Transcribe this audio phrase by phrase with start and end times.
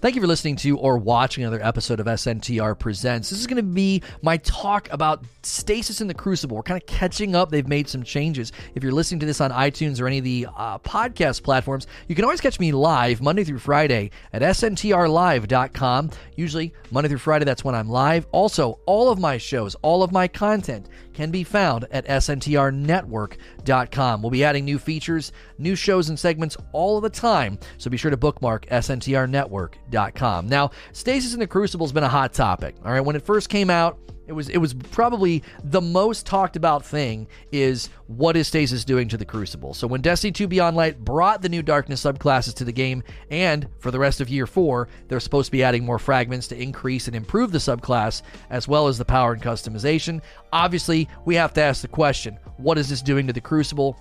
[0.00, 3.30] Thank you for listening to or watching another episode of SNTR Presents.
[3.30, 6.56] This is going to be my talk about Stasis in the Crucible.
[6.56, 7.50] We're kind of catching up.
[7.50, 8.52] They've made some changes.
[8.76, 12.14] If you're listening to this on iTunes or any of the uh, podcast platforms, you
[12.14, 16.10] can always catch me live Monday through Friday at SNTRlive.com.
[16.36, 18.24] Usually Monday through Friday, that's when I'm live.
[18.30, 20.88] Also, all of my shows, all of my content
[21.18, 24.22] can be found at SNTRnetwork.com.
[24.22, 28.12] We'll be adding new features, new shows, and segments all the time, so be sure
[28.12, 30.48] to bookmark SNTRnetwork.com.
[30.48, 32.76] Now, Stasis in the Crucible has been a hot topic.
[32.84, 36.54] All right, when it first came out, it was it was probably the most talked
[36.54, 39.74] about thing is what is Stasis doing to the Crucible.
[39.74, 43.68] So when Destiny 2 Beyond Light brought the new Darkness subclasses to the game, and
[43.78, 47.06] for the rest of Year 4, they're supposed to be adding more fragments to increase
[47.06, 50.20] and improve the subclass, as well as the power and customization.
[50.52, 53.98] Obviously, we have to ask the question: What is this doing to the Crucible?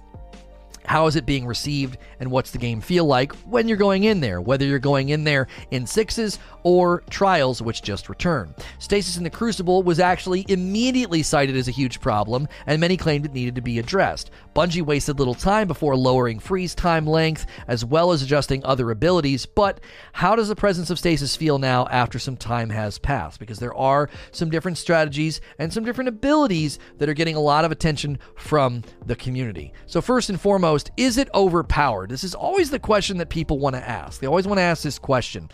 [0.87, 4.21] How is it being received and what's the game feel like when you're going in
[4.21, 4.39] there?
[4.39, 8.55] Whether you're going in there in sixes or trials which just return?
[8.79, 13.25] stasis in the crucible was actually immediately cited as a huge problem and many claimed
[13.25, 14.31] it needed to be addressed.
[14.55, 19.45] Bungie wasted little time before lowering freeze time length as well as adjusting other abilities
[19.45, 19.81] but
[20.13, 23.41] how does the presence of stasis feel now after some time has passed?
[23.41, 27.65] Because there are some different strategies and some different abilities that are getting a lot
[27.65, 29.73] of attention from the community.
[29.85, 32.09] So first and foremost is it overpowered?
[32.09, 34.19] This is always the question that people want to ask.
[34.19, 35.49] They always want to ask this question.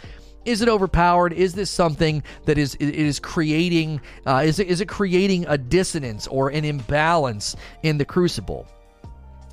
[0.46, 1.34] Is it overpowered?
[1.34, 5.58] Is this something that is it is creating uh, is it is it creating a
[5.58, 8.68] dissonance or an imbalance in the crucible?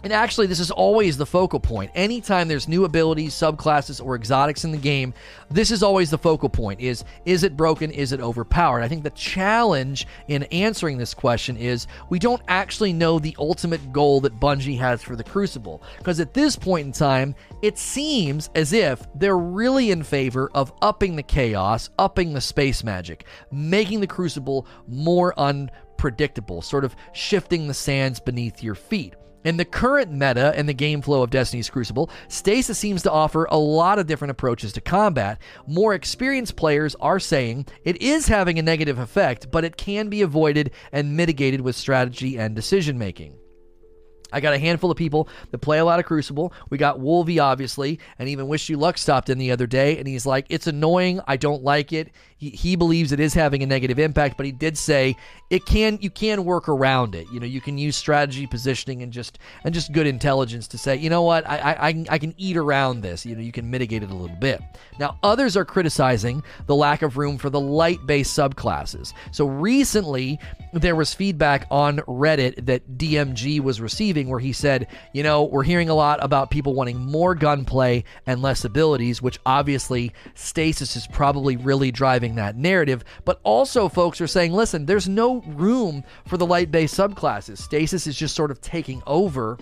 [0.03, 1.91] And actually, this is always the focal point.
[1.95, 5.13] Anytime there's new abilities, subclasses, or exotics in the game,
[5.51, 6.81] this is always the focal point.
[6.81, 7.91] Is is it broken?
[7.91, 8.83] Is it overpowered?
[8.83, 13.93] I think the challenge in answering this question is we don't actually know the ultimate
[13.93, 15.83] goal that Bungie has for the Crucible.
[15.99, 20.73] Because at this point in time, it seems as if they're really in favor of
[20.81, 27.67] upping the chaos, upping the space magic, making the Crucible more unpredictable, sort of shifting
[27.67, 29.15] the sands beneath your feet.
[29.43, 33.47] In the current meta and the game flow of Destiny's Crucible, Stasis seems to offer
[33.47, 35.41] a lot of different approaches to combat.
[35.67, 40.21] More experienced players are saying it is having a negative effect, but it can be
[40.21, 43.39] avoided and mitigated with strategy and decision making.
[44.33, 46.53] I got a handful of people that play a lot of Crucible.
[46.69, 50.07] We got Wolvie, obviously, and even Wish You Luck stopped in the other day, and
[50.07, 51.21] he's like, It's annoying.
[51.27, 52.11] I don't like it.
[52.41, 55.15] He, he believes it is having a negative impact, but he did say
[55.51, 57.27] it can you can work around it.
[57.31, 60.97] You know, you can use strategy, positioning, and just and just good intelligence to say,
[60.97, 63.27] you know what, I I, I, can, I can eat around this.
[63.27, 64.63] You know, you can mitigate it a little bit.
[64.99, 69.13] Now, others are criticizing the lack of room for the light-based subclasses.
[69.33, 70.39] So recently,
[70.73, 75.63] there was feedback on Reddit that DMG was receiving where he said, you know, we're
[75.63, 81.07] hearing a lot about people wanting more gunplay and less abilities, which obviously Stasis is
[81.07, 83.05] probably really driving that narrative.
[83.25, 87.59] But also, folks are saying, listen, there's no room for the light based subclasses.
[87.59, 89.59] Stasis is just sort of taking over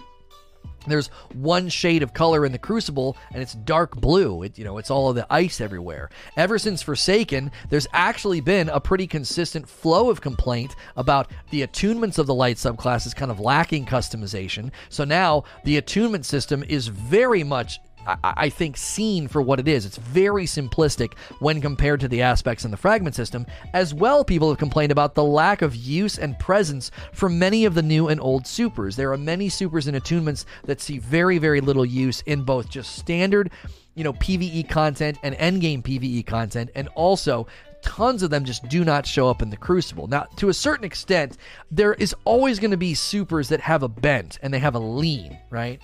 [0.87, 4.79] there's one shade of color in the crucible and it's dark blue it, you know
[4.79, 9.69] it's all of the ice everywhere ever since forsaken there's actually been a pretty consistent
[9.69, 15.05] flow of complaint about the attunements of the light subclasses kind of lacking customization so
[15.05, 17.79] now the attunement system is very much
[18.23, 19.85] I, think, seen for what it is.
[19.85, 23.47] It's very simplistic when compared to the aspects in the fragment system.
[23.75, 27.75] As well, people have complained about the lack of use and presence for many of
[27.75, 28.97] the new and old supers.
[28.97, 32.97] There are many supers and attunements that see very, very little use in both just
[32.97, 33.51] standard,
[33.95, 37.47] you know, PvE content and endgame PvE content, and also
[37.83, 40.07] tons of them just do not show up in the Crucible.
[40.07, 41.37] Now, to a certain extent,
[41.71, 44.81] there is always going to be supers that have a bent and they have a
[44.81, 45.81] lean, right?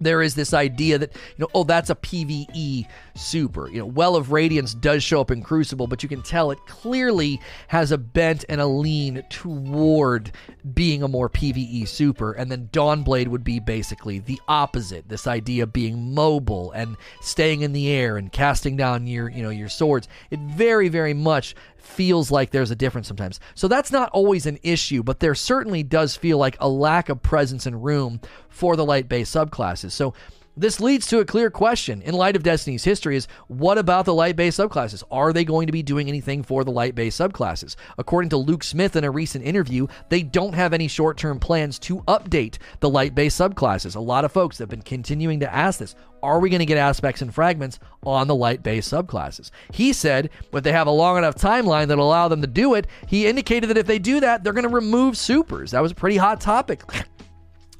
[0.00, 4.16] There is this idea that you know oh that's a pve super you know well
[4.16, 7.98] of radiance does show up in crucible but you can tell it clearly has a
[7.98, 10.30] bent and a lean toward
[10.74, 15.62] being a more pve super and then dawnblade would be basically the opposite this idea
[15.62, 19.68] of being mobile and staying in the air and casting down your you know your
[19.68, 21.54] swords it very very much
[21.86, 23.40] feels like there's a difference sometimes.
[23.54, 27.22] So that's not always an issue, but there certainly does feel like a lack of
[27.22, 29.92] presence and room for the light based subclasses.
[29.92, 30.12] So
[30.56, 34.14] this leads to a clear question in light of Destiny's history is what about the
[34.14, 35.02] light based subclasses?
[35.10, 37.76] Are they going to be doing anything for the light based subclasses?
[37.98, 41.78] According to Luke Smith in a recent interview, they don't have any short term plans
[41.80, 43.96] to update the light based subclasses.
[43.96, 45.94] A lot of folks have been continuing to ask this.
[46.22, 49.50] Are we going to get aspects and fragments on the light based subclasses?
[49.72, 52.86] He said, but they have a long enough timeline that allow them to do it.
[53.06, 55.72] He indicated that if they do that, they're going to remove supers.
[55.72, 56.82] That was a pretty hot topic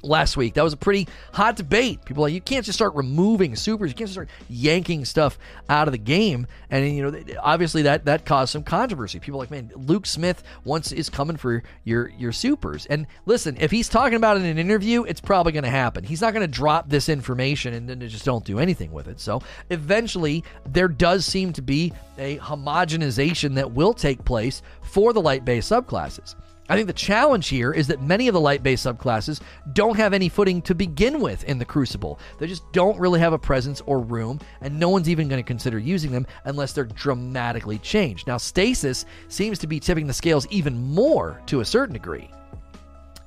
[0.07, 0.55] last week.
[0.55, 2.03] That was a pretty hot debate.
[2.05, 3.89] People like you can't just start removing supers.
[3.91, 5.37] You can't just start yanking stuff
[5.69, 6.47] out of the game.
[6.69, 9.19] And you know, obviously that that caused some controversy.
[9.19, 12.85] People like, man, Luke Smith once is coming for your your supers.
[12.85, 16.03] And listen, if he's talking about it in an interview, it's probably going to happen.
[16.03, 19.19] He's not going to drop this information and then just don't do anything with it.
[19.19, 25.21] So eventually, there does seem to be a homogenization that will take place for the
[25.21, 26.35] light base subclasses.
[26.69, 29.39] I think the challenge here is that many of the light based subclasses
[29.73, 32.19] don't have any footing to begin with in the Crucible.
[32.39, 35.47] They just don't really have a presence or room, and no one's even going to
[35.47, 38.27] consider using them unless they're dramatically changed.
[38.27, 42.29] Now, Stasis seems to be tipping the scales even more to a certain degree.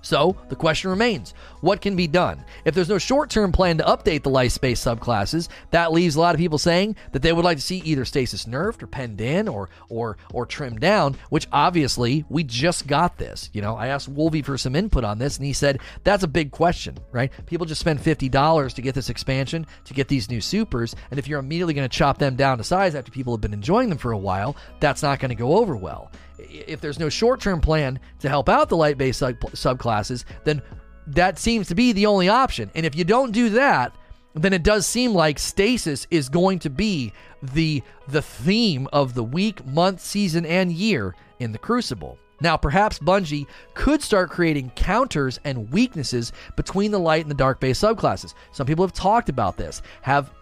[0.03, 2.45] So the question remains what can be done?
[2.65, 6.21] If there's no short term plan to update the life space subclasses, that leaves a
[6.21, 9.21] lot of people saying that they would like to see either stasis nerfed or penned
[9.21, 13.51] in or or or trimmed down, which obviously we just got this.
[13.53, 16.29] You know, I asked Wolvie for some input on this and he said that's a
[16.29, 17.31] big question, right?
[17.47, 21.29] People just spend $50 to get this expansion, to get these new supers, and if
[21.29, 23.99] you're immediately going to chop them down to size after people have been enjoying them
[23.99, 26.11] for a while, that's not going to go over well
[26.49, 30.63] if there's no short term plan to help out the light based sub- subclasses, then
[31.07, 32.71] that seems to be the only option.
[32.75, 33.95] And if you don't do that,
[34.35, 39.25] then it does seem like stasis is going to be the the theme of the
[39.25, 42.19] week, month, season, and year in the Crucible.
[42.41, 47.61] Now, perhaps Bungie could start creating counters and weaknesses between the light and the dark
[47.61, 48.35] based subclasses.
[48.53, 49.83] Some people have talked about this.
[50.03, 50.33] Have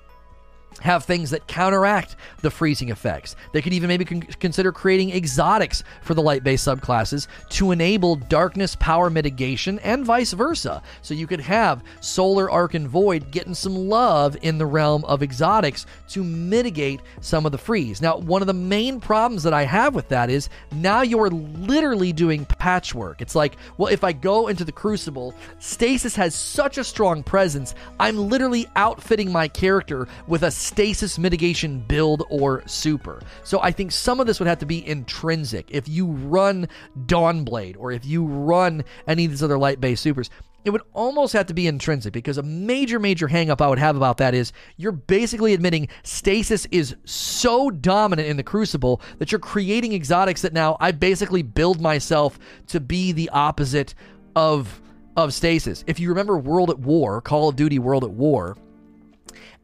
[0.80, 3.36] have things that counteract the freezing effects.
[3.52, 8.16] They could even maybe con- consider creating exotics for the light based subclasses to enable
[8.16, 10.82] darkness power mitigation and vice versa.
[11.02, 15.22] So you could have Solar Arc and Void getting some love in the realm of
[15.22, 18.00] exotics to mitigate some of the freeze.
[18.00, 22.12] Now, one of the main problems that I have with that is now you're literally
[22.12, 23.20] doing patchwork.
[23.20, 27.74] It's like, well, if I go into the Crucible, Stasis has such a strong presence,
[27.98, 33.20] I'm literally outfitting my character with a stasis mitigation build or super.
[33.44, 35.70] So I think some of this would have to be intrinsic.
[35.70, 36.68] If you run
[37.06, 40.30] Dawnblade or if you run any of these other light based supers,
[40.64, 43.96] it would almost have to be intrinsic because a major, major hangup I would have
[43.96, 49.38] about that is you're basically admitting stasis is so dominant in the Crucible that you're
[49.38, 53.94] creating exotics that now I basically build myself to be the opposite
[54.36, 54.82] of
[55.16, 55.82] of stasis.
[55.88, 58.56] If you remember World at War, Call of Duty World at War,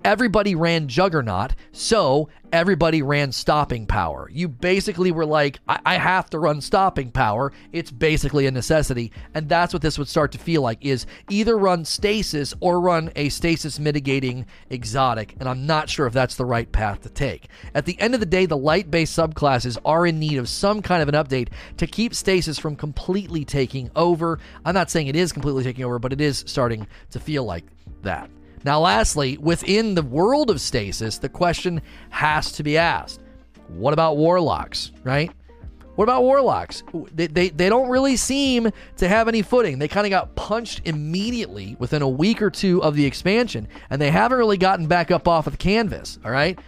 [0.04, 4.28] everybody ran Juggernaut, so everybody ran Stopping Power.
[4.30, 7.52] You basically were like, I-, I, have to run Stopping Power.
[7.72, 9.10] It's basically a necessity.
[9.34, 13.10] And that's what this would start to feel like is either run Stasis or run
[13.16, 15.34] a Stasis mitigating exotic.
[15.40, 17.48] And I'm not sure if that's the right path to take.
[17.74, 21.02] At the end of the day, the light-based subclasses are in need of some kind
[21.02, 21.48] of an update
[21.78, 24.38] to keep Stasis from completely taking over.
[24.64, 27.64] I'm not saying it is completely taking over, but it is starting to feel like
[28.02, 28.30] that.
[28.64, 33.20] Now, lastly, within the world of stasis, the question has to be asked
[33.68, 35.30] what about warlocks, right?
[35.96, 36.82] What about warlocks?
[37.14, 39.78] They, they, they don't really seem to have any footing.
[39.78, 44.02] They kind of got punched immediately within a week or two of the expansion, and
[44.02, 46.58] they haven't really gotten back up off of the canvas, all right?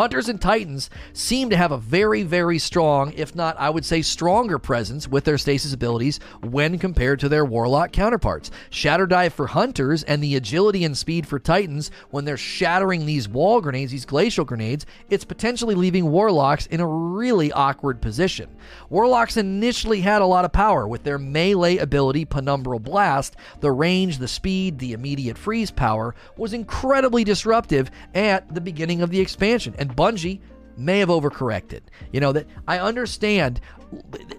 [0.00, 4.00] Hunters and Titans seem to have a very, very strong, if not, I would say,
[4.00, 8.50] stronger presence with their stasis abilities when compared to their Warlock counterparts.
[8.70, 13.28] Shatter Dive for Hunters and the agility and speed for Titans, when they're shattering these
[13.28, 18.48] wall grenades, these glacial grenades, it's potentially leaving Warlocks in a really awkward position.
[18.88, 23.36] Warlocks initially had a lot of power with their melee ability, Penumbral Blast.
[23.60, 29.10] The range, the speed, the immediate freeze power was incredibly disruptive at the beginning of
[29.10, 30.40] the expansion and Bungie
[30.76, 31.80] may have overcorrected.
[32.12, 33.60] You know that I understand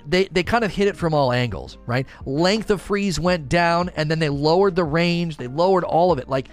[0.07, 2.07] they they kind of hit it from all angles, right?
[2.25, 6.19] Length of freeze went down and then they lowered the range, they lowered all of
[6.19, 6.29] it.
[6.29, 6.47] Like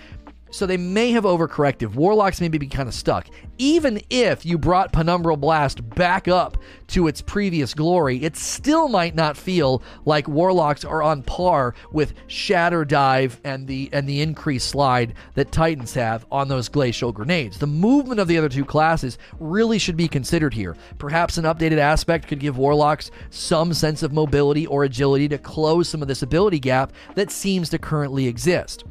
[0.51, 1.95] so they may have overcorrected.
[1.95, 3.29] Warlocks may be kind of stuck.
[3.59, 9.15] Even if you brought Penumbral Blast back up to its previous glory, it still might
[9.15, 14.69] not feel like Warlocks are on par with Shatter Dive and the and the increased
[14.69, 17.59] slide that Titans have on those glacial grenades.
[17.59, 20.77] The movement of the other two classes really should be considered here.
[20.99, 25.89] Perhaps an updated aspect could give Warlocks some sense of mobility or agility to close
[25.89, 28.85] some of this ability gap that seems to currently exist.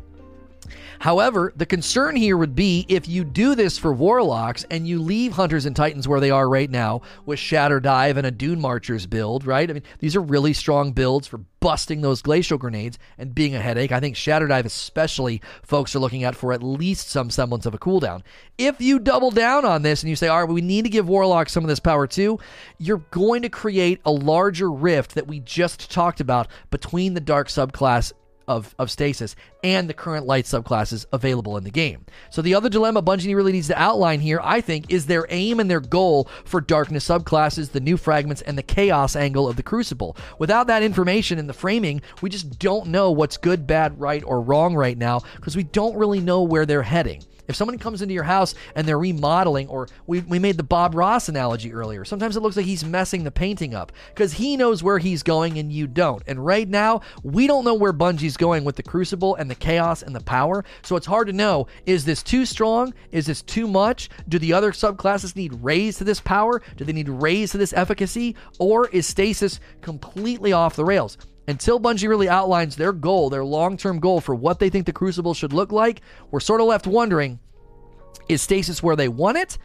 [1.00, 5.34] However, the concern here would be if you do this for Warlocks and you leave
[5.34, 9.06] Hunters and Titans where they are right now with Shatter Dive and a Dune Marchers
[9.06, 9.70] build, right?
[9.70, 13.60] I mean, these are really strong builds for busting those glacial grenades and being a
[13.62, 13.92] headache.
[13.92, 17.74] I think Shatter Dive, especially, folks are looking at for at least some semblance of
[17.74, 18.22] a cooldown.
[18.58, 21.10] If you double down on this and you say, all right, we need to give
[21.10, 22.40] Warlock some of this power too,
[22.78, 27.48] you're going to create a larger rift that we just talked about between the Dark
[27.48, 28.14] subclass
[28.48, 32.06] of, of stasis and the current light subclasses available in the game.
[32.30, 35.60] So the other dilemma Bungie really needs to outline here, I think, is their aim
[35.60, 39.64] and their goal for darkness subclasses, the new fragments, and the chaos angle of the
[39.64, 40.16] Crucible.
[40.40, 44.42] Without that information in the framing, we just don't know what's good, bad, right, or
[44.42, 47.24] wrong right now because we don't really know where they're heading.
[47.48, 50.96] If someone comes into your house and they're remodeling, or we, we made the Bob
[50.96, 54.84] Ross analogy earlier, sometimes it looks like he's messing the painting up because he knows
[54.84, 56.24] where he's going and you don't.
[56.28, 60.02] And right now, we don't know where Bungie's going with the Crucible and the Chaos
[60.02, 60.66] and the Power.
[60.82, 62.94] So it's hard to know is this too strong?
[63.12, 64.10] Is this too much?
[64.28, 66.62] Do the other subclasses need raise to this power?
[66.76, 68.36] Do they need raise to this efficacy?
[68.60, 71.18] Or is Stasis completely off the rails?
[71.48, 74.94] Until Bungie really outlines their goal, their long term goal for what they think the
[74.94, 76.02] Crucible should look like,
[76.32, 77.40] we're sort of left wondering
[78.30, 79.58] is Stasis where they want it?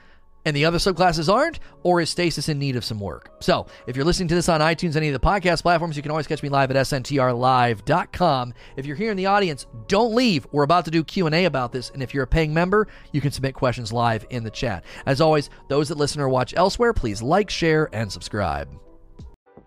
[0.44, 3.30] and the other subclasses aren't, or is Stasis in need of some work?
[3.40, 6.10] So, if you're listening to this on iTunes, any of the podcast platforms, you can
[6.10, 8.54] always catch me live at sntrlive.com.
[8.76, 10.46] If you're here in the audience, don't leave.
[10.52, 13.30] We're about to do Q&A about this, and if you're a paying member, you can
[13.30, 14.84] submit questions live in the chat.
[15.06, 18.68] As always, those that listen or watch elsewhere, please like, share, and subscribe.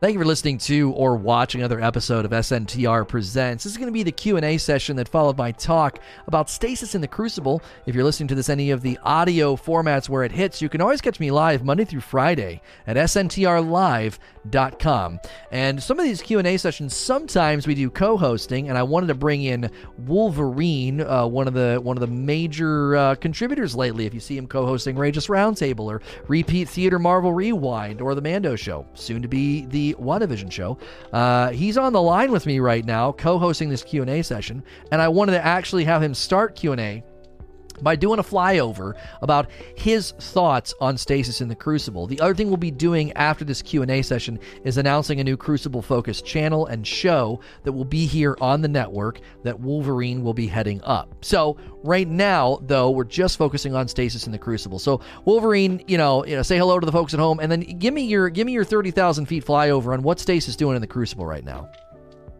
[0.01, 3.63] Thank you for listening to or watching another episode of SNTR Presents.
[3.63, 7.01] This is going to be the Q&A session that followed my talk about Stasis in
[7.01, 7.61] the Crucible.
[7.85, 10.81] If you're listening to this any of the audio formats where it hits, you can
[10.81, 14.19] always catch me live Monday through Friday at sntrlive.com.
[15.51, 19.43] And some of these Q&A sessions sometimes we do co-hosting and I wanted to bring
[19.43, 24.05] in Wolverine, uh, one of the one of the major uh, contributors lately.
[24.05, 28.57] If you see him co-hosting Rageous Roundtable or Repeat Theater Marvel Rewind or the Mando
[28.57, 30.77] show, soon to be the WandaVision show.
[31.13, 35.07] Uh, he's on the line with me right now, co-hosting this Q&A session, and I
[35.07, 37.03] wanted to actually have him start Q&A
[37.81, 42.07] by doing a flyover about his thoughts on stasis in the crucible.
[42.07, 45.81] The other thing we'll be doing after this q&a session is announcing a new crucible
[45.81, 50.47] focused channel and show that will be here on the network that wolverine will be
[50.47, 51.13] heading up.
[51.23, 54.79] So right now though we're just focusing on stasis in the crucible.
[54.79, 57.61] So wolverine you know you know say hello to the folks at home and then
[57.61, 60.81] give me your give me your 30000 feet flyover on what stasis is doing in
[60.81, 61.69] the crucible right now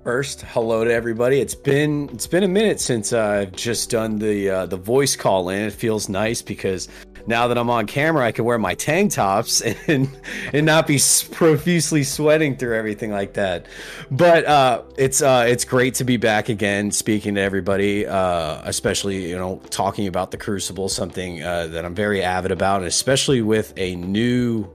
[0.05, 1.39] First, hello to everybody.
[1.39, 5.49] It's been it's been a minute since I've just done the uh, the voice call
[5.49, 5.63] in.
[5.63, 6.87] It feels nice because
[7.25, 10.07] now that I'm on camera, I can wear my tank tops and
[10.53, 10.99] and not be
[11.31, 13.65] profusely sweating through everything like that.
[14.11, 19.27] But uh, it's uh, it's great to be back again, speaking to everybody, uh, especially
[19.27, 23.41] you know talking about the Crucible, something uh, that I'm very avid about, and especially
[23.41, 24.69] with a new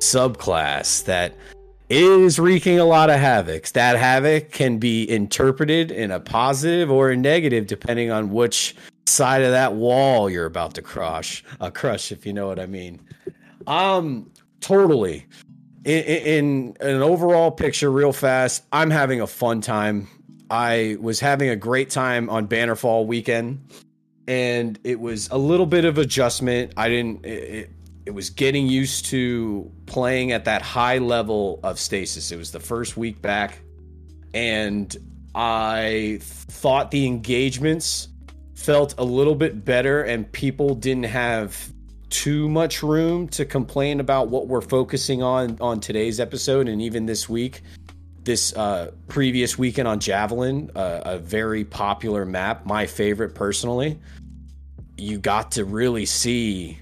[0.00, 1.36] subclass that
[1.92, 3.68] is wreaking a lot of havoc.
[3.68, 8.74] That havoc can be interpreted in a positive or a negative, depending on which
[9.06, 11.44] side of that wall you're about to crush.
[11.60, 13.00] A uh, crush, if you know what I mean.
[13.66, 14.30] Um,
[14.60, 15.26] totally.
[15.84, 20.08] In, in, in an overall picture, real fast, I'm having a fun time.
[20.50, 23.68] I was having a great time on Bannerfall weekend,
[24.26, 26.72] and it was a little bit of adjustment.
[26.76, 27.26] I didn't.
[27.26, 27.70] It, it
[28.10, 32.32] was getting used to playing at that high level of stasis.
[32.32, 33.60] It was the first week back,
[34.34, 34.94] and
[35.34, 38.08] I thought the engagements
[38.54, 41.72] felt a little bit better, and people didn't have
[42.10, 47.06] too much room to complain about what we're focusing on on today's episode and even
[47.06, 47.62] this week.
[48.24, 53.98] This uh, previous weekend on Javelin, uh, a very popular map, my favorite personally.
[54.96, 56.78] You got to really see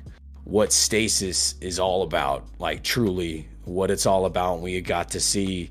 [0.50, 4.60] what stasis is all about, like truly what it's all about.
[4.60, 5.70] We got to see,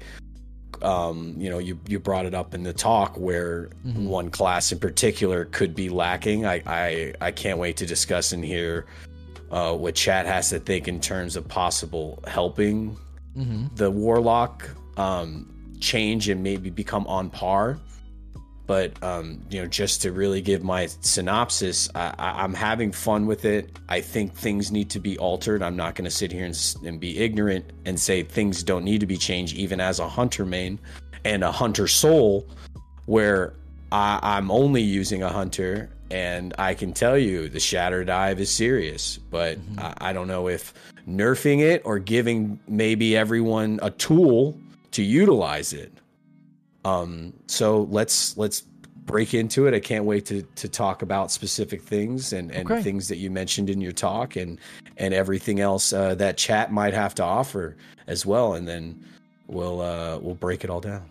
[0.81, 4.05] um, you know, you you brought it up in the talk where mm-hmm.
[4.05, 6.45] one class in particular could be lacking.
[6.45, 8.85] I I, I can't wait to discuss and hear
[9.51, 12.97] uh, what chat has to think in terms of possible helping
[13.37, 13.67] mm-hmm.
[13.75, 17.77] the warlock um, change and maybe become on par
[18.69, 23.43] but um, you know just to really give my synopsis I, am having fun with
[23.43, 26.75] it i think things need to be altered i'm not going to sit here and,
[26.85, 30.45] and, be ignorant and say things don't need to be changed even as a hunter
[30.45, 30.77] main
[31.25, 32.47] and a hunter soul
[33.07, 33.53] where
[33.91, 38.51] I, i'm only using a hunter and i can tell you the shatter dive is
[38.51, 39.79] serious but mm-hmm.
[39.79, 40.75] I, I don't know if
[41.07, 44.55] nerfing it or giving maybe everyone a tool
[44.91, 45.91] to utilize it
[46.85, 48.63] um, so let's let's
[49.05, 49.73] break into it.
[49.73, 52.81] I can't wait to to talk about specific things and and okay.
[52.81, 54.59] things that you mentioned in your talk and
[54.97, 57.75] and everything else uh, that chat might have to offer
[58.07, 58.53] as well.
[58.53, 59.03] And then
[59.47, 61.09] we'll uh, we'll break it all down.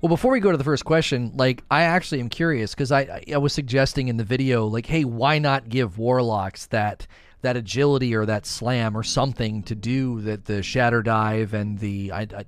[0.00, 3.22] Well, before we go to the first question, like I actually am curious because I
[3.32, 7.06] I was suggesting in the video like, hey, why not give warlocks that
[7.42, 12.10] that agility or that slam or something to do that the shatter dive and the
[12.12, 12.44] I, I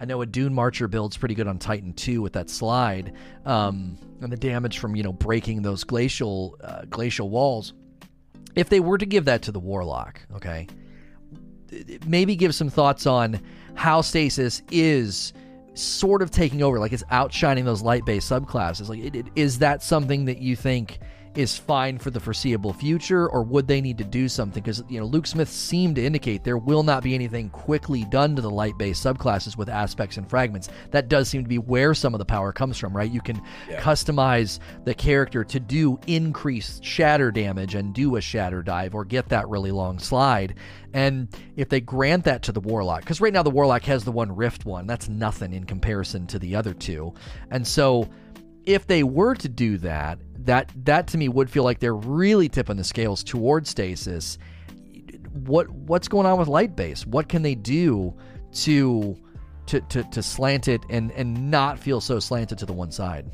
[0.00, 3.12] I know a Dune Marcher build's pretty good on Titan 2 with that slide
[3.44, 7.74] um, and the damage from you know breaking those glacial uh, glacial walls.
[8.56, 10.66] If they were to give that to the Warlock, okay,
[12.06, 13.40] maybe give some thoughts on
[13.74, 15.32] how Stasis is
[15.74, 18.88] sort of taking over, like it's outshining those light based subclasses.
[18.88, 20.98] Like, it, it, is that something that you think
[21.34, 24.62] is fine for the foreseeable future, or would they need to do something?
[24.62, 28.34] Because you know, Luke Smith seemed to indicate there will not be anything quickly done
[28.34, 30.68] to the light-based subclasses with aspects and fragments.
[30.90, 33.10] That does seem to be where some of the power comes from, right?
[33.10, 33.80] You can yeah.
[33.80, 39.28] customize the character to do increased shatter damage and do a shatter dive, or get
[39.28, 40.56] that really long slide.
[40.92, 44.12] And if they grant that to the Warlock, because right now the Warlock has the
[44.12, 47.14] one Rift one, that's nothing in comparison to the other two,
[47.52, 48.08] and so
[48.66, 52.48] if they were to do that, that that to me would feel like they're really
[52.48, 54.38] tipping the scales towards stasis.
[55.32, 57.06] What what's going on with light base?
[57.06, 58.14] What can they do
[58.54, 59.16] to
[59.66, 63.30] to to, to slant it and and not feel so slanted to the one side?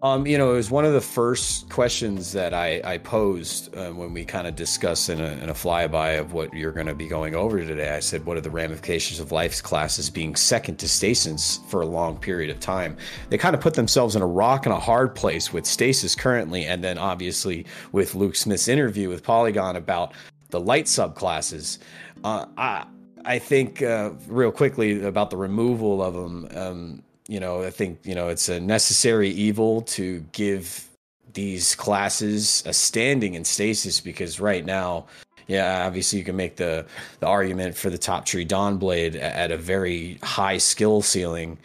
[0.00, 3.90] Um, you know, it was one of the first questions that I, I posed uh,
[3.90, 6.94] when we kind of discussed in a, in a flyby of what you're going to
[6.94, 7.90] be going over today.
[7.90, 11.86] I said, What are the ramifications of life's classes being second to stasis for a
[11.86, 12.96] long period of time?
[13.30, 16.64] They kind of put themselves in a rock and a hard place with stasis currently,
[16.64, 20.12] and then obviously with Luke Smith's interview with Polygon about
[20.50, 21.78] the light subclasses.
[22.22, 22.86] Uh, I,
[23.24, 26.48] I think uh, real quickly about the removal of them.
[26.54, 30.88] Um, you know, I think, you know, it's a necessary evil to give
[31.34, 35.06] these classes a standing in stasis because right now,
[35.46, 36.86] yeah, obviously you can make the
[37.20, 41.58] the argument for the top tree Dawnblade at a very high skill ceiling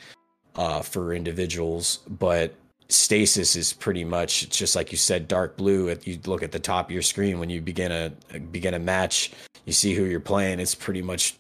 [0.56, 2.54] uh, for individuals, but
[2.90, 5.88] stasis is pretty much it's just like you said, dark blue.
[5.88, 8.80] If You look at the top of your screen when you begin a begin a
[8.80, 9.32] match,
[9.66, 10.60] you see who you're playing.
[10.60, 11.36] It's pretty much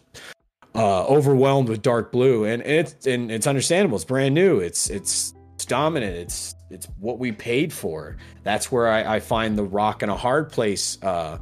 [0.75, 3.95] uh, overwhelmed with dark blue, and, and it's and it's understandable.
[3.95, 4.59] It's brand new.
[4.59, 6.15] It's it's it's dominant.
[6.15, 8.17] It's it's what we paid for.
[8.43, 11.37] That's where I, I find the rock and a hard place uh,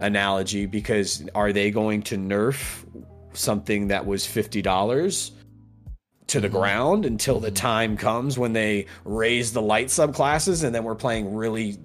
[0.00, 2.84] analogy because are they going to nerf
[3.32, 5.32] something that was fifty dollars?
[6.28, 6.56] to the mm-hmm.
[6.56, 11.32] ground until the time comes when they raise the light subclasses and then we're playing
[11.32, 11.78] really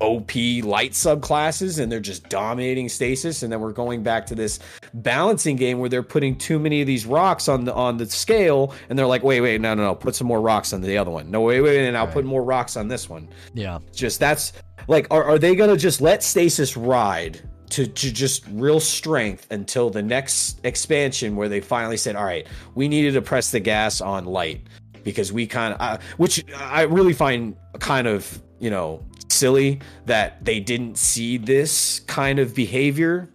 [0.00, 3.42] OP light subclasses and they're just dominating stasis.
[3.42, 4.58] And then we're going back to this
[4.94, 8.74] balancing game where they're putting too many of these rocks on the on the scale,
[8.88, 11.10] and they're like, wait, wait, no, no, no, put some more rocks on the other
[11.10, 11.30] one.
[11.30, 12.14] No, wait, wait, and I'll right.
[12.14, 13.28] put more rocks on this one.
[13.54, 14.52] Yeah, just that's
[14.88, 17.40] like, are are they gonna just let stasis ride?
[17.72, 22.46] To, to just real strength until the next expansion where they finally said all right
[22.74, 24.60] we needed to press the gas on light
[25.04, 29.02] because we kind of uh, which i really find kind of you know
[29.32, 33.28] silly that they didn't see this kind of behavior.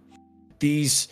[0.58, 1.08] These,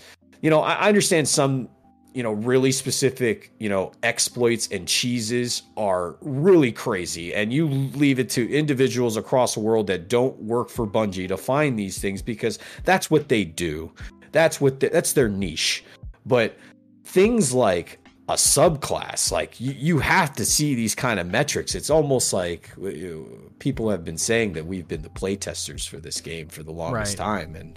[0.46, 1.68] you know, I understand some,
[2.14, 7.34] you know, really specific, you know, exploits and cheeses are really crazy.
[7.34, 11.36] And you leave it to individuals across the world that don't work for Bungie to
[11.36, 13.90] find these things because that's what they do.
[14.30, 15.84] That's what the, that's their niche.
[16.24, 16.56] But
[17.02, 19.32] things like a subclass.
[19.32, 21.74] Like you, you have to see these kind of metrics.
[21.74, 25.96] It's almost like you know, people have been saying that we've been the playtesters for
[25.96, 27.24] this game for the longest right.
[27.24, 27.76] time, and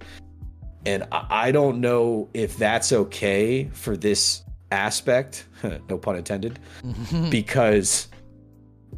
[0.86, 5.46] and I don't know if that's okay for this aspect.
[5.90, 6.60] no pun intended,
[7.30, 8.08] because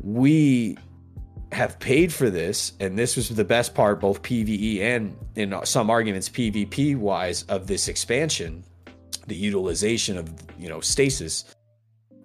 [0.02, 0.78] we
[1.52, 5.90] have paid for this, and this was the best part, both PVE and in some
[5.90, 8.64] arguments PvP wise, of this expansion
[9.28, 11.56] the utilization of you know stasis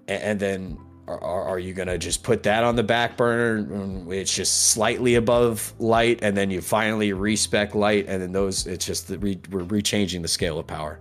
[0.09, 4.13] and, and then are, are, you going to just put that on the back burner
[4.13, 8.85] it's just slightly above light and then you finally respec light and then those it's
[8.85, 11.01] just re, we're rechanging the scale of power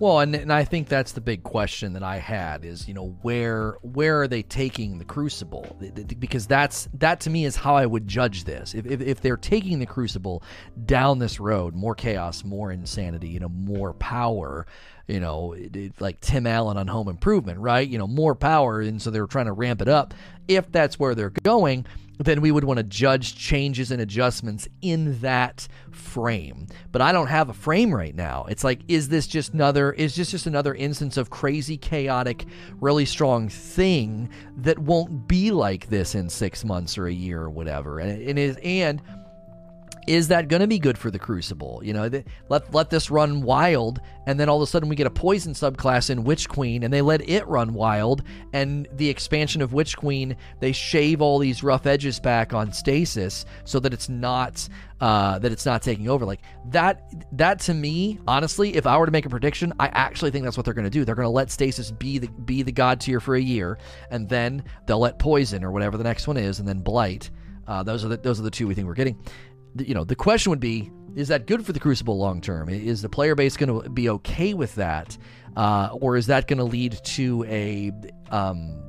[0.00, 3.18] well, and, and I think that's the big question that I had is, you know,
[3.20, 5.76] where where are they taking the Crucible?
[6.18, 8.74] Because that's that to me is how I would judge this.
[8.74, 10.42] If, if, if they're taking the Crucible
[10.86, 14.66] down this road, more chaos, more insanity, you know, more power,
[15.10, 17.86] you know, it, it, like Tim Allen on Home Improvement, right?
[17.86, 20.14] You know, more power, and so they're trying to ramp it up.
[20.48, 21.86] If that's where they're going,
[22.18, 26.66] then we would want to judge changes and adjustments in that frame.
[26.92, 28.44] But I don't have a frame right now.
[28.48, 29.92] It's like, is this just another?
[29.92, 32.46] Is this just another instance of crazy, chaotic,
[32.80, 37.50] really strong thing that won't be like this in six months or a year or
[37.50, 38.00] whatever?
[38.00, 39.00] And it is and
[40.06, 41.80] is that going to be good for the Crucible?
[41.84, 44.96] You know, they, let let this run wild, and then all of a sudden we
[44.96, 49.08] get a poison subclass in Witch Queen, and they let it run wild, and the
[49.08, 53.92] expansion of Witch Queen, they shave all these rough edges back on Stasis so that
[53.92, 54.68] it's not
[55.00, 56.24] uh, that it's not taking over.
[56.24, 60.30] Like that, that to me, honestly, if I were to make a prediction, I actually
[60.30, 61.04] think that's what they're going to do.
[61.04, 63.78] They're going to let Stasis be the be the god tier for a year,
[64.10, 67.30] and then they'll let Poison or whatever the next one is, and then Blight.
[67.66, 69.16] Uh, those are the those are the two we think we're getting
[69.78, 72.68] you know, the question would be is that good for the Crucible long term?
[72.68, 75.16] Is the player base going to be okay with that?
[75.56, 77.90] Uh, or is that going to lead to a,
[78.30, 78.80] um,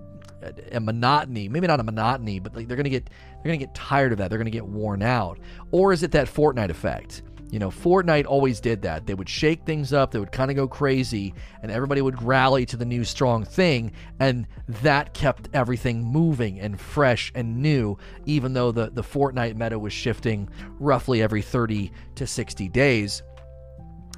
[0.72, 1.50] a, monotony?
[1.50, 4.12] Maybe not a monotony, but like they're going to get they're going to get tired
[4.12, 4.30] of that.
[4.30, 5.40] They're going to get worn out.
[5.72, 7.24] Or is it that Fortnite effect?
[7.52, 9.06] You know, Fortnite always did that.
[9.06, 12.66] They would shake things up, they would kind of go crazy, and everybody would rally
[12.68, 18.54] to the new strong thing, and that kept everything moving and fresh and new, even
[18.54, 23.22] though the, the Fortnite meta was shifting roughly every 30 to 60 days.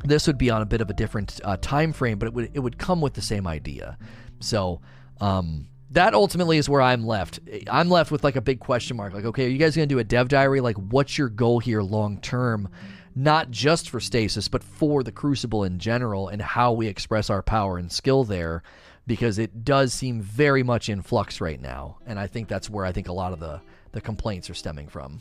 [0.05, 2.51] This would be on a bit of a different uh, time frame, but it would
[2.53, 3.97] it would come with the same idea.
[4.41, 4.81] So,
[5.21, 7.39] um, that ultimately is where I'm left.
[7.69, 9.13] I'm left with like a big question mark.
[9.13, 10.59] Like, okay, are you guys going to do a dev diary?
[10.59, 12.69] Like, what's your goal here long term?
[13.15, 17.41] Not just for stasis, but for the crucible in general and how we express our
[17.41, 18.63] power and skill there,
[19.05, 21.97] because it does seem very much in flux right now.
[22.05, 24.87] And I think that's where I think a lot of the, the complaints are stemming
[24.87, 25.19] from.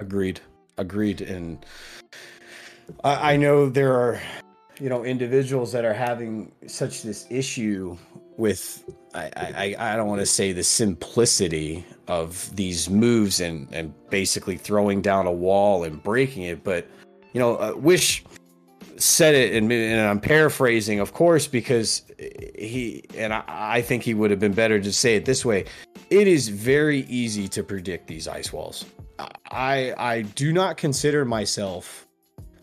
[0.00, 0.40] Agreed.
[0.78, 1.20] Agreed.
[1.20, 1.64] And
[3.04, 4.20] I, I know there are,
[4.80, 7.96] you know, individuals that are having such this issue
[8.36, 13.92] with I, I, I don't want to say the simplicity of these moves and, and
[14.10, 16.86] basically throwing down a wall and breaking it, but
[17.32, 18.24] you know, uh, Wish
[18.96, 24.14] said it, and, and, I'm paraphrasing, of course, because he and I, I, think he
[24.14, 25.66] would have been better to say it this way.
[26.10, 28.84] It is very easy to predict these ice walls.
[29.50, 32.06] I I do not consider myself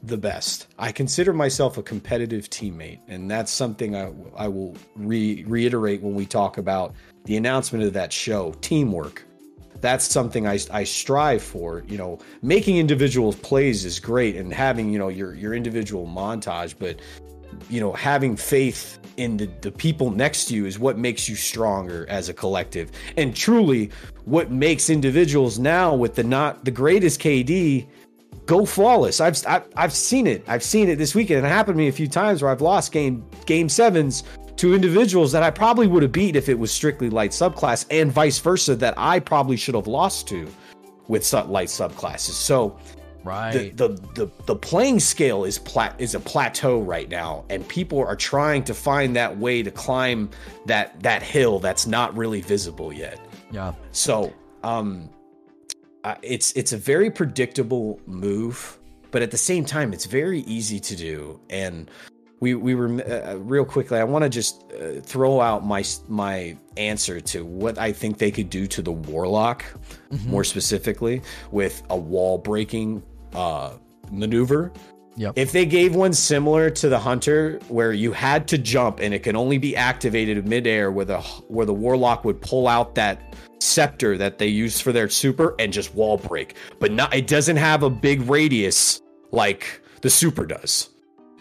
[0.03, 0.67] the best.
[0.77, 6.15] I consider myself a competitive teammate, and that's something I I will re- reiterate when
[6.15, 6.93] we talk about
[7.25, 9.24] the announcement of that show, teamwork
[9.85, 11.83] that's something I, I strive for.
[11.87, 16.75] You know, making individual plays is great and having, you know, your, your individual montage,
[16.79, 16.99] but,
[17.69, 21.35] you know, having faith in the, the people next to you is what makes you
[21.35, 22.91] stronger as a collective.
[23.15, 23.91] And truly,
[24.25, 27.87] what makes individuals now with the not the greatest KD
[28.45, 29.19] go flawless.
[29.21, 30.43] I've, I've I've seen it.
[30.47, 31.45] I've seen it this weekend.
[31.45, 34.23] It happened to me a few times where I've lost game game sevens
[34.57, 38.11] to individuals that I probably would have beat if it was strictly light subclass, and
[38.11, 40.47] vice versa that I probably should have lost to
[41.07, 42.31] with light subclasses.
[42.31, 42.77] So,
[43.23, 47.67] right, the the the, the playing scale is plat is a plateau right now, and
[47.67, 50.29] people are trying to find that way to climb
[50.65, 53.19] that that hill that's not really visible yet.
[53.51, 53.73] Yeah.
[53.91, 55.09] So, um,
[56.03, 58.79] uh, it's it's a very predictable move,
[59.11, 61.89] but at the same time, it's very easy to do, and
[62.39, 63.99] we we were uh, real quickly.
[63.99, 68.31] I want to just uh, throw out my my answer to what I think they
[68.31, 69.63] could do to the warlock,
[70.11, 70.29] mm-hmm.
[70.29, 71.21] more specifically
[71.51, 73.73] with a wall breaking uh,
[74.11, 74.71] maneuver.
[75.17, 75.37] Yep.
[75.37, 79.23] If they gave one similar to the hunter, where you had to jump and it
[79.23, 84.17] can only be activated midair, where the where the warlock would pull out that scepter
[84.17, 87.81] that they use for their super and just wall break, but not it doesn't have
[87.83, 90.89] a big radius like the super does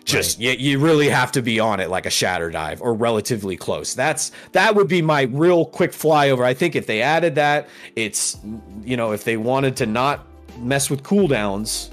[0.04, 0.58] just right.
[0.58, 3.94] you, you really have to be on it like a shatter dive or relatively close.
[3.94, 6.44] That's that would be my real quick flyover.
[6.44, 8.38] I think if they added that it's
[8.82, 10.26] you know if they wanted to not
[10.58, 11.90] mess with cooldowns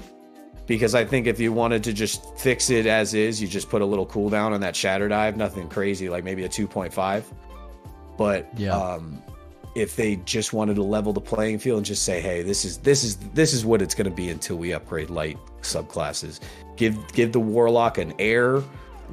[0.66, 3.82] because i think if you wanted to just fix it as is you just put
[3.82, 7.24] a little cooldown on that shatter dive nothing crazy like maybe a 2.5
[8.16, 8.76] but yeah.
[8.76, 9.22] um
[9.74, 12.78] if they just wanted to level the playing field and just say hey this is
[12.78, 16.40] this is this is what it's going to be until we upgrade light subclasses
[16.76, 18.62] Give give the warlock an air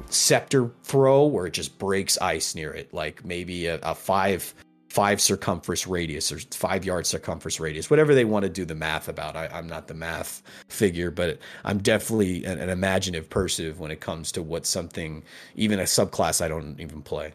[0.08, 4.54] scepter throw where it just breaks ice near it, like maybe a, a five
[4.88, 9.08] five circumference radius or five yard circumference radius, whatever they want to do the math
[9.08, 9.36] about.
[9.36, 14.00] I, am not the math figure, but I'm definitely an, an, imaginative person when it
[14.00, 15.22] comes to what something,
[15.54, 17.34] even a subclass I don't even play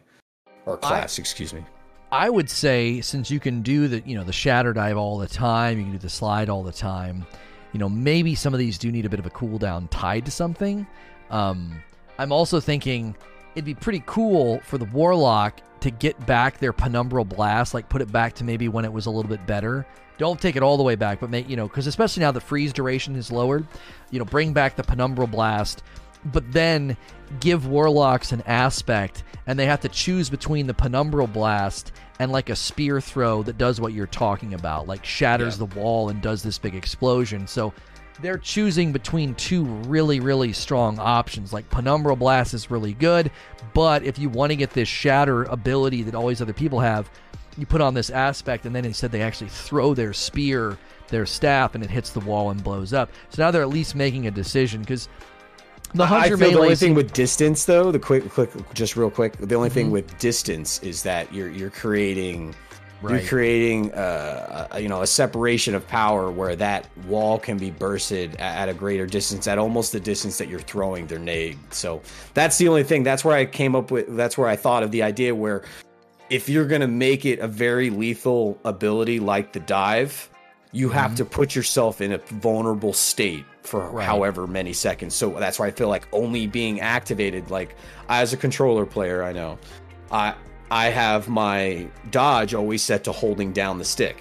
[0.66, 1.64] or class, I, excuse me.
[2.12, 5.28] I would say since you can do the you know the shatter dive all the
[5.28, 7.24] time, you can do the slide all the time
[7.76, 10.30] you know, maybe some of these do need a bit of a cooldown tied to
[10.30, 10.86] something.
[11.28, 11.82] Um,
[12.18, 13.14] I'm also thinking
[13.54, 18.00] it'd be pretty cool for the Warlock to get back their Penumbral Blast, like put
[18.00, 19.86] it back to maybe when it was a little bit better.
[20.16, 22.40] Don't take it all the way back, but make, you know, because especially now the
[22.40, 23.66] freeze duration is lowered,
[24.10, 25.82] you know, bring back the Penumbral Blast,
[26.24, 26.96] but then
[27.40, 32.50] give Warlocks an aspect, and they have to choose between the Penumbral Blast and like
[32.50, 35.66] a spear throw that does what you're talking about, like shatters yeah.
[35.66, 37.46] the wall and does this big explosion.
[37.46, 37.72] So
[38.20, 41.52] they're choosing between two really, really strong options.
[41.52, 43.30] Like Penumbral Blast is really good,
[43.74, 47.10] but if you want to get this shatter ability that all these other people have,
[47.58, 51.74] you put on this aspect, and then instead they actually throw their spear, their staff,
[51.74, 53.10] and it hits the wall and blows up.
[53.30, 55.08] So now they're at least making a decision because
[55.94, 59.10] the hunter I feel the only thing with distance, though, the quick, quick, just real
[59.10, 62.54] quick, the only thing with distance is that you're you're creating.
[63.02, 63.20] Right.
[63.20, 67.70] You're creating, uh, a, you know, a separation of power where that wall can be
[67.70, 71.58] bursted a- at a greater distance, at almost the distance that you're throwing their nade.
[71.72, 72.00] So
[72.32, 73.02] that's the only thing.
[73.02, 74.16] That's where I came up with.
[74.16, 75.62] That's where I thought of the idea where,
[76.30, 80.30] if you're gonna make it a very lethal ability like the dive,
[80.72, 84.04] you have to put yourself in a vulnerable state for Right.
[84.06, 85.14] however many seconds.
[85.14, 87.74] So that's why I feel like only being activated, like
[88.08, 89.58] as a controller player, I know,
[90.10, 90.34] I
[90.70, 94.16] I have my dodge always set to holding down the stick.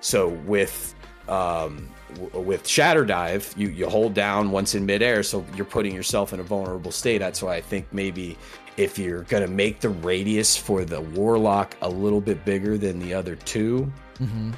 [0.00, 0.94] So with
[1.28, 5.94] um w- with shatter dive, you you hold down once in midair, so you're putting
[5.94, 7.18] yourself in a vulnerable state.
[7.18, 8.38] That's why I think maybe
[8.76, 13.12] if you're gonna make the radius for the warlock a little bit bigger than the
[13.12, 14.52] other two, hmm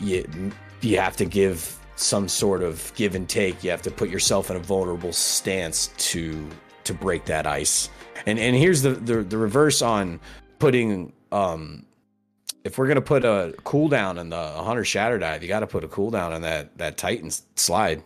[0.00, 3.64] you you have to give some sort of give and take.
[3.64, 6.48] You have to put yourself in a vulnerable stance to
[6.84, 7.88] to break that ice.
[8.26, 10.20] And and here's the the, the reverse on
[10.58, 11.84] putting um
[12.64, 15.84] if we're gonna put a cooldown in the hunter shatter dive, you got to put
[15.84, 18.02] a cooldown on that that Titan slide.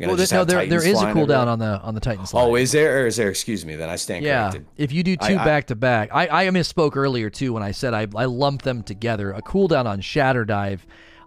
[0.00, 2.42] Well, gonna no, there, there is a cooldown on the on the Titan slide.
[2.42, 3.02] Oh, is there?
[3.02, 3.28] Or is there?
[3.28, 3.76] Excuse me.
[3.76, 4.66] Then I stand Yeah, corrected.
[4.76, 7.62] if you do two I- I- back to back, I I misspoke earlier too when
[7.62, 9.32] I said I I lumped them together.
[9.32, 10.84] A cooldown on Shatter Dive,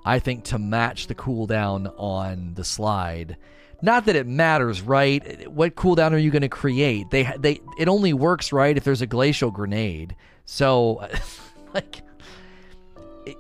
[0.08, 3.36] I think to match the cooldown on the slide.
[3.82, 5.52] Not that it matters, right?
[5.52, 7.12] What cooldown are you going to create?
[7.12, 10.16] They they it only works right if there's a glacial grenade.
[10.46, 11.06] So,
[11.74, 12.02] like,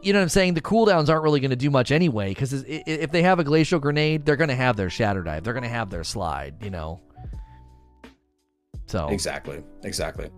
[0.02, 0.56] you know what I'm saying?
[0.56, 3.80] The cooldowns aren't really going to do much anyway because if they have a glacial
[3.80, 5.46] grenade, they're going to have their shatter dive.
[5.46, 6.56] They're going to have their slide.
[6.62, 7.00] You know.
[8.88, 9.64] So Exactly.
[9.84, 10.30] Exactly.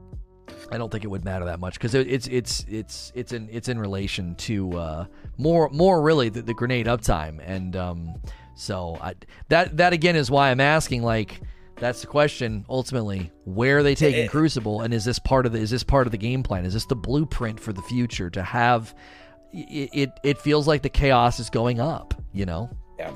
[0.71, 3.49] I don't think it would matter that much because it, it's it's it's it's in
[3.51, 5.05] it's in relation to uh,
[5.39, 7.39] more more really the, the grenade uptime.
[7.43, 8.21] And um,
[8.55, 9.15] so I,
[9.47, 11.41] that that again is why I'm asking like
[11.77, 14.81] that's the question ultimately where are they taking Crucible?
[14.81, 16.65] And is this part of the is this part of the game plan?
[16.65, 18.93] Is this the blueprint for the future to have
[19.51, 22.69] it it, it feels like the chaos is going up you know?
[22.99, 23.11] Yeah.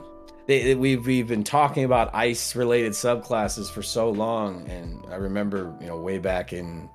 [0.48, 5.16] They, they- we've we've been talking about ice related subclasses for so long, and I
[5.16, 6.90] remember you know way back in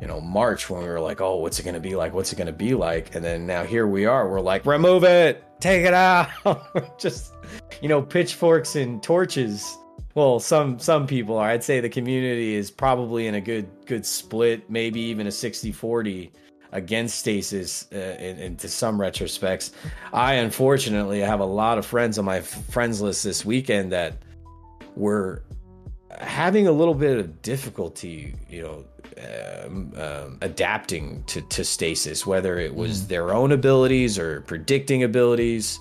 [0.00, 2.12] you know March when we were like, oh, what's it gonna be like?
[2.12, 3.14] What's it gonna be like?
[3.14, 4.28] And then now here we are.
[4.28, 6.28] We're like, remove it, take it out.
[6.98, 7.34] Just
[7.80, 9.76] you know, pitchforks and torches.
[10.14, 11.48] Well, some some people are.
[11.48, 16.30] I'd say the community is probably in a good good split, maybe even a 60-40
[16.72, 19.72] against stasis uh, in, into some retrospects.
[20.12, 24.18] I unfortunately have a lot of friends on my friends list this weekend that
[24.94, 25.42] were
[26.20, 28.84] having a little bit of difficulty, you know,
[29.20, 35.78] um, um, adapting to, to stasis, whether it was their own abilities or predicting abilities.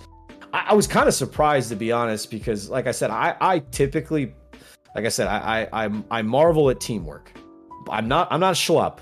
[0.53, 3.59] I, I was kind of surprised to be honest, because like I said, I, I
[3.59, 4.33] typically,
[4.95, 7.31] like I said, I, I, I, I marvel at teamwork.
[7.89, 8.99] I'm not, I'm not a schlup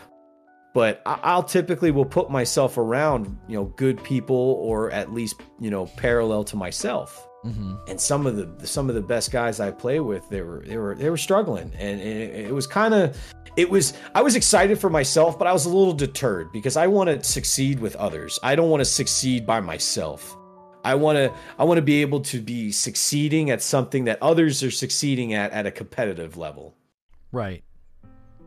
[0.73, 5.41] but I- I'll typically will put myself around you know good people or at least
[5.59, 7.27] you know parallel to myself.
[7.45, 7.75] Mm-hmm.
[7.87, 10.77] And some of the some of the best guys I play with, they were they
[10.77, 13.17] were they were struggling, and it, it was kind of
[13.55, 16.87] it was I was excited for myself, but I was a little deterred because I
[16.87, 18.39] want to succeed with others.
[18.43, 20.35] I don't want to succeed by myself.
[20.83, 24.63] I want to I want to be able to be succeeding at something that others
[24.63, 26.75] are succeeding at at a competitive level.
[27.31, 27.63] Right.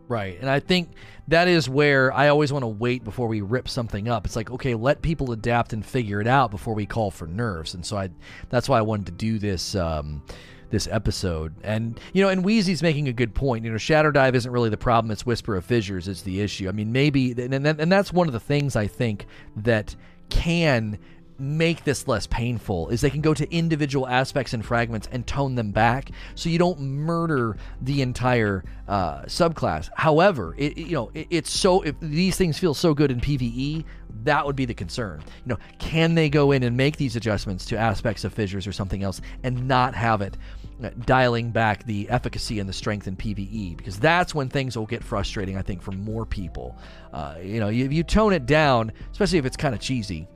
[0.08, 0.38] Right.
[0.40, 0.90] And I think
[1.28, 4.26] that is where I always want to wait before we rip something up.
[4.26, 7.74] It's like, okay, let people adapt and figure it out before we call for nerfs.
[7.74, 8.10] And so I
[8.48, 10.22] that's why I wanted to do this um
[10.70, 11.54] this episode.
[11.62, 13.64] And you know, and Wheezy's making a good point.
[13.64, 16.68] You know, Shatter Dive isn't really the problem, it's Whisper of Fissures is the issue.
[16.68, 19.96] I mean, maybe and and, and that's one of the things I think that
[20.28, 20.98] can
[21.38, 25.54] make this less painful is they can go to individual aspects and fragments and tone
[25.54, 26.10] them back.
[26.34, 29.90] So you don't murder the entire uh, subclass.
[29.94, 33.84] However it, you know it, it's so if these things feel so good in pve
[34.24, 35.22] that would be the concern.
[35.44, 38.72] You know can they go in and make these adjustments to aspects of fissures or
[38.72, 40.36] something else and not have it
[40.82, 44.86] uh, dialing back the efficacy and the strength in PVE because that's when things will
[44.86, 45.56] get frustrating.
[45.56, 46.76] I think for more people,
[47.12, 50.28] uh, you know, you, you tone it down, especially if it's kind of cheesy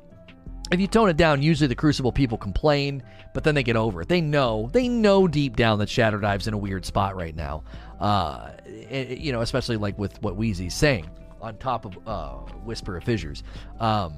[0.72, 3.02] if you tone it down, usually the Crucible people complain,
[3.34, 4.08] but then they get over it.
[4.08, 7.64] They know, they know deep down that Shatter Dive's in a weird spot right now.
[7.98, 11.08] Uh, it- you know, especially like with what Wheezy's saying
[11.40, 13.42] on top of uh, Whisper of Fissures.
[13.78, 14.14] Um,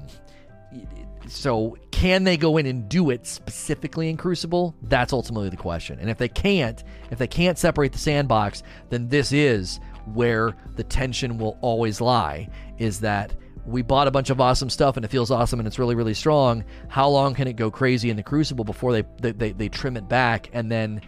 [1.27, 4.75] so can they go in and do it specifically in Crucible?
[4.83, 5.99] That's ultimately the question.
[5.99, 9.79] And if they can't, if they can't separate the sandbox, then this is
[10.13, 13.33] where the tension will always lie is that
[13.65, 16.13] we bought a bunch of awesome stuff and it feels awesome and it's really really
[16.13, 16.63] strong.
[16.87, 19.97] How long can it go crazy in the crucible before they they, they, they trim
[19.97, 21.01] it back and then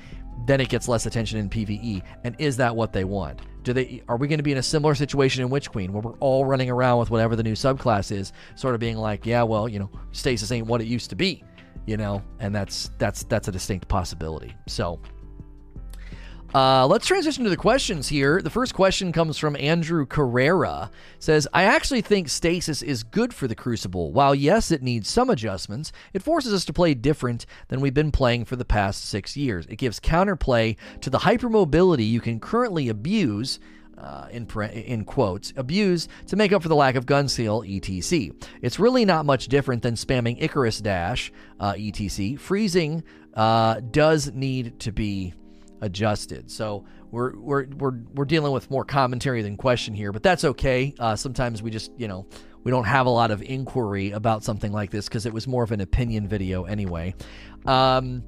[0.45, 3.41] then it gets less attention in pve and is that what they want?
[3.63, 6.01] Do they are we going to be in a similar situation in witch queen where
[6.01, 9.43] we're all running around with whatever the new subclass is sort of being like yeah
[9.43, 11.43] well you know stasis ain't what it used to be
[11.85, 12.21] you know?
[12.39, 14.53] And that's that's that's a distinct possibility.
[14.67, 14.99] So
[16.55, 18.41] uh, let's transition to the questions here.
[18.41, 20.89] The first question comes from Andrew Carrera.
[21.19, 24.13] Says, I actually think stasis is good for the Crucible.
[24.13, 28.09] While yes, it needs some adjustments, it forces us to play different than we've been
[28.09, 29.65] playing for the past six years.
[29.65, 33.59] It gives counterplay to the hypermobility you can currently abuse.
[33.97, 38.35] Uh, in, in quotes, abuse to make up for the lack of gun seal, etc.
[38.61, 42.37] It's really not much different than spamming Icarus Dash, uh, etc.
[42.37, 45.33] Freezing uh, does need to be
[45.81, 46.49] adjusted.
[46.49, 50.93] So we're we're we're we're dealing with more commentary than question here, but that's okay.
[50.99, 52.27] Uh, sometimes we just you know
[52.63, 55.63] we don't have a lot of inquiry about something like this because it was more
[55.63, 57.13] of an opinion video anyway.
[57.65, 58.23] Um,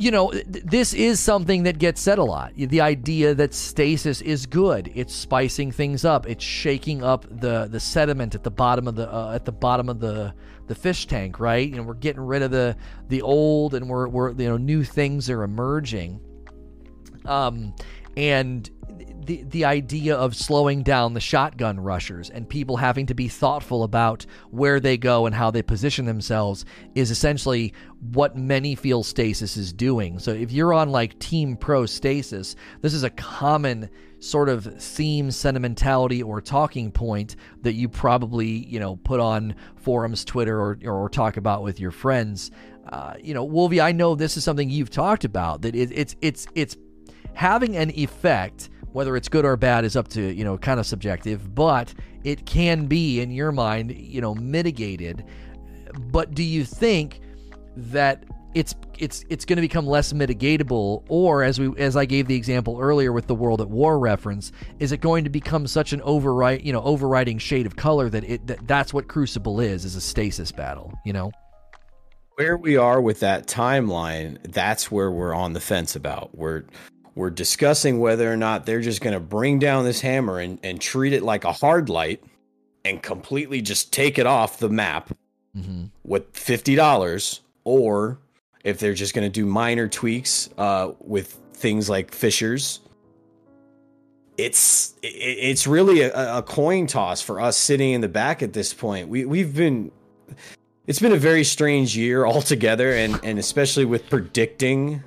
[0.00, 2.54] you know, th- this is something that gets said a lot.
[2.56, 4.90] The idea that stasis is good.
[4.94, 6.26] It's spicing things up.
[6.26, 9.90] It's shaking up the the sediment at the bottom of the uh, at the bottom
[9.90, 10.34] of the
[10.68, 11.68] the fish tank, right?
[11.68, 12.76] You know, we're getting rid of the
[13.08, 16.20] the old and we're we're you know new things are emerging.
[17.30, 17.74] Um,
[18.16, 18.68] and
[19.24, 23.84] the the idea of slowing down the shotgun rushers and people having to be thoughtful
[23.84, 26.64] about where they go and how they position themselves
[26.94, 27.72] is essentially
[28.12, 30.18] what many feel stasis is doing.
[30.18, 35.30] So if you're on like team pro stasis, this is a common sort of theme
[35.30, 41.08] sentimentality or talking point that you probably, you know, put on forums, Twitter or or
[41.08, 42.50] talk about with your friends.
[42.88, 46.16] Uh, you know, Wolvie, I know this is something you've talked about that it, it's
[46.20, 46.76] it's it's
[47.34, 50.86] having an effect whether it's good or bad is up to you know kind of
[50.86, 55.24] subjective but it can be in your mind you know mitigated.
[55.94, 57.20] But do you think
[57.76, 61.04] that it's it's it's going to become less mitigatable?
[61.08, 64.52] Or as we as I gave the example earlier with the world at war reference
[64.78, 68.24] is it going to become such an override you know overriding shade of color that
[68.24, 71.32] it that that's what crucible is is a stasis battle you know?
[72.36, 76.36] Where we are with that timeline that's where we're on the fence about.
[76.36, 76.64] We're
[77.14, 80.80] we're discussing whether or not they're just going to bring down this hammer and, and
[80.80, 82.22] treat it like a hard light
[82.84, 85.10] and completely just take it off the map
[85.56, 85.84] mm-hmm.
[86.04, 88.18] with $50 or
[88.64, 92.80] if they're just going to do minor tweaks uh, with things like fissures
[94.38, 98.72] it's it's really a, a, coin toss for us sitting in the back at this
[98.72, 99.92] point we we've been
[100.86, 105.02] it's been a very strange year altogether and and especially with predicting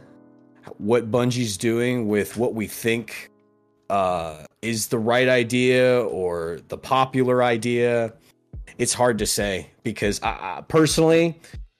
[0.77, 3.29] what Bungie's doing with what we think
[3.89, 8.13] uh, is the right idea or the popular idea.
[8.77, 11.39] It's hard to say because I, I personally,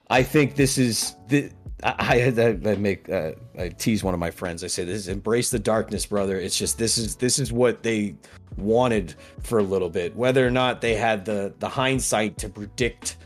[0.10, 1.50] I think this is the.
[1.84, 4.63] I, I, I make uh, I tease one of my friends.
[4.63, 6.38] I say this is embrace the darkness, brother.
[6.39, 8.15] It's just this is this is what they
[8.58, 10.15] wanted for a little bit.
[10.15, 13.17] Whether or not they had the the hindsight to predict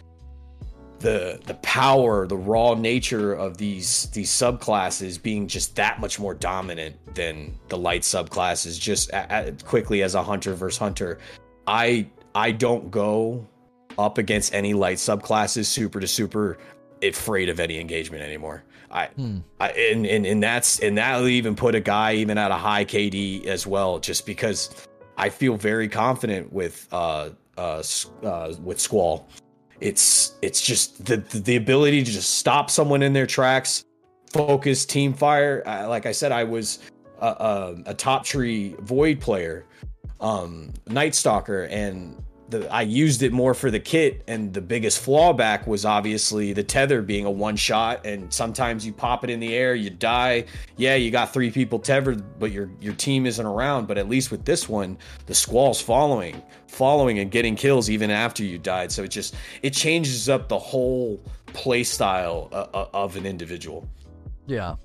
[1.00, 6.34] the the power, the raw nature of these these subclasses being just that much more
[6.34, 8.80] dominant than the light subclasses.
[8.80, 9.12] Just
[9.64, 11.20] quickly as a hunter versus hunter,
[11.68, 13.48] I I don't go
[13.98, 16.58] up against any light subclasses super to super
[17.04, 18.64] afraid of any engagement anymore.
[18.90, 19.40] I, hmm.
[19.60, 22.86] I and, and and that's and that'll even put a guy even at a high
[22.86, 27.84] KD as well, just because I feel very confident with uh uh,
[28.24, 29.28] uh with Squall
[29.80, 33.84] it's it's just the the ability to just stop someone in their tracks,
[34.32, 35.64] focus, team fire.
[35.66, 36.80] Uh, like I said, I was
[37.20, 39.66] a, a, a top tree void player,
[40.20, 45.06] um, Night Stalker, and the, I used it more for the kit, and the biggest
[45.06, 49.40] fallback was obviously the tether being a one shot, and sometimes you pop it in
[49.40, 50.46] the air, you die.
[50.78, 53.88] Yeah, you got three people tethered, but your your team isn't around.
[53.88, 58.44] But at least with this one, the squall's following, following, and getting kills even after
[58.44, 58.92] you died.
[58.92, 63.88] So it just it changes up the whole play style uh, uh of an individual.
[64.46, 64.76] Yeah,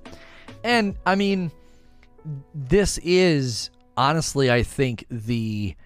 [0.65, 1.53] and I mean,
[2.55, 5.77] this is honestly, I think the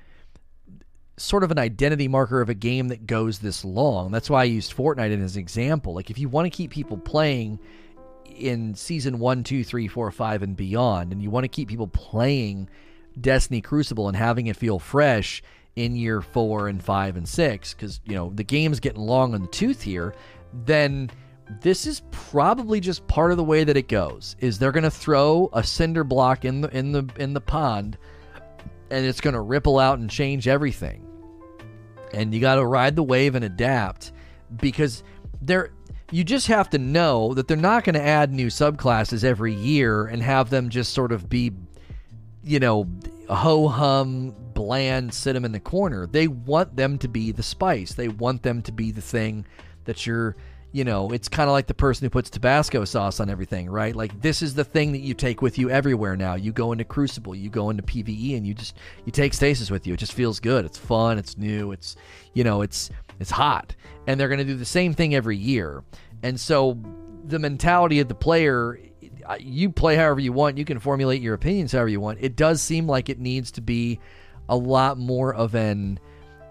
[1.17, 4.11] sort of an identity marker of a game that goes this long.
[4.11, 5.95] That's why I used Fortnite as an example.
[5.95, 7.59] Like, if you want to keep people playing
[8.25, 11.89] in season one, two, three, four, five, and beyond, and you want to keep people
[11.89, 12.69] playing
[13.21, 15.43] Destiny Crucible and having it feel fresh,
[15.77, 19.43] in year four and five and six, because you know the game's getting long on
[19.43, 20.15] the tooth here,
[20.65, 21.11] then
[21.61, 24.37] this is probably just part of the way that it goes.
[24.41, 27.99] Is they're going to throw a cinder block in the in the in the pond,
[28.91, 31.06] and it's going to ripple out and change everything.
[32.13, 34.13] And you got to ride the wave and adapt
[34.61, 35.03] because
[35.41, 35.71] they're
[36.13, 40.07] you just have to know that they're not going to add new subclasses every year
[40.07, 41.53] and have them just sort of be,
[42.45, 42.89] you know,
[43.29, 46.07] ho hum, bland, sit them in the corner.
[46.07, 47.95] They want them to be the spice.
[47.95, 49.47] They want them to be the thing
[49.85, 50.37] that you're,
[50.77, 53.97] you know, it's kind of like the person who puts Tabasco sauce on everything, right?
[53.97, 56.35] Like this is the thing that you take with you everywhere now.
[56.35, 59.87] You go into Crucible, you go into PVE, and you just you take stasis with
[59.87, 59.95] you.
[59.95, 60.67] It just feels good.
[60.67, 61.17] It's fun.
[61.17, 61.73] It's new.
[61.73, 61.97] It's,
[62.35, 63.75] you know, it's it's hot.
[64.07, 65.83] And they're going to do the same thing every year.
[66.23, 66.79] And so
[67.25, 68.79] the mentality of the player,
[69.41, 72.19] you play however you want, you can formulate your opinions however you want.
[72.21, 73.99] It does seem like it needs to be
[74.51, 75.99] a lot more of an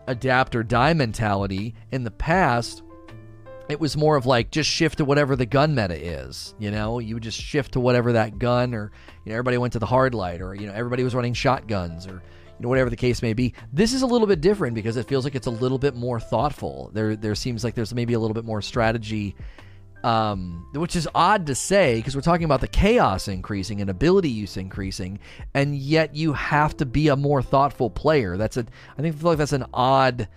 [0.07, 1.75] adapt or die mentality.
[1.91, 2.81] In the past,
[3.67, 6.53] it was more of like just shift to whatever the gun meta is.
[6.59, 8.91] You know, you would just shift to whatever that gun, or
[9.23, 12.05] you know, everybody went to the hard light, or you know, everybody was running shotguns,
[12.07, 12.21] or
[12.57, 13.53] you know, whatever the case may be.
[13.73, 16.19] This is a little bit different because it feels like it's a little bit more
[16.19, 16.91] thoughtful.
[16.93, 19.35] There, there seems like there's maybe a little bit more strategy,
[20.03, 24.29] um, which is odd to say because we're talking about the chaos increasing and ability
[24.29, 25.19] use increasing,
[25.53, 28.37] and yet you have to be a more thoughtful player.
[28.37, 28.65] That's a,
[28.97, 30.27] I think, I feel like that's an odd.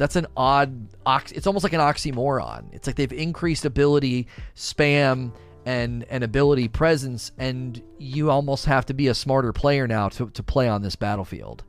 [0.00, 0.88] That's an odd.
[1.04, 1.30] ox.
[1.30, 2.72] It's almost like an oxymoron.
[2.72, 5.30] It's like they've increased ability spam
[5.66, 10.30] and an ability presence, and you almost have to be a smarter player now to,
[10.30, 11.64] to play on this battlefield.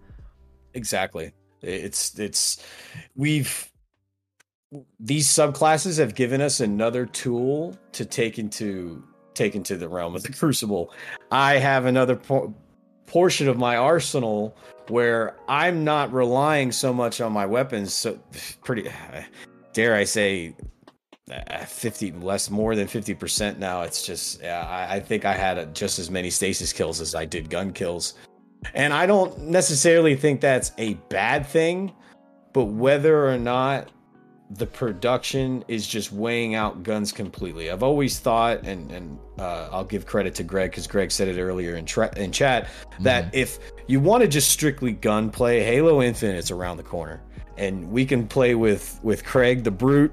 [0.74, 1.34] Exactly.
[1.62, 2.66] It's it's
[3.18, 3.70] we've
[4.98, 9.04] these subclasses have given us another tool to take into
[9.34, 10.94] take into the realm of the crucible.
[11.32, 12.54] I have another por-
[13.08, 14.56] portion of my arsenal
[14.92, 17.94] where I'm not relying so much on my weapons.
[17.94, 18.20] So
[18.64, 18.90] pretty,
[19.74, 20.56] dare I say,
[21.32, 25.98] uh, 50 less more than 50% now it's just I, I, think i had just
[25.98, 28.16] as many stasis kills as i did gun kills
[28.74, 31.94] and i don't necessarily think that's a bad thing
[32.52, 33.90] but whether or not
[34.58, 37.72] the production is just weighing out guns completely.
[37.72, 41.40] I've always thought and and uh, i'll give credit to greg because greg said it
[41.40, 43.36] earlier in, tra- in chat that mm-hmm.
[43.36, 47.22] if you want to just strictly gunplay halo infinite's around the corner.
[47.58, 50.12] And we can play with with Craig the brute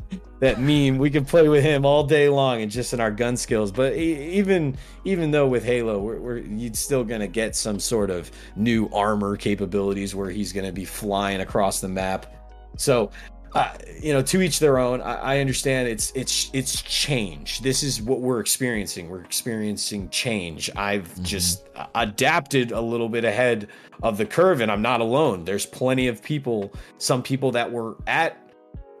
[0.40, 0.98] that meme.
[0.98, 3.70] We can play with him all day long and just in our gun skills.
[3.70, 8.32] But even even though with halo we're, we're you'd still gonna get some sort of
[8.56, 12.34] new armor capabilities where he's gonna be flying across the map.
[12.76, 13.10] So
[13.54, 17.82] uh, you know to each their own I, I understand it's it's it's change this
[17.82, 21.22] is what we're experiencing we're experiencing change i've mm-hmm.
[21.24, 23.68] just adapted a little bit ahead
[24.02, 27.96] of the curve and i'm not alone there's plenty of people some people that were
[28.06, 28.48] at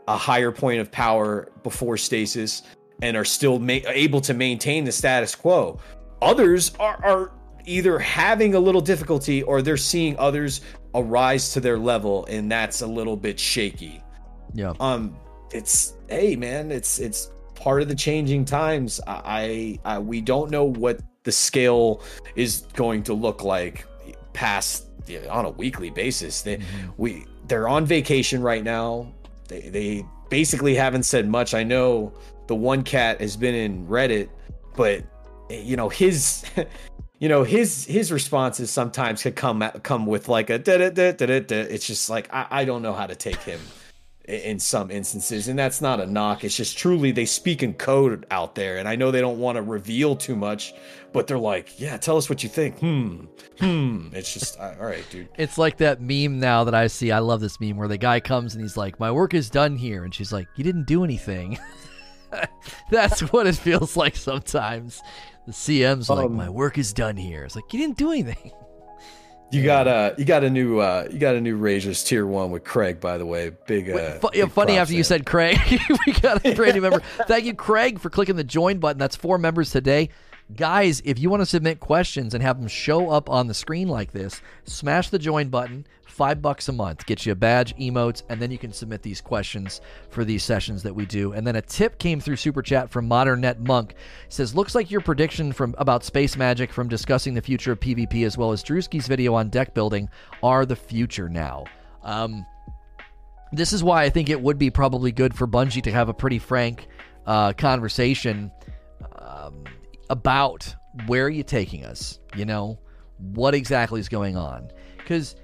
[0.08, 2.62] a higher point of power before stasis
[3.02, 5.78] and are still ma- able to maintain the status quo.
[6.22, 7.32] Others are, are
[7.66, 10.62] either having a little difficulty or they're seeing others
[10.94, 14.02] arise to their level, and that's a little bit shaky.
[14.58, 14.72] Yeah.
[14.80, 15.16] Um,
[15.52, 19.00] it's hey man, it's it's part of the changing times.
[19.06, 22.02] I, I, we don't know what the scale
[22.34, 23.86] is going to look like
[24.32, 24.86] past
[25.30, 26.42] on a weekly basis.
[26.42, 26.90] They mm-hmm.
[26.96, 29.12] we they're on vacation right now.
[29.46, 31.54] They they basically haven't said much.
[31.54, 32.12] I know
[32.48, 34.28] the one cat has been in Reddit,
[34.74, 35.04] but
[35.48, 36.44] you know his
[37.20, 41.12] you know his his responses sometimes could come come with like a da da da
[41.12, 41.60] da da.
[41.60, 43.60] It's just like I, I don't know how to take him
[44.28, 46.44] in some instances and that's not a knock.
[46.44, 49.56] It's just truly they speak in code out there and i know they don't want
[49.56, 50.74] to reveal too much
[51.12, 52.78] but they're like yeah tell us what you think.
[52.78, 53.24] Hmm
[53.58, 54.08] hmm.
[54.12, 55.28] It's just all right dude.
[55.38, 57.10] It's like that meme now that i see.
[57.10, 59.76] I love this meme where the guy comes and he's like my work is done
[59.76, 61.58] here and she's like you didn't do anything.
[62.90, 65.00] That's what it feels like sometimes.
[65.46, 67.44] The cm's um, like my work is done here.
[67.44, 68.52] It's like you didn't do anything
[69.50, 72.50] you got a you got a new uh you got a new Razors tier one
[72.50, 73.50] with Craig by the way.
[73.66, 75.58] Big uh Wait, yeah, funny after you said Craig.
[76.06, 77.00] We got a brand new member.
[77.26, 78.98] Thank you Craig for clicking the join button.
[78.98, 80.10] That's four members today
[80.56, 83.86] Guys, if you want to submit questions and have them show up on the screen
[83.86, 85.86] like this, smash the join button.
[86.06, 89.20] Five bucks a month gets you a badge, emotes, and then you can submit these
[89.20, 91.32] questions for these sessions that we do.
[91.32, 93.90] And then a tip came through super chat from Modern Net Monk.
[93.90, 97.80] It says, "Looks like your prediction from about space magic from discussing the future of
[97.80, 100.08] PvP as well as Drewski's video on deck building
[100.42, 101.66] are the future now."
[102.02, 102.46] Um,
[103.52, 106.14] this is why I think it would be probably good for Bungie to have a
[106.14, 106.88] pretty frank
[107.26, 108.50] uh, conversation
[110.10, 110.74] about
[111.06, 112.18] where are you taking us?
[112.36, 112.78] You know,
[113.18, 114.70] what exactly is going on?
[114.96, 115.36] Because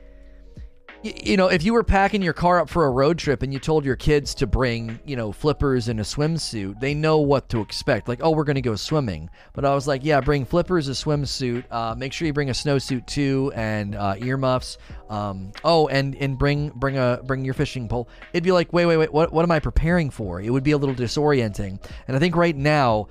[1.05, 3.59] you know, if you were packing your car up for a road trip and you
[3.59, 7.61] told your kids to bring, you know, flippers and a swimsuit, they know what to
[7.61, 8.09] expect.
[8.09, 9.29] Like, oh, we're going to go swimming.
[9.53, 11.65] But I was like, yeah, bring flippers, a swimsuit.
[11.71, 14.79] Uh, make sure you bring a snowsuit too, and uh, earmuffs.
[15.11, 18.09] Um, oh, and and bring bring a bring your fishing pole.
[18.33, 19.13] It'd be like, wait, wait, wait.
[19.13, 20.41] What what am I preparing for?
[20.41, 21.85] It would be a little disorienting.
[22.09, 23.09] And I think right now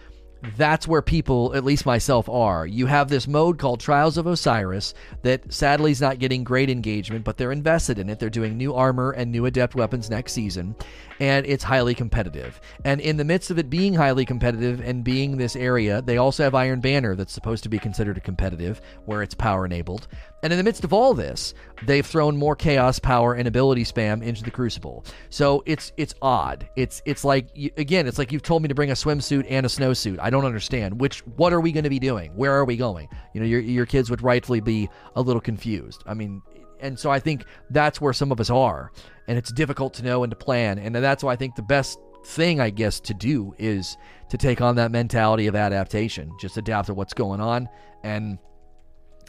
[0.58, 2.68] that's where people, at least myself, are.
[2.68, 7.24] You have this mode called Trials of Osiris that sadly is not getting great engagement,
[7.24, 8.20] but they're invested in it.
[8.20, 10.76] They're doing new armor and new adept weapons next season,
[11.24, 12.60] and it's highly competitive.
[12.84, 16.44] And in the midst of it being highly competitive and being this area, they also
[16.44, 20.10] have Iron Banner that's supposed to be considered a competitive, where it's power enabled.
[20.44, 21.54] And in the midst of all this,
[21.86, 25.06] they've thrown more chaos power and ability spam into the Crucible.
[25.30, 26.68] So it's it's odd.
[26.76, 27.48] It's it's like
[27.78, 30.20] again, it's like you've told me to bring a swimsuit and a snowsuit.
[30.20, 31.00] I don't understand.
[31.00, 32.36] Which what are we going to be doing?
[32.36, 33.08] Where are we going?
[33.34, 36.04] You know, your your kids would rightfully be a little confused.
[36.06, 36.42] I mean,
[36.84, 38.92] and so I think that's where some of us are,
[39.28, 40.78] and it's difficult to know and to plan.
[40.78, 43.98] And that's why I think the best thing, I guess, to do is
[44.30, 46.32] to take on that mentality of adaptation.
[46.40, 47.68] Just adapt to what's going on
[48.04, 48.38] and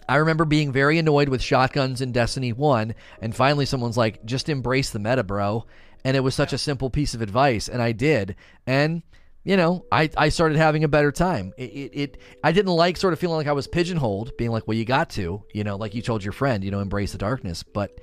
[0.09, 4.49] I remember being very annoyed with shotguns in Destiny 1, and finally someone's like, just
[4.49, 5.65] embrace the meta, bro.
[6.05, 8.37] And it was such a simple piece of advice, and I did.
[8.67, 9.03] And,
[9.45, 11.53] you know, I, I started having a better time.
[11.59, 14.67] It, it, it I didn't like sort of feeling like I was pigeonholed, being like,
[14.67, 17.19] well, you got to, you know, like you told your friend, you know, embrace the
[17.19, 17.63] darkness.
[17.63, 18.01] But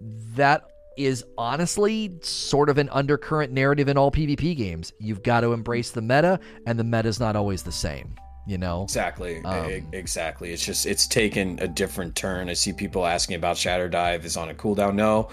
[0.00, 4.92] that is honestly sort of an undercurrent narrative in all PvP games.
[5.00, 8.14] You've got to embrace the meta, and the meta is not always the same
[8.46, 13.06] you know exactly um, exactly it's just it's taken a different turn i see people
[13.06, 15.30] asking about shatter dive is on a cooldown no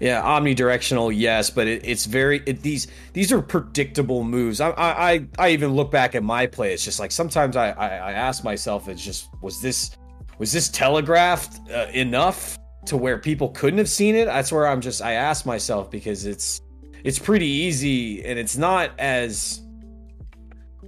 [0.00, 4.60] yeah omnidirectional yes but it, it's very it, these these are predictable moves.
[4.60, 7.88] I, I i even look back at my play it's just like sometimes i i,
[7.88, 9.96] I ask myself it's just was this
[10.38, 14.24] was this telegraphed uh, enough to where people couldn't have seen it?
[14.24, 16.62] That's where i'm just i ask myself because it's
[17.04, 19.62] it's pretty easy and it's not as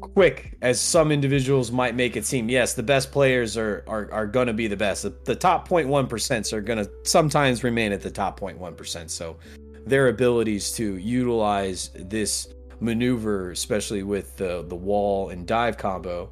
[0.03, 2.49] quick as some individuals might make it seem.
[2.51, 5.05] Yes, the best players are are, are going to be the best.
[5.05, 9.11] The, the top 0.1% are going to sometimes remain at the top 0.1%.
[9.11, 9.37] So
[9.87, 12.49] their abilities to utilize this
[12.81, 16.31] maneuver, especially with the the wall and dive combo,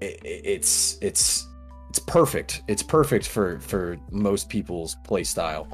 [0.00, 1.46] it, it's it's
[1.90, 2.62] it's perfect.
[2.68, 5.68] It's perfect for for most people's play style,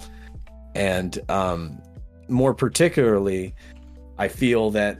[0.74, 1.80] and um,
[2.28, 3.54] more particularly,
[4.18, 4.98] I feel that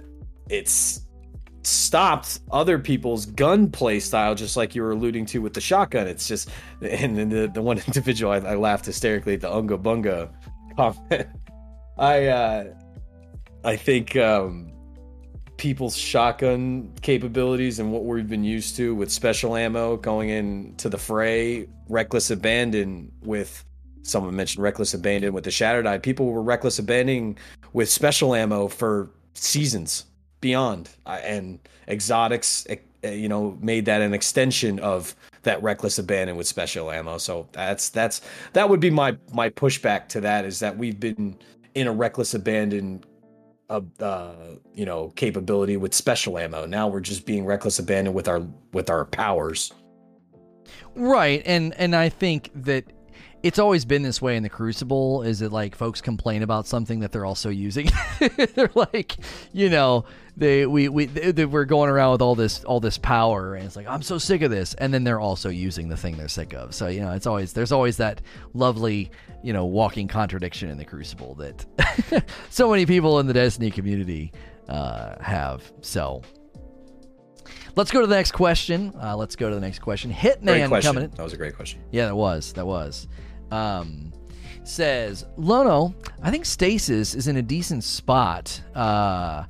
[0.49, 1.04] it's
[1.67, 6.07] stopped other people's gunplay style, just like you were alluding to with the shotgun.
[6.07, 6.51] It's just,
[6.81, 10.31] and then the, the one individual I, I laughed hysterically at the unga bunga
[10.77, 11.29] comment.
[11.99, 12.65] I uh,
[13.63, 14.73] I think um,
[15.57, 20.99] people's shotgun capabilities and what we've been used to with special ammo going into the
[20.99, 23.65] fray, reckless abandon with
[24.03, 26.03] someone mentioned reckless abandon with the shatter dive.
[26.03, 27.39] People were reckless abandoning
[27.73, 30.07] with special ammo for seasons
[30.45, 36.37] beyond uh, and exotics uh, you know made that an extension of that reckless abandon
[36.37, 37.17] with special ammo.
[37.17, 38.21] So that's that's
[38.53, 41.39] that would be my my pushback to that is that we've been
[41.75, 43.03] in a reckless abandon
[43.71, 44.35] of uh,
[44.75, 46.67] you know capability with special ammo.
[46.67, 48.43] Now we're just being reckless abandon with our
[48.75, 49.73] with our powers.
[50.95, 52.85] Right and and i think that
[53.45, 57.01] it's always been this way in the crucible is it like folks complain about something
[57.01, 57.91] that they're also using
[58.55, 59.17] they're like
[59.53, 63.55] you know they we we they, we're going around with all this all this power
[63.55, 66.17] and it's like i'm so sick of this and then they're also using the thing
[66.17, 68.23] they're sick of so you know it's always there's always that
[68.55, 69.11] lovely
[69.43, 74.33] you know walking contradiction in the crucible that so many people in the destiny community
[74.69, 76.23] uh, have so
[77.77, 78.95] Let's go to the next question.
[79.03, 80.13] Uh, let's go to the next question.
[80.13, 81.11] Hitman coming in.
[81.11, 81.81] That was a great question.
[81.91, 82.53] Yeah, that was.
[82.53, 83.09] That was.
[83.55, 84.13] Um,
[84.65, 88.61] says Lono, I think Stasis is in a decent spot.
[88.75, 89.45] Uh,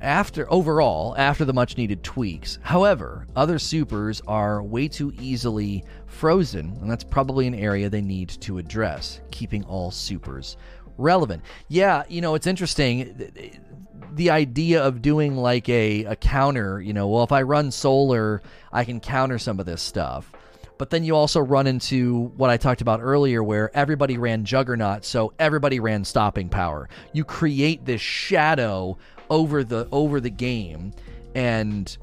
[0.00, 2.58] after overall after the much needed tweaks.
[2.62, 8.28] However, other supers are way too easily frozen, and that's probably an area they need
[8.28, 10.56] to address, keeping all supers
[10.98, 11.42] relevant.
[11.68, 13.32] Yeah, you know, it's interesting
[14.14, 18.42] the idea of doing like a, a counter, you know, well if I run solar,
[18.72, 20.30] I can counter some of this stuff.
[20.84, 25.06] But then you also run into what I talked about earlier, where everybody ran Juggernaut,
[25.06, 26.90] so everybody ran Stopping Power.
[27.14, 28.98] You create this shadow
[29.30, 30.92] over the over the game,
[31.34, 31.96] and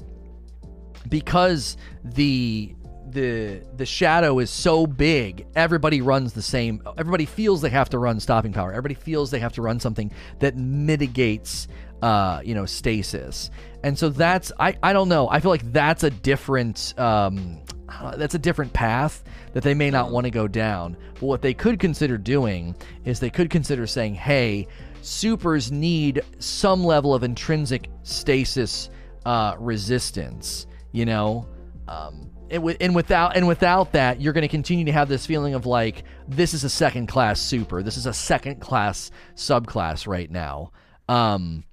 [1.08, 2.74] because the
[3.10, 8.00] the the shadow is so big everybody runs the same everybody feels they have to
[8.00, 8.72] run stopping power.
[8.72, 10.10] Everybody feels they have to run something
[10.40, 11.68] that mitigates
[12.02, 13.48] uh you know stasis.
[13.84, 15.28] And so that's i i don't know.
[15.28, 17.62] I feel like that's a different um
[18.00, 19.22] uh, that's a different path
[19.52, 20.96] that they may not want to go down.
[21.14, 22.74] But what they could consider doing
[23.04, 24.68] is they could consider saying, hey,
[25.02, 28.90] supers need some level of intrinsic stasis
[29.26, 31.46] uh, resistance, you know?
[31.88, 35.54] Um, and, and without and without that, you're going to continue to have this feeling
[35.54, 40.30] of like this is a second class super, this is a second class subclass right
[40.30, 40.70] now.
[41.08, 41.64] Um,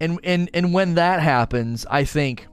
[0.00, 2.46] and and and when that happens, I think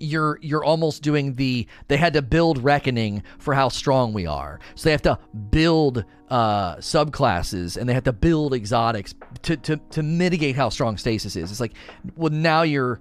[0.00, 4.60] you're you're almost doing the they had to build reckoning for how strong we are.
[4.74, 5.18] So they have to
[5.50, 10.96] build uh subclasses and they have to build exotics to to to mitigate how strong
[10.96, 11.50] stasis is.
[11.50, 11.74] It's like
[12.16, 13.00] well now you're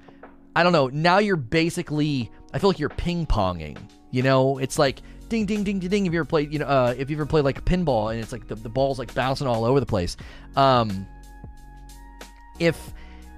[0.55, 3.77] i don't know now you're basically i feel like you're ping-ponging
[4.11, 4.59] you know?
[4.59, 7.09] It's like ding ding ding ding ding if you ever played you know uh if
[7.09, 9.79] you ever played like pinball and it's like the, the ball's like bouncing all over
[9.79, 10.15] the place
[10.55, 11.05] um
[12.59, 12.93] if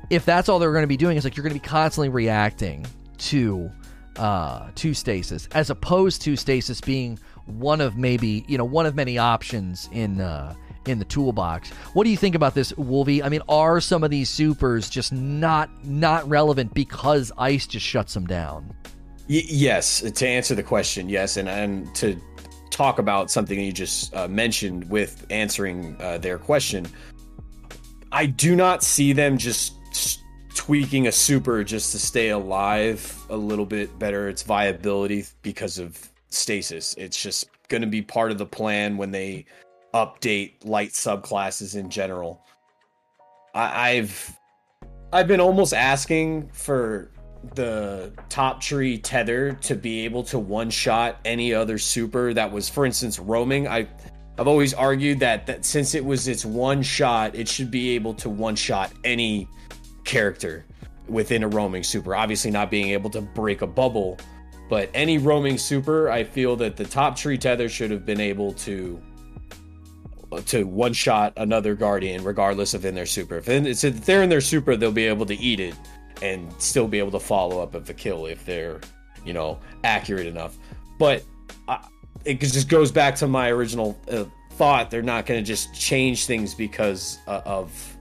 [0.10, 2.10] if that's all they're going to be doing, it's like you're going to be constantly
[2.10, 2.86] reacting
[3.20, 3.72] to
[4.18, 8.96] uh, to stasis, as opposed to stasis being one of maybe you know one of
[8.96, 10.56] many options in uh,
[10.86, 11.70] in the toolbox.
[11.94, 13.22] What do you think about this, Wolvie?
[13.22, 18.14] I mean, are some of these supers just not not relevant because ice just shuts
[18.14, 18.74] them down?
[19.30, 22.20] Y- yes, to answer the question, yes, and and to
[22.70, 26.88] talk about something you just uh, mentioned with answering uh, their question,
[28.12, 29.74] I do not see them just
[30.58, 36.10] tweaking a super just to stay alive a little bit better its viability because of
[36.30, 36.96] stasis.
[36.98, 39.46] It's just going to be part of the plan when they
[39.94, 42.42] update light subclasses in general.
[43.54, 44.36] I, I've
[45.14, 47.12] I've been almost asking for
[47.54, 52.68] the top tree tether to be able to one shot any other super that was,
[52.68, 53.68] for instance, roaming.
[53.68, 53.88] I
[54.40, 58.16] I've always argued that that since it was its one shot, it should be able
[58.16, 59.48] to one shot any
[60.08, 60.66] character
[61.08, 62.16] within a roaming super.
[62.16, 64.18] Obviously, not being able to break a bubble,
[64.70, 68.54] but any roaming super, I feel that the top tree tether should have been able
[68.54, 69.00] to
[70.46, 73.42] to one shot another guardian, regardless of in their super.
[73.46, 75.76] If they're in their super, they'll be able to eat it
[76.22, 78.82] and still be able to follow up of the kill if they're
[79.26, 80.58] you know accurate enough.
[80.98, 81.24] But
[81.68, 81.80] uh,
[82.26, 84.92] it just goes back to my original uh, thought.
[84.92, 87.97] They're not going to just change things because uh, of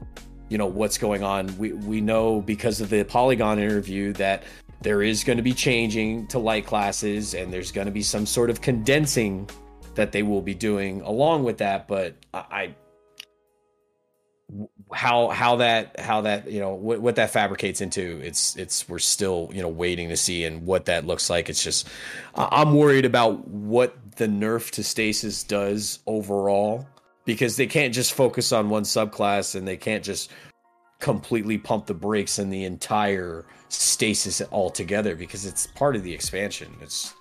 [0.49, 1.57] you know what's going on.
[1.59, 4.45] We we know because of the Polygon interview that
[4.83, 8.27] there is going to be changing to light classes and there's going to be some
[8.27, 9.49] sort of condensing
[9.95, 12.75] that they will be doing along with that but i,
[14.93, 18.99] how how that how that you know what, what that fabricates into it's it's we're
[18.99, 21.89] still you know waiting to see and what that looks like it's just
[22.37, 26.87] i'm worried about what the nerf to stasis does overall
[27.27, 30.31] because they can't just focus on one subclass and they can't just
[30.99, 36.75] completely pump the brakes in the entire stasis altogether because it's part of the expansion.
[36.81, 37.13] It's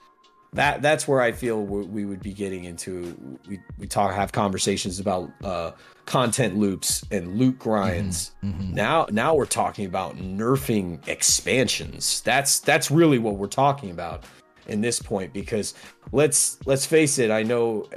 [0.54, 3.38] that that's where I feel we would be getting into.
[3.50, 5.72] We we talk have conversations about uh,
[6.06, 8.32] content loops and loot grinds.
[8.42, 8.74] Mm-hmm, mm-hmm.
[8.74, 12.22] Now now we're talking about nerfing expansions.
[12.22, 14.24] That's that's really what we're talking about
[14.68, 15.74] in this point because
[16.14, 17.32] let's let's face it.
[17.32, 17.90] I know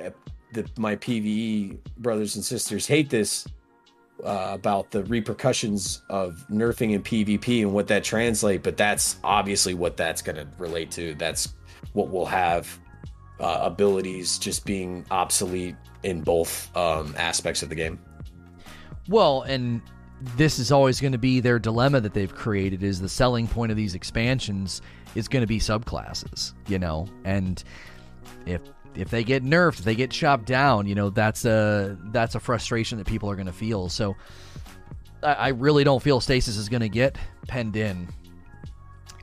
[0.53, 3.47] that my PVE brothers and sisters hate this
[4.25, 9.75] uh, about the repercussions of nerfing in PvP and what that translate, but that's obviously
[9.75, 11.15] what that's going to relate to.
[11.15, 11.55] That's
[11.93, 12.79] what will have
[13.41, 17.99] uh, abilities just being obsolete in both um, aspects of the game.
[19.09, 19.81] Well, and
[20.37, 23.71] this is always going to be their dilemma that they've created is the selling point
[23.71, 24.83] of these expansions
[25.15, 27.63] is going to be subclasses, you know, and
[28.47, 28.61] if
[28.99, 32.41] if they get nerfed, if they get chopped down, you know that's a that's a
[32.41, 33.89] frustration that people are going to feel.
[33.89, 34.17] So
[35.23, 38.09] I, I, really don't feel Stasis is going to get penned in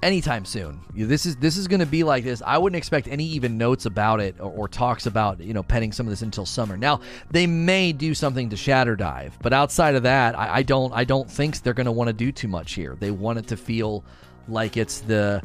[0.01, 0.79] anytime soon.
[0.93, 2.41] This is this is going to be like this.
[2.45, 5.91] I wouldn't expect any even notes about it or, or, talks about you know penning
[5.91, 6.77] some of this until summer.
[6.77, 7.01] Now
[7.31, 11.03] they may do something to Shatter Dive, but outside of that, I, I don't I
[11.03, 12.95] don't think they're going to want to do too much here.
[12.99, 14.05] They want it to feel
[14.47, 15.41] like it's the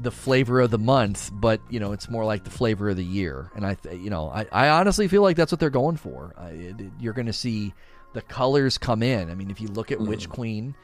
[0.00, 3.04] the flavor of the month, but you know it's more like the flavor of the
[3.04, 3.50] year.
[3.54, 6.34] And I, you know, I, I honestly feel like that's what they're going for.
[6.36, 7.74] I, it, you're going to see
[8.14, 9.30] the colors come in.
[9.30, 10.06] I mean, if you look at mm.
[10.06, 10.74] Witch Queen,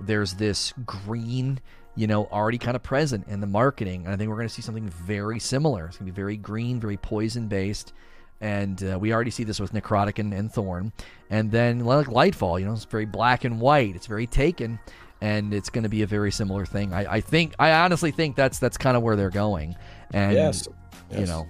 [0.00, 1.60] there's this green,
[1.94, 4.54] you know, already kind of present in the marketing, and I think we're going to
[4.54, 5.86] see something very similar.
[5.86, 7.92] It's going to be very green, very poison based.
[8.40, 10.92] And uh, we already see this with Necrotic and, and Thorn.
[11.30, 13.96] And then like Lightfall, you know, it's very black and white.
[13.96, 14.78] It's very taken
[15.24, 16.92] and it's going to be a very similar thing.
[16.92, 19.74] I, I think I honestly think that's that's kind of where they're going,
[20.12, 20.68] and yes,
[21.10, 21.20] yes.
[21.20, 21.46] you know,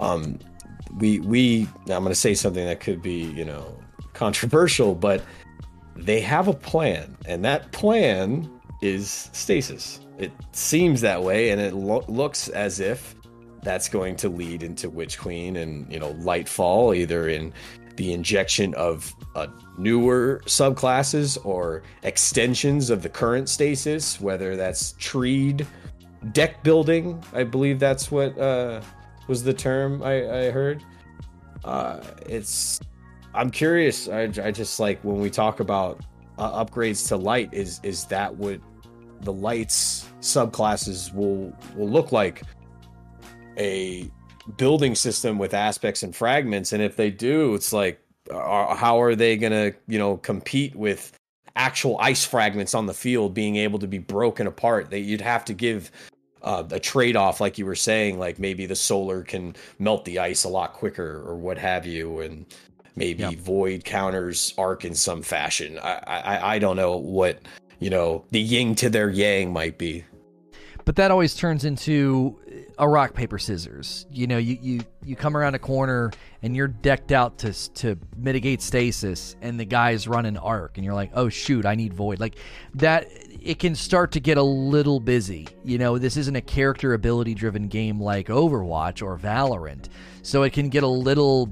[0.00, 0.40] um,
[0.98, 3.78] we we I'm going to say something that could be you know
[4.12, 5.22] controversial, but
[5.94, 8.50] they have a plan, and that plan
[8.82, 10.00] is stasis.
[10.18, 13.14] It seems that way, and it lo- looks as if
[13.62, 17.52] that's going to lead into Witch Queen and you know Lightfall, either in
[17.96, 19.46] the injection of uh,
[19.78, 25.66] newer subclasses or extensions of the current stasis, whether that's treed
[26.32, 27.22] deck building.
[27.32, 28.80] I believe that's what uh,
[29.28, 30.82] was the term I, I heard.
[31.64, 32.80] Uh, it's
[33.34, 34.08] I'm curious.
[34.08, 36.00] I, I just like when we talk about
[36.38, 37.52] uh, upgrades to light.
[37.52, 38.60] Is is that what
[39.20, 42.42] the lights subclasses will will look like?
[43.56, 44.10] A
[44.56, 49.14] building system with aspects and fragments, and if they do, it's like, uh, how are
[49.14, 51.12] they gonna you know compete with
[51.56, 54.90] actual ice fragments on the field being able to be broken apart?
[54.90, 55.90] That you'd have to give
[56.42, 60.18] uh, a trade off, like you were saying, like maybe the solar can melt the
[60.18, 62.46] ice a lot quicker or what have you, and
[62.96, 63.34] maybe yep.
[63.34, 65.78] void counters arc in some fashion.
[65.80, 67.40] I, I I don't know what
[67.78, 70.04] you know the yin to their yang might be.
[70.84, 72.38] But that always turns into
[72.78, 74.06] a rock paper scissors.
[74.10, 76.12] You know, you you you come around a corner
[76.42, 80.94] and you're decked out to to mitigate stasis, and the guy's running arc, and you're
[80.94, 82.20] like, oh shoot, I need void.
[82.20, 82.36] Like
[82.74, 83.08] that,
[83.40, 85.48] it can start to get a little busy.
[85.64, 89.88] You know, this isn't a character ability driven game like Overwatch or Valorant,
[90.22, 91.50] so it can get a little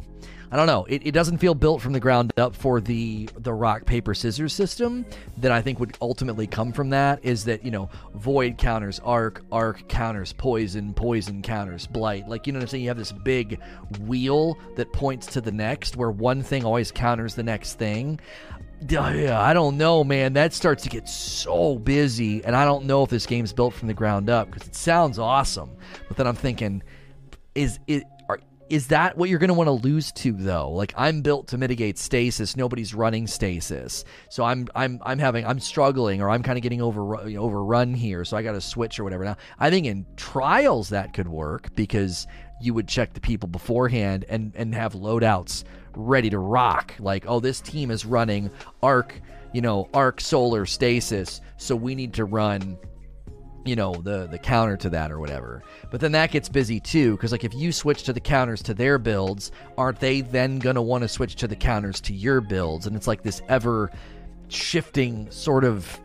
[0.52, 0.84] I don't know.
[0.84, 4.52] It, it doesn't feel built from the ground up for the the rock paper scissors
[4.52, 5.06] system
[5.38, 9.42] that I think would ultimately come from that is that you know void counters arc,
[9.50, 12.28] arc counters poison, poison counters blight.
[12.28, 12.82] Like you know what I'm saying?
[12.82, 13.60] You have this big
[14.00, 18.20] wheel that points to the next, where one thing always counters the next thing.
[18.98, 20.34] I don't know, man.
[20.34, 23.88] That starts to get so busy, and I don't know if this game's built from
[23.88, 25.70] the ground up because it sounds awesome.
[26.08, 26.82] But then I'm thinking,
[27.54, 28.04] is it
[28.72, 30.70] is that what you're going to want to lose to though?
[30.70, 32.56] Like I'm built to mitigate stasis.
[32.56, 36.80] Nobody's running stasis, so I'm I'm I'm having I'm struggling or I'm kind of getting
[36.80, 38.24] over overrun here.
[38.24, 39.26] So I got to switch or whatever.
[39.26, 42.26] Now I think in trials that could work because
[42.62, 45.64] you would check the people beforehand and and have loadouts
[45.94, 46.94] ready to rock.
[46.98, 48.50] Like oh this team is running
[48.82, 49.20] arc
[49.52, 52.78] you know arc solar stasis, so we need to run
[53.64, 55.62] you know the the counter to that or whatever.
[55.90, 58.74] But then that gets busy too because like if you switch to the counters to
[58.74, 62.40] their builds aren't they then going to want to switch to the counters to your
[62.40, 62.86] builds?
[62.86, 63.90] And it's like this ever
[64.48, 66.00] shifting sort of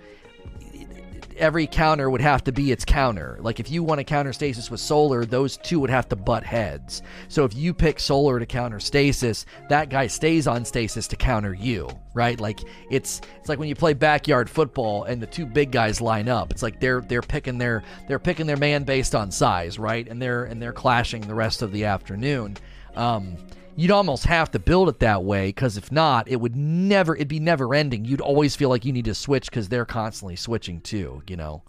[1.37, 3.37] every counter would have to be its counter.
[3.41, 6.43] Like if you want to counter stasis with solar, those two would have to butt
[6.43, 7.01] heads.
[7.27, 11.53] So if you pick solar to counter stasis, that guy stays on stasis to counter
[11.53, 12.39] you, right?
[12.39, 12.59] Like
[12.89, 16.51] it's it's like when you play backyard football and the two big guys line up.
[16.51, 20.07] It's like they're they're picking their they're picking their man based on size, right?
[20.07, 22.57] And they're and they're clashing the rest of the afternoon.
[22.95, 23.37] Um,
[23.77, 27.27] you'd almost have to build it that way because if not, it would never, it'd
[27.27, 28.03] be never ending.
[28.03, 31.61] You'd always feel like you need to switch because they're constantly switching too, you know?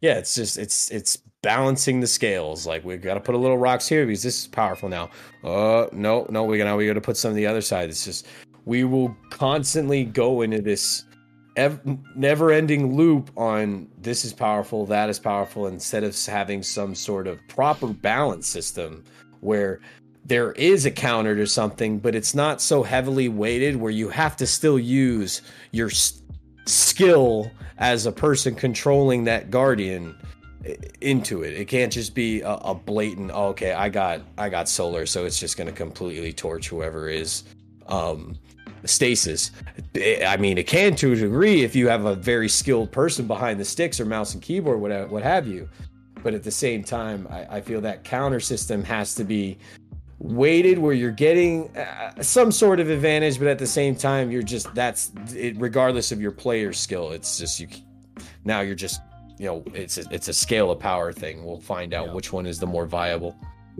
[0.00, 2.66] Yeah, it's just, it's, it's balancing the scales.
[2.66, 5.10] Like we've got to put a little rocks here because this is powerful now.
[5.44, 7.88] Uh, no, no, we're gonna, we got to put some on the other side.
[7.88, 8.26] It's just,
[8.64, 11.04] we will constantly go into this
[11.56, 11.80] ev-
[12.16, 17.28] never ending loop on this is powerful, that is powerful, instead of having some sort
[17.28, 19.04] of proper balance system
[19.40, 19.80] where
[20.30, 24.36] there is a counter to something, but it's not so heavily weighted where you have
[24.36, 26.22] to still use your s-
[26.66, 30.14] skill as a person controlling that guardian
[31.00, 31.54] into it.
[31.54, 33.32] It can't just be a, a blatant.
[33.34, 37.08] Oh, okay, I got I got solar, so it's just going to completely torch whoever
[37.08, 37.42] is
[37.88, 38.38] um,
[38.84, 39.50] stasis.
[40.24, 43.58] I mean, it can to a degree if you have a very skilled person behind
[43.58, 45.68] the sticks or mouse and keyboard, what what have you.
[46.22, 49.58] But at the same time, I, I feel that counter system has to be
[50.20, 54.42] weighted where you're getting uh, some sort of advantage, but at the same time, you're
[54.42, 57.10] just that's it, regardless of your player skill.
[57.10, 57.68] It's just you
[58.44, 59.00] now you're just
[59.38, 61.44] you know it's a, it's a scale of power thing.
[61.44, 62.12] We'll find out yeah.
[62.12, 63.36] which one is the more viable.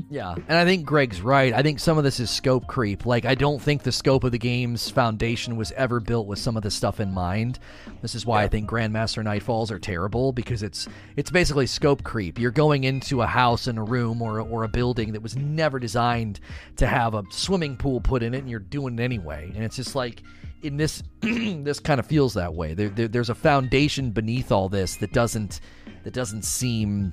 [0.08, 1.52] Yeah, and I think Greg's right.
[1.52, 3.06] I think some of this is scope creep.
[3.06, 6.56] Like, I don't think the scope of the game's foundation was ever built with some
[6.56, 7.58] of this stuff in mind.
[8.02, 8.46] This is why yeah.
[8.46, 12.38] I think Grandmaster Nightfalls are terrible because it's it's basically scope creep.
[12.38, 15.78] You're going into a house and a room or or a building that was never
[15.78, 16.40] designed
[16.76, 19.52] to have a swimming pool put in it, and you're doing it anyway.
[19.54, 20.22] And it's just like
[20.62, 22.74] in this this kind of feels that way.
[22.74, 25.60] There, there, there's a foundation beneath all this that doesn't
[26.04, 27.12] that doesn't seem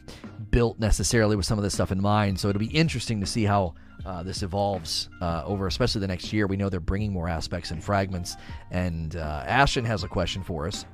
[0.52, 2.39] built necessarily with some of this stuff in mind.
[2.39, 3.74] So it'll be interesting to see how
[4.06, 6.48] uh, this evolves uh, over, especially the next year.
[6.48, 8.36] We know they're bringing more aspects and fragments.
[8.72, 10.86] And uh, Ashton has a question for us.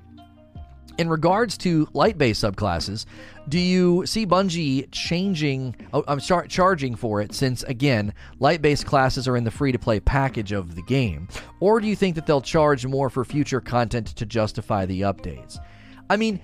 [0.99, 3.05] In regards to light based subclasses,
[3.49, 5.75] do you see Bungie changing?
[5.91, 9.71] Oh, I'm sorry, charging for it since, again, light based classes are in the free
[9.71, 11.27] to play package of the game?
[11.59, 15.57] Or do you think that they'll charge more for future content to justify the updates?
[16.11, 16.39] I mean,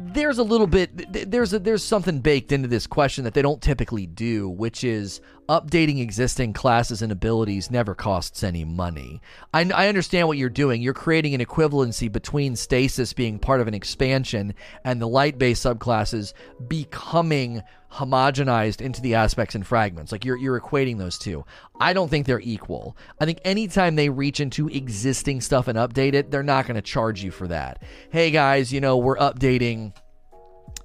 [0.00, 3.60] there's a little bit there's a, there's something baked into this question that they don't
[3.60, 9.20] typically do, which is updating existing classes and abilities never costs any money.
[9.52, 10.82] I, I understand what you're doing.
[10.82, 15.64] You're creating an equivalency between stasis being part of an expansion and the light based
[15.64, 16.32] subclasses
[16.68, 17.62] becoming
[17.92, 20.12] homogenized into the aspects and fragments.
[20.12, 21.44] Like you're you're equating those two.
[21.80, 22.96] I don't think they're equal.
[23.20, 26.82] I think anytime they reach into existing stuff and update it, they're not going to
[26.82, 27.82] charge you for that.
[28.10, 29.92] Hey guys, you know, we're updating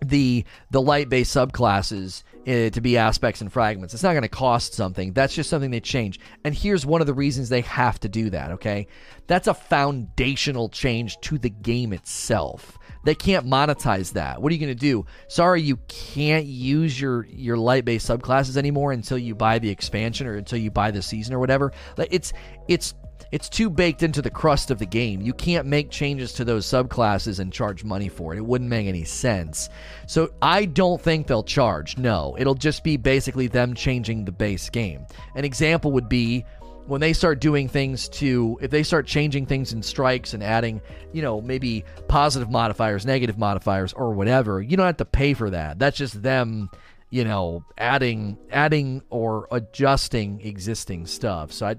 [0.04, 3.94] the the light based subclasses uh, to be aspects and fragments.
[3.94, 5.14] It's not going to cost something.
[5.14, 6.20] That's just something they change.
[6.44, 8.88] And here's one of the reasons they have to do that, okay?
[9.28, 12.78] That's a foundational change to the game itself.
[13.06, 14.42] They can't monetize that.
[14.42, 15.06] What are you going to do?
[15.28, 20.28] Sorry, you can't use your your light based subclasses anymore until you buy the expansion
[20.28, 21.74] or until you buy the season or whatever.
[21.98, 22.32] It's
[22.68, 22.94] it's
[23.32, 25.22] it's too baked into the crust of the game.
[25.22, 28.38] You can't make changes to those subclasses and charge money for it.
[28.38, 29.70] It wouldn't make any sense.
[30.08, 31.98] So I don't think they'll charge.
[31.98, 35.06] No, it'll just be basically them changing the base game.
[35.36, 36.46] An example would be
[36.86, 40.82] when they start doing things to if they start changing things in strikes and adding
[41.14, 45.50] you know maybe positive modifiers negative modifiers or whatever you don't have to pay for
[45.50, 46.70] that that's just them
[47.10, 51.76] you know adding adding or adjusting existing stuff so i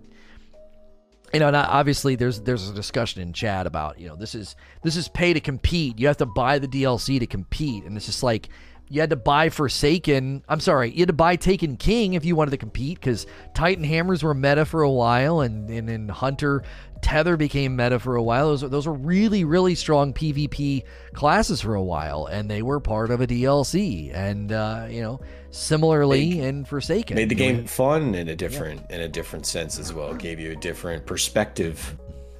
[1.33, 4.97] you know, obviously there's there's a discussion in chat about you know this is this
[4.97, 5.99] is pay to compete.
[5.99, 8.49] You have to buy the DLC to compete, and it's just like
[8.89, 10.45] you had to buy Forsaken.
[10.49, 13.85] I'm sorry, you had to buy Taken King if you wanted to compete because Titan
[13.85, 16.63] Hammers were meta for a while, and and, and Hunter
[17.05, 18.49] Tether became meta for a while.
[18.49, 23.11] Those, those were really, really strong PvP classes for a while, and they were part
[23.11, 24.11] of a DLC.
[24.15, 28.81] And uh, you know, similarly made, in Forsaken, made the game fun in a different
[28.89, 28.97] yeah.
[28.97, 30.13] in a different sense as well.
[30.13, 31.95] It gave you a different perspective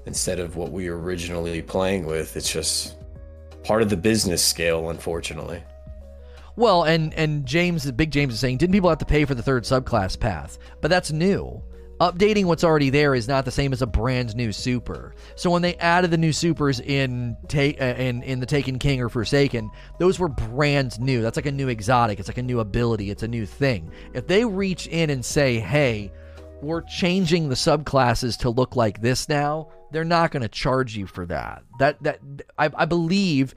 [0.07, 2.35] instead of what we were originally playing with.
[2.35, 2.97] It's just
[3.65, 5.63] part of the business scale, unfortunately.
[6.57, 9.43] Well, and and James, Big James is saying, didn't people have to pay for the
[9.43, 10.57] third subclass path?
[10.81, 11.63] But that's new
[12.13, 15.15] updating what's already there is not the same as a brand new super.
[15.37, 19.01] So when they added the new supers in ta- uh, in in the Taken King
[19.01, 21.23] or Forsaken, those were brand new.
[21.23, 22.19] That's like a new exotic.
[22.19, 23.11] It's like a new ability.
[23.11, 23.91] It's a new thing.
[24.13, 26.13] If they reach in and say, "Hey,
[26.61, 31.07] we're changing the subclasses to look like this now," they're not going to charge you
[31.07, 31.63] for that.
[31.79, 32.21] That that
[32.59, 33.55] I, I believe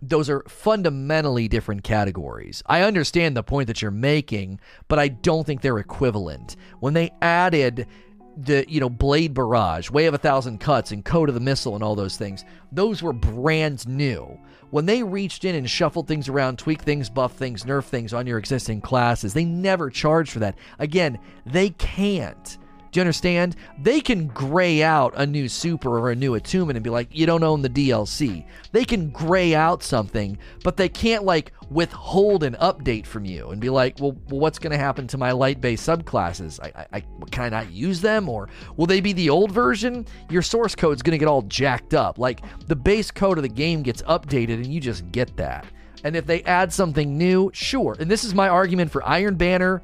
[0.00, 2.62] those are fundamentally different categories.
[2.66, 6.56] I understand the point that you're making, but I don't think they're equivalent.
[6.80, 7.86] When they added
[8.36, 11.74] the you know blade barrage way of a thousand cuts and code of the missile
[11.74, 14.38] and all those things those were brand new
[14.70, 18.28] when they reached in and shuffled things around tweaked things buff things nerf things on
[18.28, 22.58] your existing classes they never charged for that again they can't
[22.90, 23.56] do you understand?
[23.78, 27.26] They can gray out a new super or a new attunement and be like, you
[27.26, 28.46] don't own the DLC.
[28.72, 33.60] They can gray out something, but they can't like withhold an update from you and
[33.60, 36.60] be like, well, what's going to happen to my light based subclasses?
[36.60, 38.28] I, I, I, can I not use them?
[38.28, 40.06] Or will they be the old version?
[40.30, 42.18] Your source code's going to get all jacked up.
[42.18, 45.66] Like the base code of the game gets updated and you just get that.
[46.04, 47.96] And if they add something new, sure.
[47.98, 49.82] And this is my argument for Iron Banner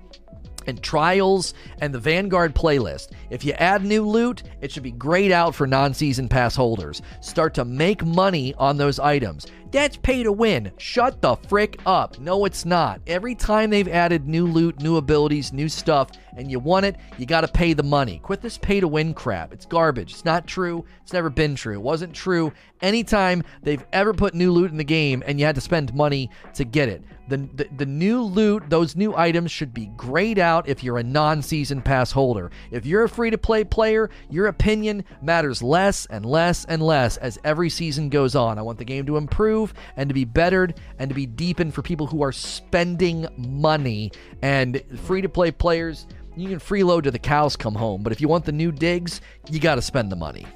[0.66, 3.12] and Trials and the Vanguard playlist.
[3.30, 7.02] If you add new loot, it should be grayed out for non season pass holders.
[7.20, 9.46] Start to make money on those items.
[9.74, 10.70] That's pay to win.
[10.78, 12.20] Shut the frick up.
[12.20, 13.00] No, it's not.
[13.08, 17.26] Every time they've added new loot, new abilities, new stuff, and you want it, you
[17.26, 18.20] got to pay the money.
[18.22, 19.52] Quit this pay to win crap.
[19.52, 20.12] It's garbage.
[20.12, 20.84] It's not true.
[21.02, 21.74] It's never been true.
[21.74, 22.52] It wasn't true
[22.82, 26.30] anytime they've ever put new loot in the game and you had to spend money
[26.54, 27.02] to get it.
[27.26, 31.02] The, the, the new loot, those new items should be grayed out if you're a
[31.02, 32.50] non season pass holder.
[32.70, 37.16] If you're a free to play player, your opinion matters less and less and less
[37.16, 38.58] as every season goes on.
[38.58, 41.80] I want the game to improve and to be bettered and to be deepened for
[41.82, 44.12] people who are spending money.
[44.42, 46.06] And free to play players,
[46.36, 48.02] you can freeload to the cows come home.
[48.02, 50.46] But if you want the new digs, you got to spend the money.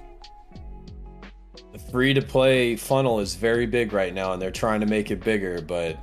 [1.72, 5.10] The free to play funnel is very big right now, and they're trying to make
[5.10, 5.98] it bigger, but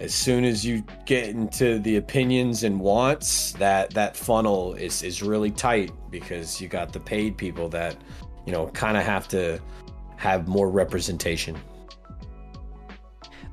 [0.00, 5.22] as soon as you get into the opinions and wants that that funnel is is
[5.22, 7.96] really tight because you got the paid people that
[8.46, 9.60] you know kind of have to
[10.16, 11.56] have more representation.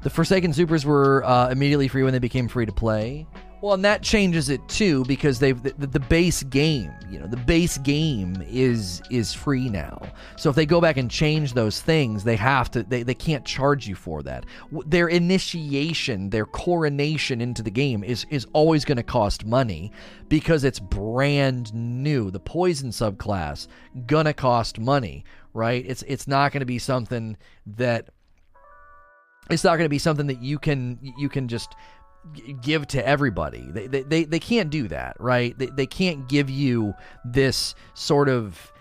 [0.01, 3.25] The forsaken supers were uh, immediately free when they became free to play
[3.61, 7.37] well, and that changes it too because they've the, the, base game, you know, the
[7.37, 10.01] base game is is free now.
[10.35, 13.45] So if they go back and change those things, they have to they, they can't
[13.45, 14.45] charge you for that.
[14.85, 19.91] Their initiation, their coronation into the game is is always going to cost money
[20.29, 22.31] because it's brand new.
[22.31, 23.67] The poison subclass
[24.05, 25.83] gonna cost money, right?
[25.87, 28.09] It's it's not going to be something that
[29.49, 31.75] it's not going to be something that you can you can just
[32.61, 33.65] give to everybody.
[33.69, 35.57] They, they, they, can't do that, right?
[35.57, 38.71] They, they can't give you this sort of,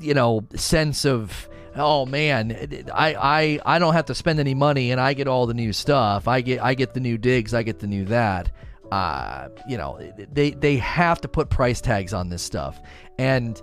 [0.00, 4.90] you know, sense of, oh man, I, I, I don't have to spend any money
[4.90, 6.28] and I get all the new stuff.
[6.28, 7.54] I get, I get the new digs.
[7.54, 8.50] I get the new that.
[8.90, 9.98] Uh, you know,
[10.32, 12.80] they, they have to put price tags on this stuff.
[13.18, 13.60] And,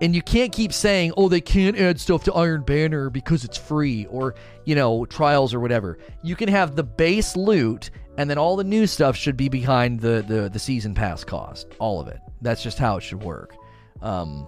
[0.00, 3.58] and you can't keep saying, oh, they can't add stuff to Iron Banner because it's
[3.58, 5.98] free or, you know, trials or whatever.
[6.22, 10.00] You can have the base loot and then all the new stuff should be behind
[10.00, 12.20] the the, the season pass cost, all of it.
[12.42, 13.56] That's just how it should work.
[14.02, 14.46] Um,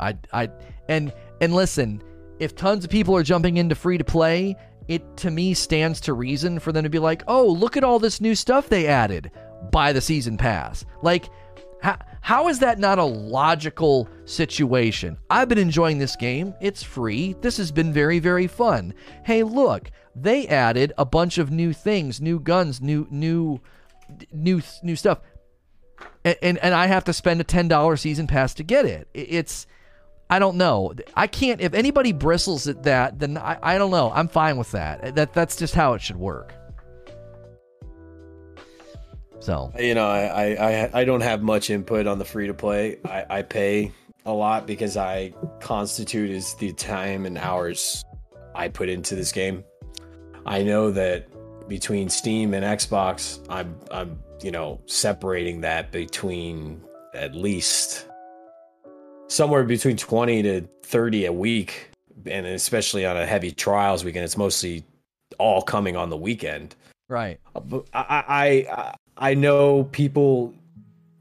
[0.00, 0.48] I I
[0.88, 2.02] and and listen,
[2.40, 4.56] if tons of people are jumping into free to play,
[4.88, 7.98] it to me stands to reason for them to be like, oh, look at all
[7.98, 9.30] this new stuff they added.
[9.70, 10.84] Buy the season pass.
[11.02, 11.28] Like,
[12.24, 15.18] how is that not a logical situation?
[15.28, 16.54] I've been enjoying this game.
[16.58, 17.34] It's free.
[17.42, 18.94] This has been very, very fun.
[19.24, 23.60] Hey, look, they added a bunch of new things, new guns, new new
[24.32, 25.20] new new stuff.
[26.24, 29.06] And and, and I have to spend a $10 season pass to get it.
[29.12, 29.66] It's
[30.30, 30.94] I don't know.
[31.14, 34.10] I can't if anybody bristles at that, then I, I don't know.
[34.14, 35.14] I'm fine with that.
[35.14, 36.54] That that's just how it should work.
[39.44, 42.96] So you know, I I, I don't have much input on the free to play.
[43.04, 43.92] I, I pay
[44.24, 48.02] a lot because I constitute is the time and hours
[48.54, 49.62] I put into this game.
[50.46, 51.28] I know that
[51.68, 56.80] between Steam and Xbox, I'm I'm you know separating that between
[57.12, 58.08] at least
[59.28, 61.90] somewhere between 20 to 30 a week
[62.24, 64.84] and especially on a heavy trials weekend it's mostly
[65.38, 66.74] all coming on the weekend
[67.08, 70.54] right uh, I, I i know people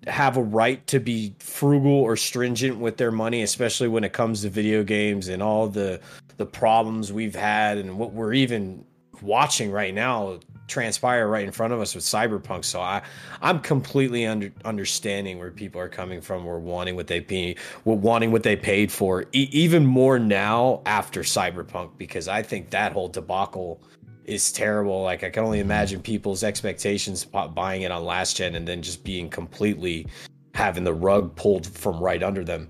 [0.07, 4.41] have a right to be frugal or stringent with their money especially when it comes
[4.41, 5.99] to video games and all the
[6.37, 8.83] the problems we've had and what we're even
[9.21, 12.63] watching right now transpire right in front of us with cyberpunk.
[12.65, 13.01] So i
[13.41, 18.31] i'm completely under understanding where people are coming from or wanting what they pay wanting
[18.31, 23.09] what they paid for e- even more now after cyberpunk because i think that whole
[23.09, 23.81] debacle
[24.25, 25.03] is terrible.
[25.03, 29.03] Like i can only imagine people's expectations buying it on last gen and then just
[29.03, 30.07] being completely
[30.53, 32.69] having the rug pulled from right under them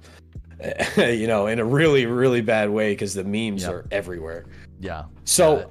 [0.98, 3.72] you know in a really really bad way because the memes yep.
[3.72, 4.46] are everywhere.
[4.80, 5.04] Yeah.
[5.26, 5.70] So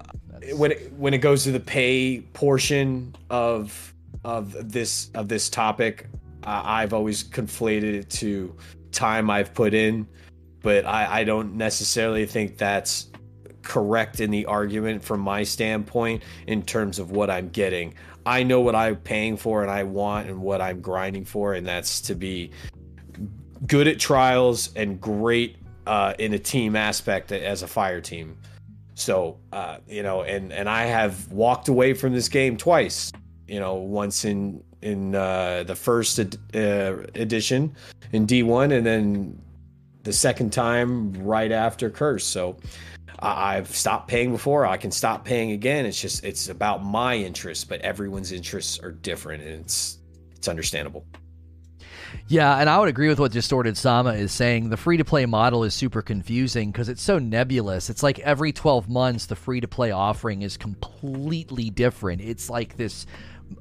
[0.55, 6.09] when it, when it goes to the pay portion of of this of this topic,
[6.45, 8.55] uh, I've always conflated it to
[8.91, 10.07] time I've put in,
[10.63, 13.09] but I, I don't necessarily think that's
[13.63, 17.95] correct in the argument from my standpoint in terms of what I'm getting.
[18.25, 21.67] I know what I'm paying for and I want and what I'm grinding for, and
[21.67, 22.51] that's to be
[23.67, 25.57] good at trials and great
[25.87, 28.37] uh, in a team aspect as a fire team.
[28.95, 33.11] So, uh, you know, and and I have walked away from this game twice.
[33.49, 37.75] You know, once in in uh, the first ed- uh, edition
[38.13, 39.41] in D1, and then
[40.03, 42.25] the second time right after Curse.
[42.25, 42.57] So,
[43.23, 44.67] I've stopped paying before.
[44.67, 45.87] I can stop paying again.
[45.87, 49.99] It's just it's about my interests, but everyone's interests are different, and it's
[50.37, 51.07] it's understandable.
[52.29, 54.71] Yeah, and I would agree with what Distorted Sama is saying.
[54.71, 57.91] The free to play model is super confusing because it's so nebulous.
[57.91, 62.21] It's like every 12 months, the free to play offering is completely different.
[62.21, 63.07] It's like this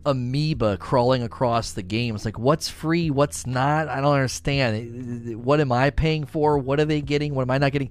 [0.05, 2.15] amoeba crawling across the game.
[2.15, 3.09] It's like, what's free?
[3.09, 3.87] What's not?
[3.87, 5.43] I don't understand.
[5.43, 6.57] What am I paying for?
[6.57, 7.35] What are they getting?
[7.35, 7.89] What am I not getting?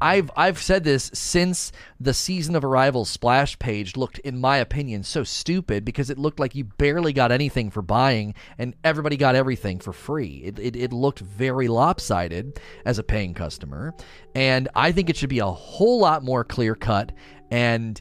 [0.00, 4.58] I, have I've said this since the season of arrival splash page looked, in my
[4.58, 9.16] opinion, so stupid because it looked like you barely got anything for buying and everybody
[9.16, 10.42] got everything for free.
[10.44, 13.94] It, it, it looked very lopsided as a paying customer,
[14.34, 17.12] and I think it should be a whole lot more clear cut
[17.50, 18.00] and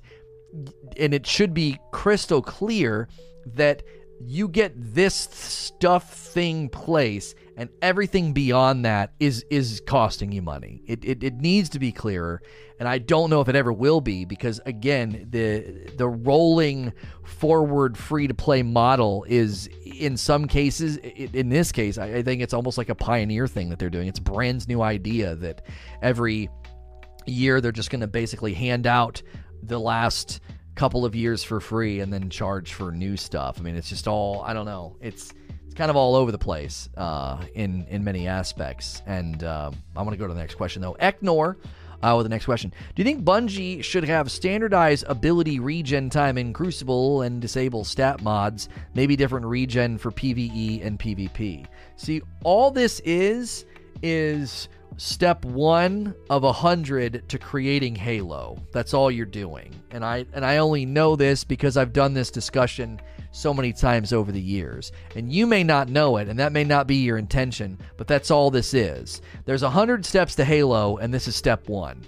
[0.98, 3.08] and it should be crystal clear
[3.46, 3.84] that
[4.22, 10.82] you get this stuff thing place and everything beyond that is is costing you money.
[10.88, 12.42] It, it it needs to be clearer,
[12.80, 16.94] and I don't know if it ever will be because again, the the rolling
[17.24, 22.42] forward free to play model is in some cases, in this case, I, I think
[22.42, 24.08] it's almost like a pioneer thing that they're doing.
[24.08, 25.66] It's brand new idea that
[26.02, 26.50] every
[27.26, 29.22] year they're just going to basically hand out
[29.62, 30.42] the last
[30.76, 33.60] couple of years for free and then charge for new stuff.
[33.60, 34.98] I mean, it's just all I don't know.
[35.02, 35.34] It's
[35.74, 39.02] it's kind of all over the place uh, in in many aspects.
[39.08, 40.96] And uh, I want to go to the next question though.
[41.02, 41.56] Eknor.
[42.04, 42.70] Uh, with the next question.
[42.70, 48.22] Do you think Bungie should have standardized ability regen time in Crucible and disable stat
[48.22, 51.66] mods, maybe different regen for PvE and PvP?
[51.96, 53.64] See, all this is
[54.02, 54.68] is
[54.98, 58.62] step one of a hundred to creating Halo.
[58.74, 59.74] That's all you're doing.
[59.92, 63.00] And I and I only know this because I've done this discussion
[63.34, 64.94] so many times over the years.
[65.16, 68.32] And you may not know it, and that may not be your intention, but that's
[68.32, 69.22] all this is.
[69.44, 72.02] There's a hundred steps to Halo, and this is step one.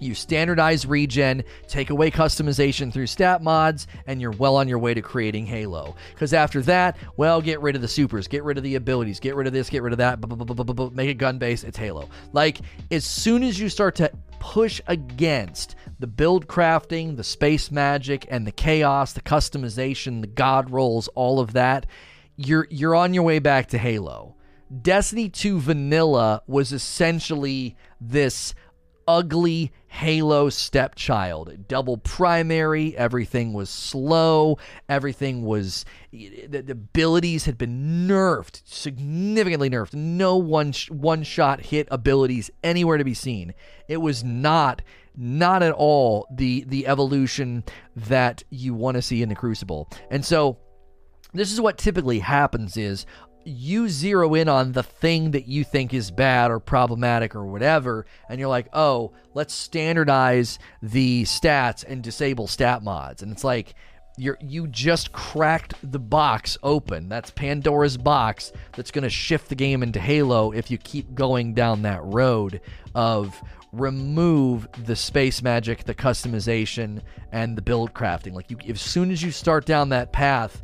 [0.00, 4.92] You standardize regen, take away customization through stat mods, and you're well on your way
[4.92, 5.94] to creating Halo.
[6.12, 9.36] Because after that, well, get rid of the supers, get rid of the abilities, get
[9.36, 12.08] rid of this, get rid of that, make it gun based, it's Halo.
[12.32, 12.60] Like,
[12.90, 14.10] as soon as you start to
[14.44, 20.68] push against the build crafting, the space magic, and the chaos, the customization, the god
[20.68, 21.86] rolls, all of that,
[22.36, 24.36] you're you're on your way back to Halo.
[24.82, 28.54] Destiny 2 Vanilla was essentially this
[29.08, 31.68] ugly Halo stepchild.
[31.68, 35.84] Double primary, everything was slow, everything was.
[36.10, 39.94] The, the abilities had been nerfed, significantly nerfed.
[39.94, 43.54] No one, one shot hit abilities anywhere to be seen.
[43.88, 44.82] It was not.
[45.16, 47.62] Not at all the the evolution
[47.94, 49.88] that you want to see in the Crucible.
[50.10, 50.58] And so
[51.34, 53.06] this is what typically happens is
[53.46, 58.06] you zero in on the thing that you think is bad or problematic or whatever,
[58.28, 63.22] and you're like, oh, let's standardize the stats and disable stat mods.
[63.22, 63.74] And it's like,
[64.16, 67.08] you're you just cracked the box open.
[67.08, 71.52] That's Pandora's box that's going to shift the game into Halo if you keep going
[71.54, 72.60] down that road
[72.94, 73.40] of
[73.72, 78.34] remove the space magic, the customization, and the build crafting.
[78.34, 80.62] Like you, as soon as you start down that path,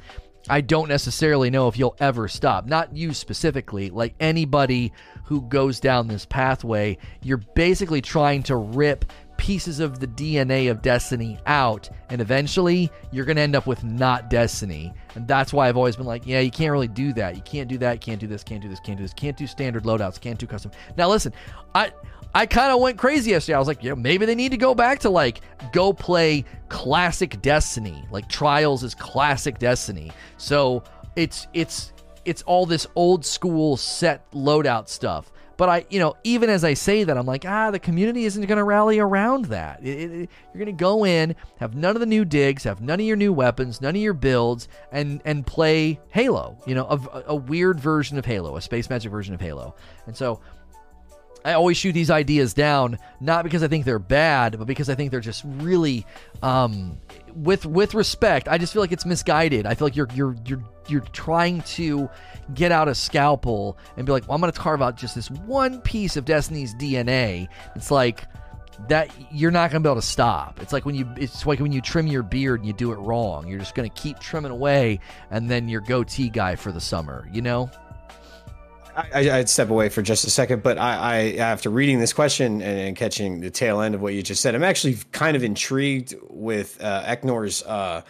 [0.51, 2.67] I don't necessarily know if you'll ever stop.
[2.67, 4.93] Not you specifically, like anybody
[5.25, 9.05] who goes down this pathway, you're basically trying to rip
[9.37, 13.83] pieces of the DNA of Destiny out, and eventually you're going to end up with
[13.85, 14.93] not Destiny.
[15.15, 17.37] And that's why I've always been like, yeah, you can't really do that.
[17.37, 19.47] You can't do that, can't do this, can't do this, can't do this, can't do
[19.47, 20.73] standard loadouts, can't do custom.
[20.97, 21.33] Now listen,
[21.75, 21.93] I
[22.35, 23.57] I kind of went crazy yesterday.
[23.57, 25.41] I was like, yeah, maybe they need to go back to like
[25.73, 28.05] go play classic Destiny.
[28.11, 30.13] Like Trials is classic Destiny.
[30.37, 30.85] So
[31.17, 31.93] it's it's
[32.25, 35.33] it's all this old school set loadout stuff.
[35.57, 38.47] But I, you know, even as I say that, I'm like, ah, the community isn't
[38.47, 39.85] going to rally around that.
[39.85, 42.99] It, it, you're going to go in, have none of the new digs, have none
[42.99, 46.57] of your new weapons, none of your builds, and and play Halo.
[46.65, 49.75] You know, a, a weird version of Halo, a space magic version of Halo.
[50.07, 50.41] And so
[51.45, 54.95] I always shoot these ideas down, not because I think they're bad, but because I
[54.95, 56.07] think they're just really,
[56.43, 56.99] um,
[57.35, 58.49] with with respect.
[58.49, 59.67] I just feel like it's misguided.
[59.67, 62.09] I feel like you're you're you're you're trying to
[62.55, 65.31] get out a scalpel and be like, well, I'm going to carve out just this
[65.31, 67.49] one piece of Destiny's DNA.
[67.77, 68.25] It's like
[68.89, 70.61] that you're not going to be able to stop.
[70.61, 72.97] It's like when you it's like when you trim your beard and you do it
[72.97, 73.47] wrong.
[73.47, 77.29] You're just going to keep trimming away, and then your goatee guy for the summer.
[77.33, 77.71] You know.
[78.97, 82.61] I, would step away for just a second, but I, I after reading this question
[82.61, 85.45] and, and, catching the tail end of what you just said, I'm actually kind of
[85.45, 88.03] intrigued with uh, Eknor's, uh,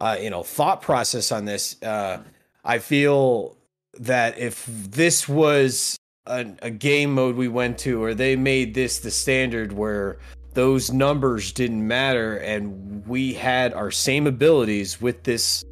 [0.00, 1.80] uh, you know, thought process on this.
[1.82, 2.22] Uh,
[2.64, 3.56] I feel
[4.00, 5.96] that if this was
[6.26, 10.18] a, a game mode we went to, or they made this the standard where
[10.54, 15.64] those numbers didn't matter, and we had our same abilities with this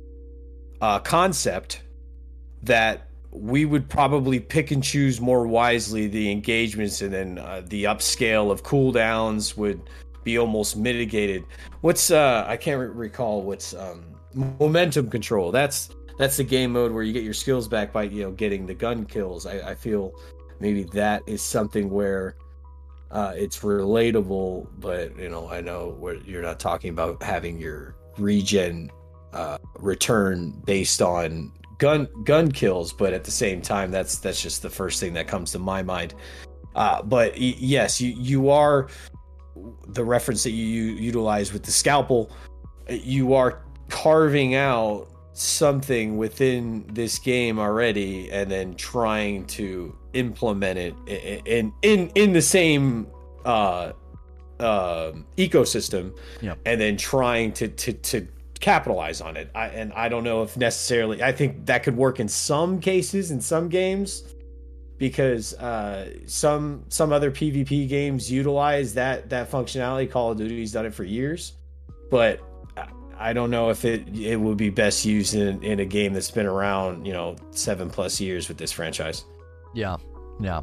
[0.81, 1.83] uh, concept
[2.63, 7.85] that we would probably pick and choose more wisely the engagements and then uh, the
[7.85, 9.81] upscale of cooldowns would
[10.23, 11.45] be almost mitigated.
[11.81, 14.05] What's uh i can't re- recall what's um
[14.35, 15.51] momentum control.
[15.51, 18.67] That's that's the game mode where you get your skills back by you know getting
[18.67, 19.47] the gun kills.
[19.47, 20.13] I, I feel
[20.61, 22.37] maybe that is something where
[23.11, 28.91] uh, it's relatable but you know i know you're not talking about having your regen
[29.35, 31.53] uh, return based on
[31.83, 35.27] gun gun kills, but at the same time, that's that's just the first thing that
[35.27, 36.15] comes to my mind.
[36.77, 38.89] Uh, but yes, you you are
[39.89, 42.31] the reference that you utilize with the scalpel.
[42.89, 50.95] You are carving out something within this game already, and then trying to implement it
[51.45, 53.09] in in in the same
[53.45, 53.91] uh,
[54.61, 56.61] uh, ecosystem, yep.
[56.65, 58.29] and then trying to to to
[58.63, 59.51] capitalize on it.
[59.55, 61.23] I, and I don't know if necessarily.
[61.23, 64.23] I think that could work in some cases in some games
[64.97, 70.11] because uh, some some other PvP games utilize that that functionality.
[70.11, 71.53] Call of Duty's done it for years,
[72.11, 72.41] but
[73.19, 76.31] I don't know if it it would be best used in in a game that's
[76.31, 79.25] been around you know seven plus years with this franchise.
[79.75, 79.97] Yeah,
[80.41, 80.61] yeah.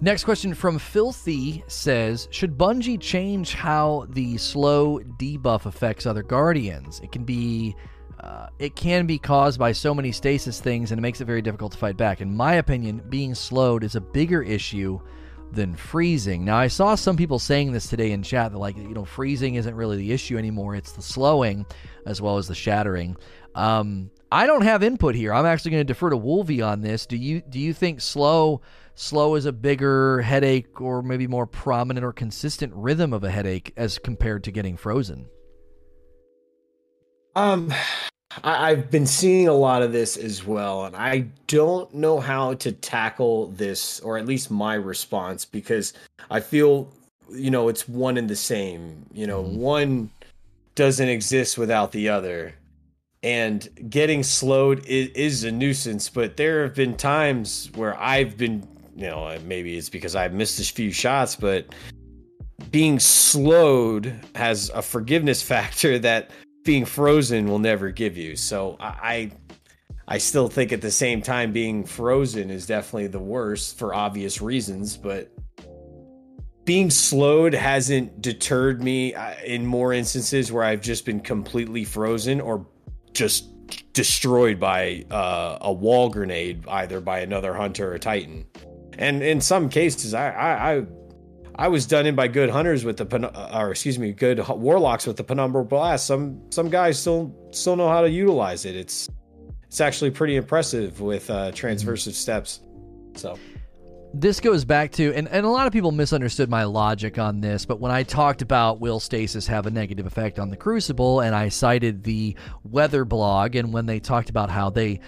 [0.00, 7.00] Next question from Filthy says Should Bungie change how the slow debuff affects other Guardians?
[7.00, 7.74] It can be
[8.20, 11.42] uh, it can be caused by so many stasis things and it makes it very
[11.42, 12.20] difficult to fight back.
[12.20, 15.00] In my opinion, being slowed is a bigger issue
[15.50, 16.44] than freezing.
[16.44, 19.54] Now, I saw some people saying this today in chat that, like, you know, freezing
[19.54, 20.74] isn't really the issue anymore.
[20.74, 21.64] It's the slowing
[22.06, 23.16] as well as the shattering.
[23.54, 25.32] Um, I don't have input here.
[25.32, 27.06] I'm actually going to defer to Wolvie on this.
[27.06, 28.60] Do you do you think slow
[28.98, 33.72] slow is a bigger headache or maybe more prominent or consistent rhythm of a headache
[33.76, 35.26] as compared to getting frozen?
[37.36, 37.72] Um,
[38.42, 42.54] I, have been seeing a lot of this as well, and I don't know how
[42.54, 45.92] to tackle this, or at least my response, because
[46.30, 46.92] I feel,
[47.30, 49.06] you know, it's one and the same.
[49.12, 49.58] You know, mm-hmm.
[49.58, 50.10] one
[50.74, 52.54] doesn't exist without the other.
[53.22, 58.66] And getting slowed is, is a nuisance, but there have been times where I've been,
[58.98, 61.72] you know, maybe it's because I've missed a few shots, but
[62.72, 66.32] being slowed has a forgiveness factor that
[66.64, 68.34] being frozen will never give you.
[68.34, 69.30] So I,
[70.08, 74.42] I still think at the same time being frozen is definitely the worst for obvious
[74.42, 75.30] reasons, but
[76.64, 82.40] being slowed hasn't deterred me uh, in more instances where I've just been completely frozen
[82.40, 82.66] or
[83.12, 83.48] just
[83.92, 88.44] destroyed by uh, a wall grenade, either by another hunter or titan.
[88.98, 90.86] And in some cases, I, I, I
[91.60, 95.06] I was done in by good hunters with the uh, or excuse me, good warlocks
[95.06, 96.06] with the penumbral blast.
[96.06, 98.76] Some some guys still still know how to utilize it.
[98.76, 99.08] It's
[99.66, 102.60] it's actually pretty impressive with uh, transversive steps.
[103.14, 103.38] So
[104.14, 107.66] this goes back to and, and a lot of people misunderstood my logic on this
[107.66, 111.34] but when i talked about will stasis have a negative effect on the crucible and
[111.34, 112.34] i cited the
[112.64, 114.98] weather blog and when they talked about how they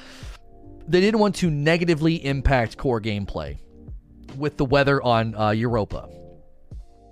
[0.86, 3.58] they didn't want to negatively impact core gameplay
[4.40, 6.08] with the weather on uh, europa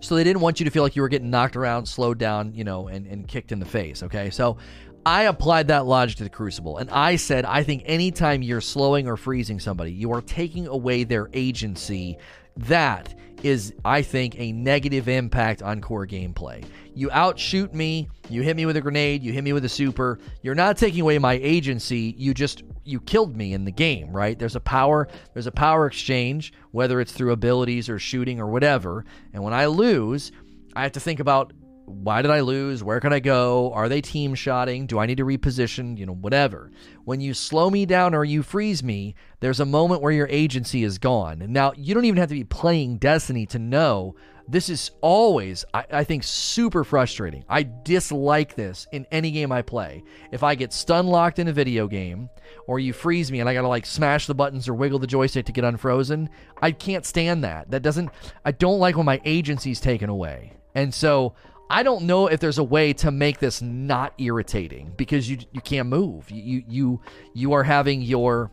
[0.01, 2.55] so they didn't want you to feel like you were getting knocked around, slowed down,
[2.55, 4.03] you know, and, and kicked in the face.
[4.03, 4.31] Okay.
[4.31, 4.59] So
[5.05, 6.79] I applied that logic to the Crucible.
[6.79, 11.05] And I said, I think anytime you're slowing or freezing somebody, you are taking away
[11.05, 12.19] their agency.
[12.59, 16.64] That is, I think, a negative impact on core gameplay.
[16.94, 20.18] You outshoot me, you hit me with a grenade, you hit me with a super.
[20.43, 22.14] You're not taking away my agency.
[22.18, 24.36] You just you killed me in the game, right?
[24.36, 29.05] There's a power, there's a power exchange, whether it's through abilities or shooting or whatever.
[29.32, 30.32] And when I lose,
[30.74, 31.52] I have to think about
[31.89, 32.85] why did I lose?
[32.85, 33.73] Where can I go?
[33.73, 34.86] Are they team shotting?
[34.86, 35.98] Do I need to reposition?
[35.98, 36.70] You know, whatever.
[37.05, 40.85] When you slow me down or you freeze me, there's a moment where your agency
[40.85, 41.44] is gone.
[41.48, 44.15] Now, you don't even have to be playing Destiny to know
[44.51, 47.44] this is always, I, I, think, super frustrating.
[47.48, 50.02] I dislike this in any game I play.
[50.32, 52.31] If I get stun locked in a video game,
[52.66, 55.44] or you freeze me and I gotta like smash the buttons or wiggle the joystick
[55.47, 56.31] to get unfrozen,
[56.62, 57.70] I can't stand that.
[57.70, 58.10] That doesn't,
[58.44, 60.55] I don't like when my agency's taken away.
[60.74, 61.35] And so
[61.70, 65.61] I don't know if there's a way to make this not irritating because you you
[65.61, 66.31] can't move.
[66.31, 67.01] You you
[67.35, 68.51] you are having your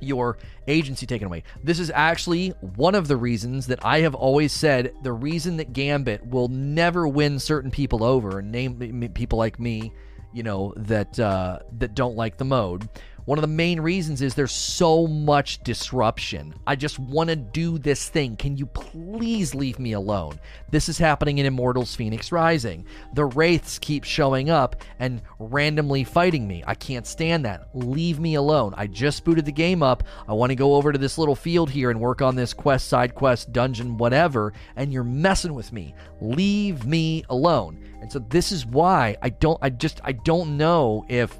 [0.00, 1.44] your agency taken away.
[1.62, 5.72] This is actually one of the reasons that I have always said the reason that
[5.72, 9.92] Gambit will never win certain people over, and name people like me,
[10.32, 12.88] you know, that uh, that don't like the mode.
[13.24, 16.54] One of the main reasons is there's so much disruption.
[16.66, 18.36] I just want to do this thing.
[18.36, 20.40] Can you please leave me alone?
[20.70, 22.84] This is happening in Immortals Fenyx Rising.
[23.14, 26.64] The Wraiths keep showing up and randomly fighting me.
[26.66, 27.68] I can't stand that.
[27.74, 28.74] Leave me alone.
[28.76, 30.02] I just booted the game up.
[30.26, 32.88] I want to go over to this little field here and work on this quest,
[32.88, 35.94] side quest, dungeon, whatever, and you're messing with me.
[36.20, 37.78] Leave me alone.
[38.00, 41.38] And so this is why I don't I just I don't know if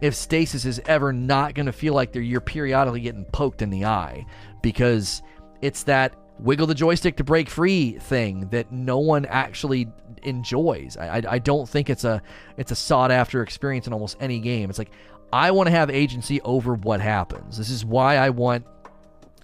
[0.00, 3.70] if stasis is ever not going to feel like they're you're periodically getting poked in
[3.70, 4.24] the eye
[4.62, 5.22] because
[5.62, 9.88] it's that wiggle the joystick to break free thing that no one actually
[10.22, 10.96] enjoys.
[10.96, 12.22] I, I, I don't think it's a
[12.56, 14.68] it's a sought after experience in almost any game.
[14.68, 14.90] It's like
[15.32, 17.58] I want to have agency over what happens.
[17.58, 18.64] This is why I want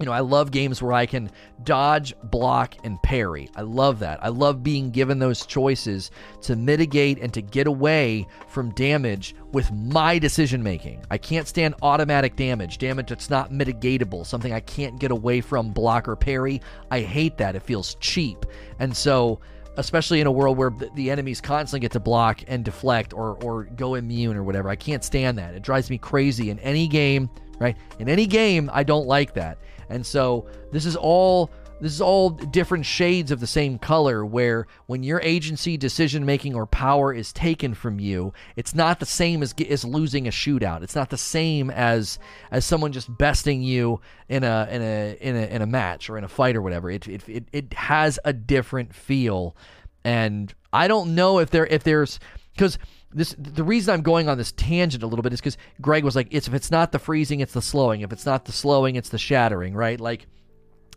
[0.00, 1.30] you know, I love games where I can
[1.64, 3.50] dodge, block, and parry.
[3.54, 4.24] I love that.
[4.24, 6.10] I love being given those choices
[6.42, 11.04] to mitigate and to get away from damage with my decision making.
[11.10, 15.72] I can't stand automatic damage, damage that's not mitigatable, something I can't get away from,
[15.72, 16.62] block or parry.
[16.90, 17.54] I hate that.
[17.54, 18.46] It feels cheap.
[18.78, 19.40] And so,
[19.76, 23.64] especially in a world where the enemies constantly get to block and deflect or, or
[23.64, 25.54] go immune or whatever, I can't stand that.
[25.54, 27.76] It drives me crazy in any game, right?
[27.98, 29.58] In any game, I don't like that.
[29.92, 31.50] And so this is all
[31.80, 36.54] this is all different shades of the same color where when your agency decision making
[36.54, 40.84] or power is taken from you it's not the same as, as losing a shootout.
[40.84, 42.20] It's not the same as
[42.52, 46.16] as someone just besting you in a in a in a, in a match or
[46.16, 46.90] in a fight or whatever.
[46.90, 49.56] It, it it it has a different feel.
[50.04, 52.18] And i don't know if there if there's
[52.54, 52.78] because
[53.14, 56.16] this the reason I'm going on this tangent a little bit is because Greg was
[56.16, 58.02] like, it's if it's not the freezing, it's the slowing.
[58.02, 60.00] If it's not the slowing, it's the shattering, right?
[60.00, 60.26] Like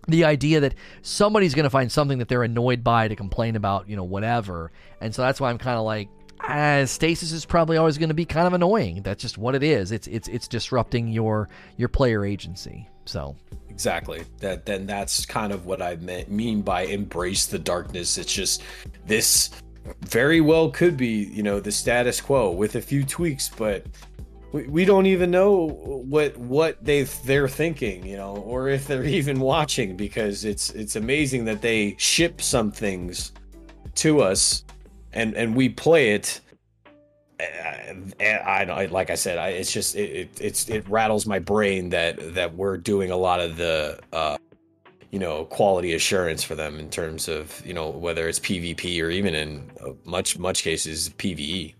[0.08, 3.90] the idea that somebody's going to find something that they're annoyed by to complain about,
[3.90, 4.72] you know, whatever.
[5.02, 6.10] And so that's why I'm kind of like,
[6.42, 9.02] uh, stasis is probably always going to be kind of annoying.
[9.02, 9.92] That's just what it is.
[9.92, 12.88] It's it's it's disrupting your your player agency.
[13.06, 13.36] So
[13.70, 14.66] exactly that.
[14.66, 15.96] Then that's kind of what I
[16.28, 18.18] mean by embrace the darkness.
[18.18, 18.64] It's just
[19.06, 19.50] this
[20.02, 23.86] very well could be you know the status quo with a few tweaks, but
[24.52, 25.68] we, we don't even know
[26.08, 30.96] what what they they're thinking, you know, or if they're even watching because it's it's
[30.96, 33.32] amazing that they ship some things
[33.96, 34.64] to us
[35.14, 36.42] and and we play it.
[37.38, 41.90] I, I like I said, I, it's just it, it, it's it rattles my brain
[41.90, 44.38] that that we're doing a lot of the uh,
[45.12, 49.10] you know quality assurance for them in terms of you know whether it's PvP or
[49.10, 51.74] even in uh, much much cases PVE.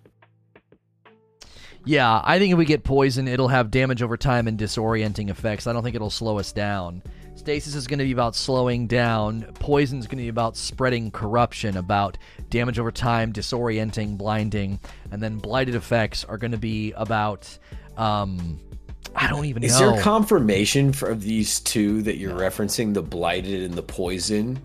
[1.88, 5.68] Yeah, I think if we get poison, it'll have damage over time and disorienting effects.
[5.68, 7.04] I don't think it'll slow us down.
[7.36, 9.44] Stasis is going to be about slowing down.
[9.60, 12.18] Poison is going to be about spreading corruption, about
[12.50, 14.80] damage over time, disorienting, blinding,
[15.12, 17.60] and then blighted effects are going to be about.
[17.98, 18.60] Um,
[19.16, 19.90] I don't even is know.
[19.90, 22.40] Is there confirmation for these two that you're no.
[22.40, 24.60] referencing, the blighted and the poison?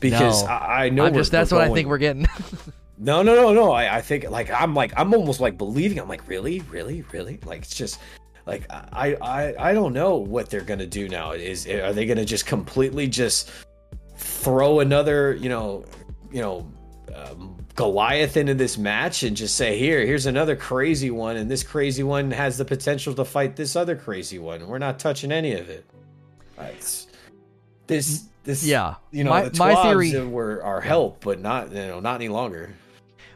[0.00, 0.50] Because no.
[0.50, 2.26] I, I know just that's what I think we're getting.
[2.98, 3.72] no, no, no, no.
[3.72, 5.98] I, I think like I'm like I'm almost like believing.
[5.98, 7.38] I'm like really, really, really.
[7.44, 8.00] Like it's just
[8.46, 11.32] like I I I don't know what they're gonna do now.
[11.32, 13.50] Is are they gonna just completely just
[14.16, 15.84] throw another you know
[16.30, 16.70] you know
[17.14, 21.62] um, Goliath into this match and just say here here's another crazy one and this
[21.62, 24.66] crazy one has the potential to fight this other crazy one.
[24.66, 25.84] We're not touching any of it.
[26.58, 27.06] It's,
[27.86, 31.86] this this yeah you know my, the my theory were our help but not you
[31.86, 32.74] know not any longer.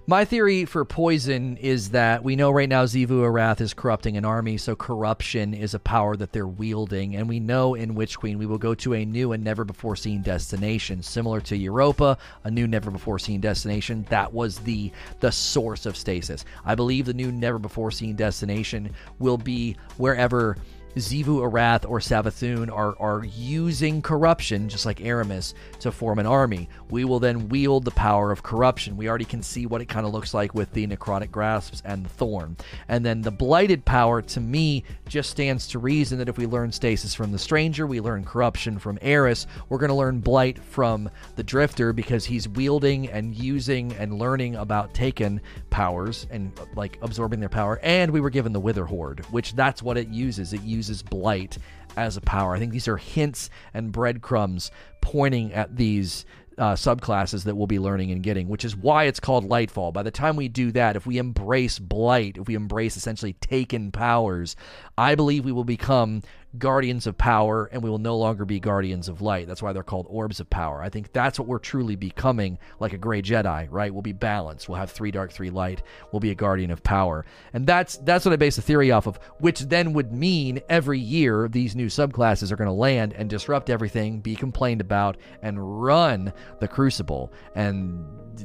[0.08, 4.24] My theory for poison is that we know right now Xivu Arath is corrupting an
[4.24, 8.38] army, so corruption is a power that they're wielding, and we know in Witch Queen
[8.38, 12.50] we will go to a new and never before seen destination, similar to Europa, a
[12.52, 14.06] new never before seen destination.
[14.08, 16.44] That was the the source of stasis.
[16.64, 20.56] I believe the new never before seen destination will be wherever
[20.96, 26.70] Xivu Arath or Savathun are, are using corruption, just like Eramis, to form an army.
[26.90, 28.96] We will then wield the power of corruption.
[28.96, 32.06] We already can see what it kind of looks like with the Necrotic Grasps and
[32.06, 32.56] the Thorn.
[32.88, 36.72] And then the Blighted power, to me, just stands to reason that if we learn
[36.72, 41.10] Stasis from the Stranger, we learn Corruption from Eris, we're going to learn Blight from
[41.34, 47.40] the Drifter because he's wielding and using and learning about Taken powers and like absorbing
[47.40, 47.78] their power.
[47.82, 50.54] And we were given the Witherhoard, which that's what it uses.
[50.54, 51.58] It uses uses blight
[51.96, 52.54] as a power.
[52.54, 56.24] I think these are hints and breadcrumbs pointing at these
[56.58, 59.92] uh, subclasses that we'll be learning and getting, which is why it's called Lightfall.
[59.92, 63.92] By the time we do that, if we embrace Blight, if we embrace essentially taken
[63.92, 64.56] powers,
[64.96, 66.22] I believe we will become
[66.58, 69.46] guardians of power and we will no longer be guardians of light.
[69.46, 70.82] That's why they're called orbs of power.
[70.82, 73.92] I think that's what we're truly becoming like a gray Jedi, right?
[73.92, 74.68] We'll be balanced.
[74.68, 75.82] We'll have three dark, three light.
[76.12, 77.24] We'll be a guardian of power.
[77.52, 80.98] And that's that's what I base the theory off of, which then would mean every
[80.98, 85.82] year these new subclasses are going to land and disrupt everything, be complained about and
[85.82, 87.32] run the crucible.
[87.54, 88.04] And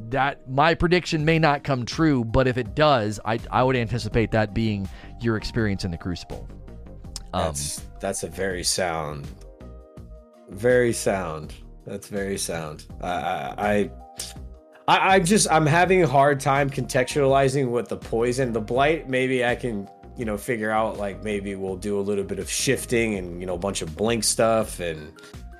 [0.10, 4.32] that my prediction may not come true, but if it does, I I would anticipate
[4.32, 4.88] that being
[5.20, 6.48] your experience in the crucible.
[7.34, 9.28] Um, that's that's a very sound,
[10.50, 11.54] very sound.
[11.86, 12.86] That's very sound.
[13.02, 13.10] I,
[13.58, 13.92] I,
[14.88, 19.10] I, am just I'm having a hard time contextualizing what the poison, the blight.
[19.10, 19.88] Maybe I can
[20.18, 23.46] you know figure out like maybe we'll do a little bit of shifting and you
[23.46, 25.14] know a bunch of blink stuff and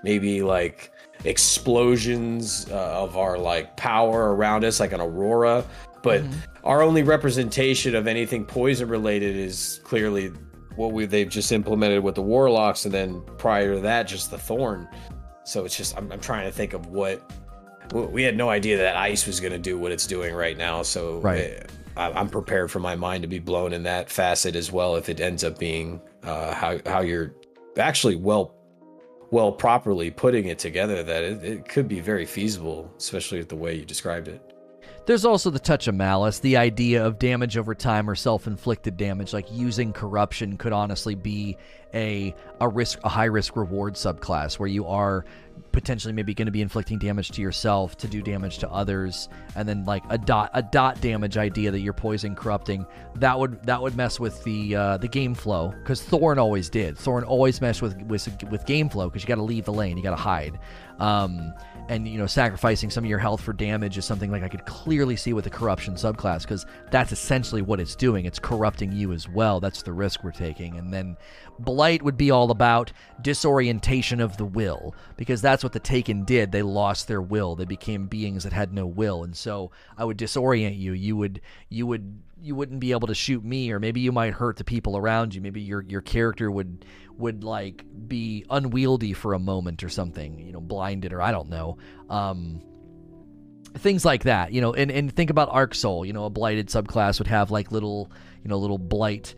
[0.04, 0.92] maybe like
[1.24, 5.64] explosions uh, of our like power around us like an aurora
[6.04, 6.40] but mm-hmm.
[6.64, 10.32] our only representation of anything poison related is clearly
[10.76, 14.38] what we they've just implemented with the warlocks, and then prior to that, just the
[14.38, 14.88] thorn.
[15.44, 17.22] So it's just I'm, I'm trying to think of what
[17.94, 20.82] we had no idea that ice was going to do what it's doing right now.
[20.82, 21.40] So right.
[21.40, 21.64] Eh,
[21.98, 24.96] I, I'm prepared for my mind to be blown in that facet as well.
[24.96, 27.34] If it ends up being uh, how how you're
[27.78, 28.56] actually well
[29.32, 33.56] well properly putting it together, that it, it could be very feasible, especially with the
[33.56, 34.51] way you described it.
[35.12, 39.34] There's also the touch of malice, the idea of damage over time or self-inflicted damage,
[39.34, 41.58] like using corruption could honestly be
[41.94, 45.26] a a risk a high risk reward subclass where you are
[45.74, 49.68] potentially maybe going to be inflicting damage to yourself to do damage to others and
[49.68, 52.86] then like a dot a dot damage idea that you're poison corrupting
[53.16, 56.98] that would that would mess with the uh, the game flow because thorn always did.
[56.98, 59.98] Thorn always messed with with, with game flow because you got to leave the lane
[59.98, 60.58] you got to hide.
[61.00, 61.54] Um,
[61.92, 64.66] and you know sacrificing some of your health for damage is something like I could
[64.66, 68.26] clearly see with the corruption subclass because that's essentially what it's doing.
[68.26, 69.60] It's corrupting you as well.
[69.60, 70.78] That's the risk we're taking.
[70.78, 71.18] And then
[71.60, 76.54] blight would be all about disorientation of the will because that's what the Taken did.
[76.54, 77.58] They lost their will.
[77.58, 79.26] They became beings that had no will.
[79.26, 80.94] And so I would disorient you.
[80.94, 84.34] You would you would you wouldn't be able to shoot me or maybe you might
[84.34, 85.42] hurt the people around you.
[85.42, 86.86] Maybe your your character would
[87.18, 91.50] would like be unwieldy for a moment or something, you know, blinded or I don't
[91.50, 91.78] know.
[92.10, 92.62] Um,
[93.78, 96.68] things like that, you know, and, and think about Arc Soul, you know, a blighted
[96.68, 98.12] subclass would have like little,
[98.44, 99.36] you know, little blight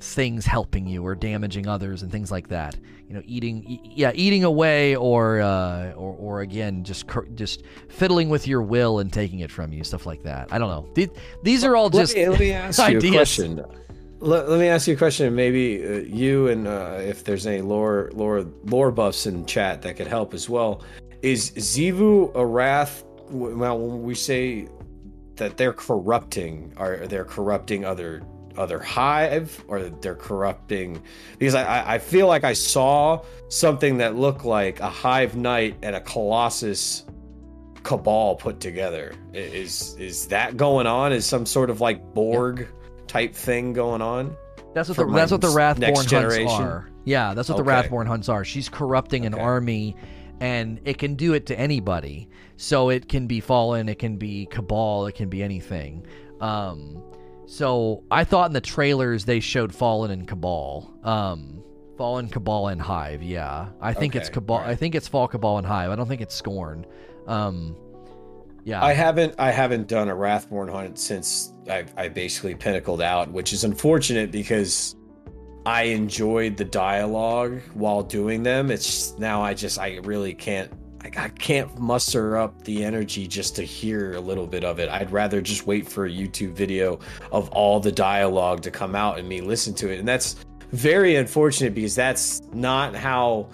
[0.00, 2.76] things helping you or damaging others and things like that.
[3.08, 7.04] You know, eating, e- yeah, eating away or, uh, or, or again, just,
[7.34, 10.52] just fiddling with your will and taking it from you, stuff like that.
[10.52, 10.88] I don't know.
[10.94, 11.10] These,
[11.42, 13.64] these are all just let me, let me ask you a question.
[14.18, 15.34] Let, let, me ask you a question.
[15.34, 19.96] Maybe uh, you and uh, if there's any lore, lore, lore buffs in chat that
[19.96, 20.82] could help as well.
[21.22, 23.04] Is Xivu Arath?
[23.30, 24.68] Well, when we say
[25.36, 28.22] that they're corrupting, are they're corrupting other
[28.58, 31.02] other hive or they're corrupting
[31.38, 35.96] because I, I feel like I saw something that looked like a hive knight and
[35.96, 37.04] a colossus
[37.82, 39.14] cabal put together.
[39.32, 41.12] Is is that going on?
[41.12, 42.68] Is some sort of like Borg?
[43.06, 44.36] Type thing going on.
[44.74, 46.12] That's what the that's what the Wrathborn hunts
[46.52, 46.90] are.
[47.04, 47.64] Yeah, that's what okay.
[47.64, 48.44] the Wrathborn hunts are.
[48.44, 49.96] She's corrupting an army,
[50.40, 52.28] and it can do it to anybody.
[52.56, 56.06] So it can be Fallen, it can be Cabal, it can be anything.
[56.40, 57.02] Um,
[57.46, 60.92] so I thought in the trailers they showed Fallen and Cabal.
[61.02, 61.62] Um,
[61.96, 63.22] Fallen, Cabal, and Hive.
[63.22, 64.58] Yeah, I think okay, it's Cabal.
[64.58, 64.68] Right.
[64.68, 65.90] I think it's Fall, Cabal, and Hive.
[65.90, 66.84] I don't think it's Scorn.
[67.26, 67.76] Um,
[68.64, 73.30] yeah, I haven't I haven't done a Wrathborn hunt since I, I basically pinnacled out,
[73.30, 74.96] which is unfortunate because
[75.64, 78.70] I enjoyed the dialogue while doing them.
[78.70, 80.70] It's now I just I really can't
[81.16, 84.88] I, can't muster up the energy just to hear a little bit of it.
[84.88, 86.98] I'd rather just wait for a YouTube video
[87.32, 89.98] of all the dialogue to come out and me listen to it.
[89.98, 90.36] And that's
[90.72, 93.48] very unfortunate because that's not how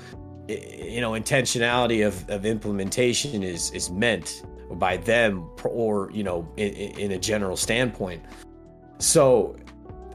[0.49, 6.73] you know intentionality of, of implementation is is meant by them or you know in,
[6.73, 8.23] in a general standpoint
[8.99, 9.57] so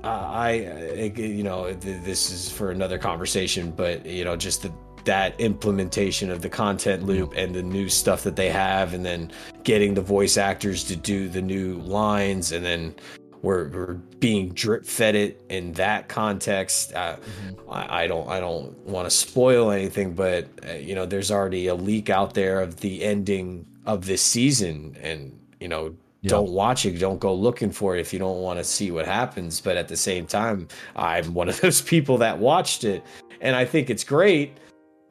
[0.04, 4.72] uh, I, you know, this is for another conversation, but you know, just the,
[5.08, 9.32] that implementation of the content loop and the new stuff that they have, and then
[9.64, 12.96] getting the voice actors to do the new lines, and then
[13.42, 16.94] we're, we're being drip fed it in that context.
[16.94, 17.72] Uh, mm-hmm.
[17.72, 21.68] I, I, don't, I don't want to spoil anything, but uh, you know, there's already
[21.68, 26.30] a leak out there of the ending of this season and you know yeah.
[26.30, 29.06] don't watch it don't go looking for it if you don't want to see what
[29.06, 30.68] happens but at the same time
[30.98, 33.02] i'm one of those people that watched it
[33.42, 34.58] and i think it's great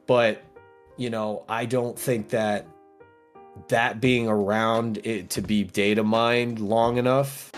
[0.07, 0.43] but
[0.97, 2.65] you know i don't think that
[3.67, 7.51] that being around it to be data mined long enough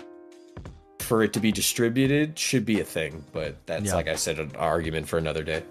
[0.99, 3.95] for it to be distributed should be a thing but that's yeah.
[3.95, 5.63] like i said an argument for another day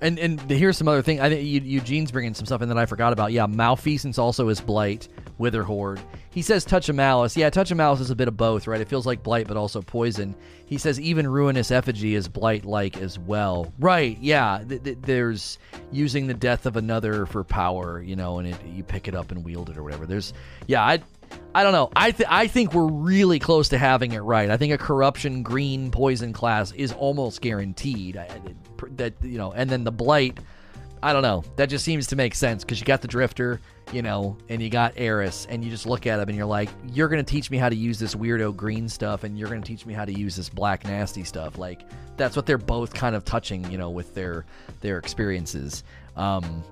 [0.00, 1.20] and and here's some other thing.
[1.20, 3.32] I think Eugene's bringing some stuff in that I forgot about.
[3.32, 5.08] Yeah, Malfeasance also is Blight,
[5.38, 6.00] Witherhoard.
[6.30, 7.36] He says Touch of Malice.
[7.36, 8.80] Yeah, Touch of Malice is a bit of both, right?
[8.80, 10.34] It feels like Blight, but also poison.
[10.66, 13.72] He says even Ruinous Effigy is Blight-like as well.
[13.78, 14.16] Right?
[14.20, 14.62] Yeah.
[14.66, 15.58] Th- th- there's
[15.90, 19.30] using the death of another for power, you know, and it, you pick it up
[19.32, 20.06] and wield it or whatever.
[20.06, 20.32] There's,
[20.66, 21.02] yeah, I.
[21.52, 21.90] I don't know.
[21.96, 24.50] I th- I think we're really close to having it right.
[24.50, 28.16] I think a corruption green poison class is almost guaranteed.
[28.16, 28.28] I,
[28.96, 30.38] that you know, and then the blight.
[31.02, 31.42] I don't know.
[31.56, 33.60] That just seems to make sense because you got the drifter,
[33.94, 36.68] you know, and you got Eris, and you just look at them and you're like,
[36.92, 39.86] you're gonna teach me how to use this weirdo green stuff, and you're gonna teach
[39.86, 41.58] me how to use this black nasty stuff.
[41.58, 41.82] Like
[42.16, 44.44] that's what they're both kind of touching, you know, with their
[44.80, 45.84] their experiences.
[46.16, 46.64] Um,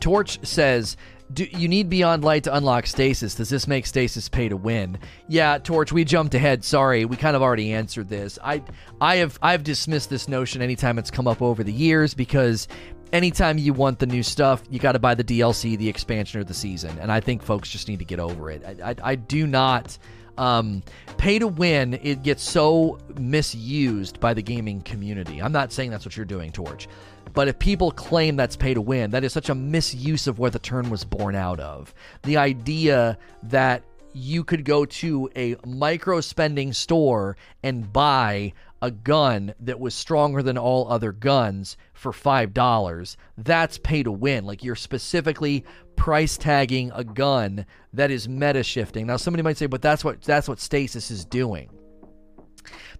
[0.00, 0.96] Torch says
[1.32, 3.34] do you need Beyond Light to unlock Stasis?
[3.34, 4.98] Does this make Stasis pay to win?
[5.28, 6.64] Yeah, Torch, we jumped ahead.
[6.64, 8.38] Sorry, we kind of already answered this.
[8.44, 8.62] I
[9.00, 12.68] I have I've dismissed this notion anytime it's come up over the years because
[13.12, 16.44] anytime you want the new stuff, you got to buy the DLC, the expansion, or
[16.44, 16.98] the season.
[16.98, 18.62] And I think folks just need to get over it.
[18.64, 19.96] I, I, I do not.
[20.38, 20.82] Um,
[21.16, 25.40] pay to win, it gets so misused by the gaming community.
[25.40, 26.88] I'm not saying that's what you're doing, Torch.
[27.32, 30.50] But if people claim that's pay to win, that is such a misuse of where
[30.50, 31.94] the term was born out of.
[32.22, 39.54] The idea that you could go to a micro spending store and buy a gun
[39.60, 43.16] that was stronger than all other guns for $5.
[43.38, 44.44] That's pay to win.
[44.44, 45.64] Like you're specifically
[45.96, 49.06] price tagging a gun that is meta shifting.
[49.06, 51.70] Now somebody might say, "But that's what that's what Stasis is doing."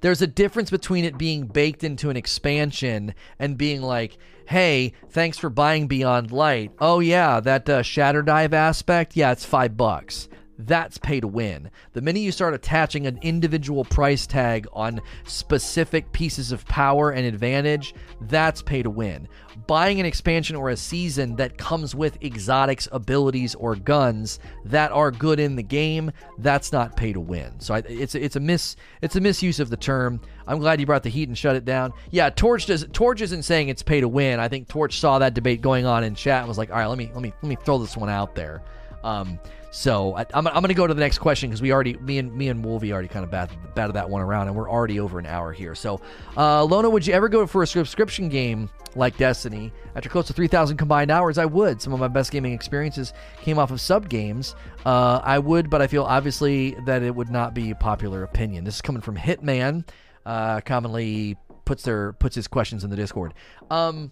[0.00, 4.16] there's a difference between it being baked into an expansion and being like,
[4.46, 6.72] hey, thanks for buying Beyond Light.
[6.78, 10.28] Oh, yeah, that uh, Shatter Dive aspect, yeah, it's five bucks
[10.58, 11.70] that's pay to win.
[11.92, 17.26] The minute you start attaching an individual price tag on specific pieces of power and
[17.26, 19.28] advantage, that's pay to win.
[19.66, 25.10] Buying an expansion or a season that comes with exotics, abilities, or guns that are
[25.10, 27.58] good in the game, that's not pay to win.
[27.60, 30.20] So I, it's it's a mis it's a misuse of the term.
[30.46, 31.92] I'm glad you brought the heat and shut it down.
[32.10, 34.40] Yeah, Torch does Torch isn't saying it's pay to win.
[34.40, 36.86] I think Torch saw that debate going on in chat and was like, all right,
[36.86, 38.62] let me let me let me throw this one out there.
[39.04, 39.38] Um,
[39.76, 42.16] so I, am I'm, going to go to the next question because we already me
[42.16, 44.98] and me and Wolvie already kind of batted, batted that one around, and we're already
[44.98, 45.74] over an hour here.
[45.74, 46.00] So,
[46.34, 50.32] uh, Lona, would you ever go for a subscription game like Destiny after close to
[50.32, 51.36] 3,000 combined hours?
[51.36, 51.82] I would.
[51.82, 53.12] Some of my best gaming experiences
[53.42, 54.54] came off of sub games.
[54.86, 58.64] Uh, I would, but I feel obviously that it would not be popular opinion.
[58.64, 59.86] This is coming from Hitman.
[60.24, 61.36] Uh, commonly
[61.66, 63.34] puts their puts his questions in the Discord.
[63.70, 64.10] Um,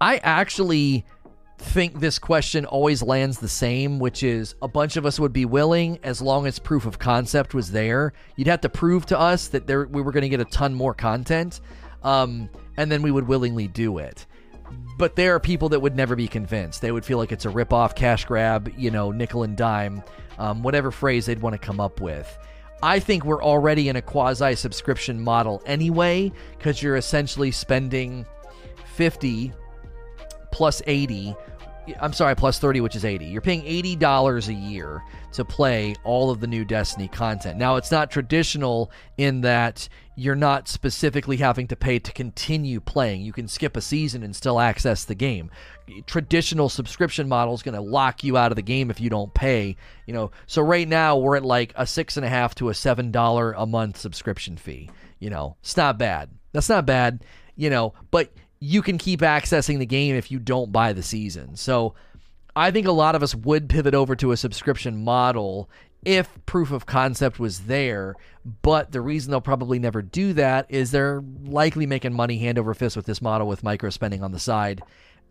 [0.00, 1.04] I actually
[1.62, 5.44] think this question always lands the same, which is a bunch of us would be
[5.44, 8.12] willing as long as proof of concept was there.
[8.36, 10.74] You'd have to prove to us that there we were going to get a ton
[10.74, 11.60] more content,
[12.02, 14.26] um, and then we would willingly do it.
[14.98, 16.82] But there are people that would never be convinced.
[16.82, 20.02] They would feel like it's a rip-off, cash grab, you know, nickel and dime,
[20.38, 22.38] um, whatever phrase they'd want to come up with.
[22.82, 28.26] I think we're already in a quasi subscription model anyway, because you're essentially spending
[28.94, 29.52] 50
[30.52, 31.34] plus 80
[32.00, 33.26] I'm sorry, plus 30, which is 80.
[33.26, 35.02] You're paying $80 a year
[35.32, 37.58] to play all of the new Destiny content.
[37.58, 43.22] Now, it's not traditional in that you're not specifically having to pay to continue playing.
[43.22, 45.50] You can skip a season and still access the game.
[46.06, 49.32] Traditional subscription model is going to lock you out of the game if you don't
[49.32, 49.76] pay.
[50.06, 52.74] You know, so right now we're at like a six and a half to a
[52.74, 54.90] seven dollar a month subscription fee.
[55.18, 56.30] You know, it's not bad.
[56.52, 57.24] That's not bad.
[57.56, 58.32] You know, but
[58.64, 61.56] you can keep accessing the game if you don't buy the season.
[61.56, 61.94] So
[62.54, 65.68] I think a lot of us would pivot over to a subscription model
[66.04, 68.14] if proof of concept was there.
[68.62, 72.72] But the reason they'll probably never do that is they're likely making money hand over
[72.72, 74.80] fist with this model with micro spending on the side,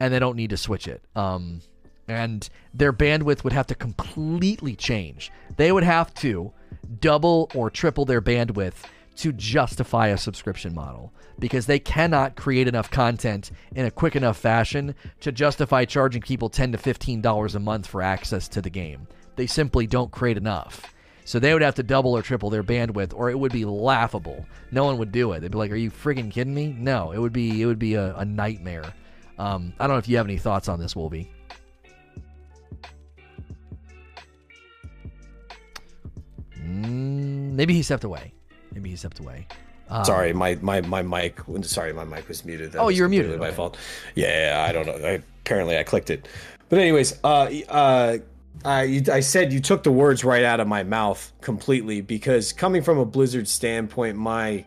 [0.02, 1.02] and they don't need to switch it.
[1.16, 1.62] Um,
[2.10, 5.32] and their bandwidth would have to completely change.
[5.56, 6.52] They would have to
[7.00, 8.84] double or triple their bandwidth
[9.18, 14.38] to justify a subscription model because they cannot create enough content in a quick enough
[14.38, 18.70] fashion to justify charging people 10 to 15 dollars a month for access to the
[18.70, 19.08] game.
[19.36, 20.94] They simply don't create enough.
[21.24, 24.46] So they would have to double or triple their bandwidth or it would be laughable.
[24.72, 25.40] No one would do it.
[25.40, 27.94] They'd be like, "Are you friggin' kidding me?" No, it would be it would be
[27.96, 28.94] a, a nightmare.
[29.38, 31.32] Um, I don't know if you have any thoughts on this, Wolvie.
[36.60, 38.34] Mm, maybe he stepped away.
[38.74, 39.48] Maybe he stepped away.
[39.92, 41.40] Um, sorry, my, my my mic.
[41.64, 42.72] Sorry, my mic was muted.
[42.72, 43.40] That oh, you're muted.
[43.40, 43.56] My okay.
[43.56, 43.78] fault.
[44.16, 44.96] Yeah, I don't know.
[44.96, 46.28] I, apparently, I clicked it.
[46.70, 48.18] But anyways, uh, uh,
[48.64, 52.82] I I said you took the words right out of my mouth completely because coming
[52.82, 54.66] from a Blizzard standpoint, my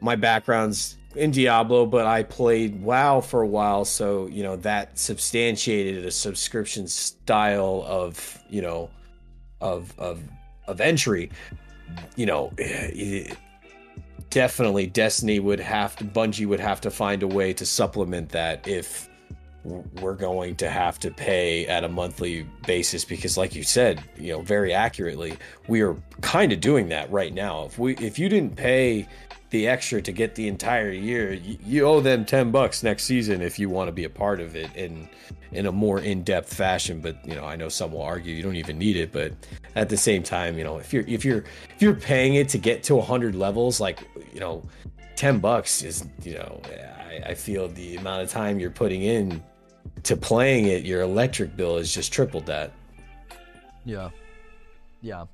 [0.00, 4.98] my background's in Diablo, but I played WoW for a while, so you know that
[4.98, 8.90] substantiated a subscription style of you know
[9.60, 10.22] of of
[10.68, 11.30] of entry
[12.16, 12.52] you know,
[14.30, 18.66] definitely Destiny would have to, Bungie would have to find a way to supplement that
[18.66, 19.08] if
[20.00, 24.32] we're going to have to pay at a monthly basis because like you said you
[24.32, 25.36] know very accurately
[25.66, 27.64] we are kind of doing that right now.
[27.64, 29.06] If we if you didn't pay
[29.50, 33.40] the extra to get the entire year, you, you owe them 10 bucks next season
[33.40, 35.08] if you want to be a part of it in
[35.50, 38.56] in a more in-depth fashion, but you know, I know some will argue you don't
[38.56, 39.32] even need it, but
[39.74, 41.44] at the same time, you know, if you're if you're
[41.74, 44.00] if you're paying it to get to 100 levels like,
[44.34, 44.62] you know,
[45.16, 49.42] 10 bucks is, you know, I, I feel the amount of time you're putting in
[50.04, 52.72] to playing it, your electric bill is just tripled that.
[53.84, 54.10] Yeah.
[55.00, 55.24] Yeah.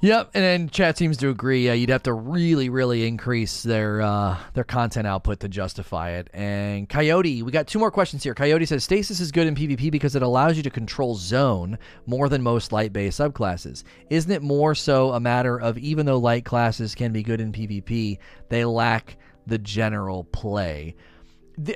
[0.00, 1.66] Yep, and then chat seems to agree.
[1.66, 6.28] Yeah, you'd have to really, really increase their uh, their content output to justify it.
[6.34, 8.34] And Coyote, we got two more questions here.
[8.34, 12.28] Coyote says stasis is good in PvP because it allows you to control zone more
[12.28, 13.84] than most light-based subclasses.
[14.10, 17.52] Isn't it more so a matter of even though light classes can be good in
[17.52, 18.18] PvP,
[18.50, 19.16] they lack
[19.46, 20.94] the general play?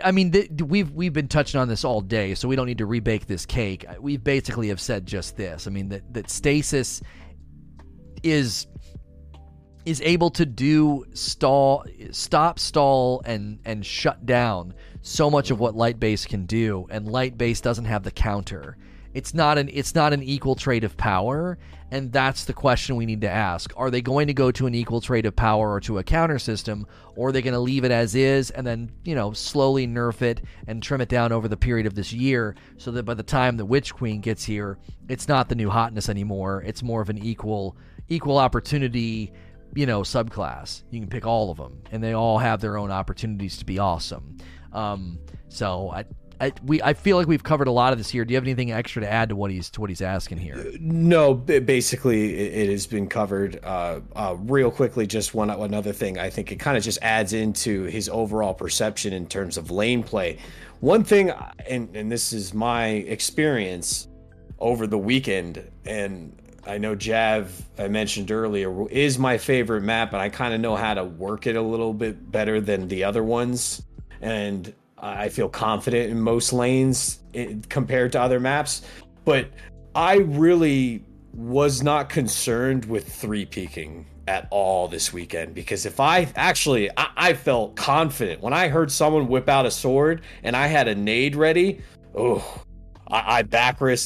[0.05, 0.35] I mean,
[0.67, 3.47] we've we've been touching on this all day, so we don't need to rebake this
[3.47, 3.87] cake.
[3.99, 5.67] We basically have said just this.
[5.67, 7.01] I mean, that that stasis
[8.23, 8.67] is
[9.87, 15.75] is able to do stall stop stall and and shut down so much of what
[15.75, 18.77] light base can do and light base doesn't have the counter.
[19.15, 21.59] It's not an it's not an equal trade of power
[21.91, 23.73] and that's the question we need to ask.
[23.77, 26.39] Are they going to go to an equal trade of power or to a counter
[26.39, 26.87] system
[27.17, 30.23] or are they going to leave it as is and then you know slowly nerf
[30.23, 33.23] it and trim it down over the period of this year so that by the
[33.23, 34.79] time the witch queen gets here
[35.09, 36.63] it's not the new hotness anymore.
[36.65, 37.77] It's more of an equal
[38.11, 39.33] equal opportunity
[39.75, 42.91] you know subclass you can pick all of them and they all have their own
[42.91, 44.37] opportunities to be awesome
[44.73, 45.19] um,
[45.49, 46.05] so I,
[46.41, 48.25] I, we I feel like we've covered a lot of this here.
[48.25, 50.73] Do you have anything extra to add to what he's to what he's asking here?
[50.81, 53.61] No, basically it, it has been covered.
[53.63, 56.19] Uh, uh, real quickly, just one another thing.
[56.19, 60.03] I think it kind of just adds into his overall perception in terms of lane
[60.03, 60.39] play.
[60.81, 61.31] One thing,
[61.69, 64.09] and and this is my experience
[64.59, 70.21] over the weekend, and I know Jav I mentioned earlier is my favorite map, and
[70.21, 73.23] I kind of know how to work it a little bit better than the other
[73.23, 73.83] ones.
[74.21, 78.83] And I feel confident in most lanes eh, compared to other maps,
[79.25, 79.49] but
[79.95, 86.29] I really was not concerned with three peaking at all this weekend because if I
[86.37, 90.67] actually I, I, felt confident when I heard someone whip out a sword and I
[90.67, 91.81] had a nade ready.
[92.15, 92.63] Oh,
[93.11, 93.43] I, I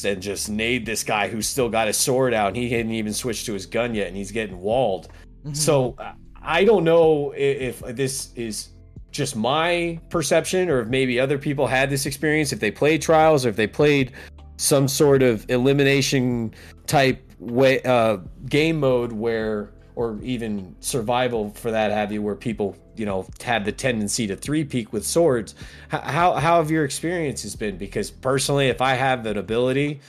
[0.05, 3.13] and just nade this guy who's still got his sword out and he hadn't even
[3.13, 5.09] switched to his gun yet and he's getting walled.
[5.39, 5.53] Mm-hmm.
[5.53, 5.95] So
[6.41, 8.69] I don't know if, if this is
[9.11, 13.45] just my perception or if maybe other people had this experience if they played trials
[13.45, 14.11] or if they played
[14.57, 16.53] some sort of elimination
[16.85, 18.17] type way uh,
[18.49, 23.65] game mode where or even survival for that have you where people you know had
[23.65, 25.55] the tendency to three peek with swords
[25.89, 29.99] how how have your experiences been because personally if i have an ability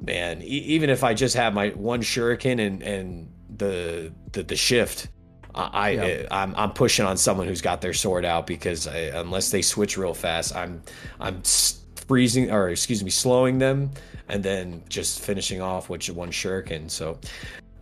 [0.00, 4.56] man e- even if i just have my one shuriken and and the the, the
[4.56, 5.08] shift
[5.54, 5.74] I, yep.
[5.74, 8.96] I am eh, I'm, I'm pushing on someone who's got their sword out because I,
[9.20, 10.82] unless they switch real fast, I'm
[11.20, 11.42] I'm
[12.06, 13.90] freezing or excuse me, slowing them
[14.28, 16.90] and then just finishing off with one shuriken.
[16.90, 17.18] So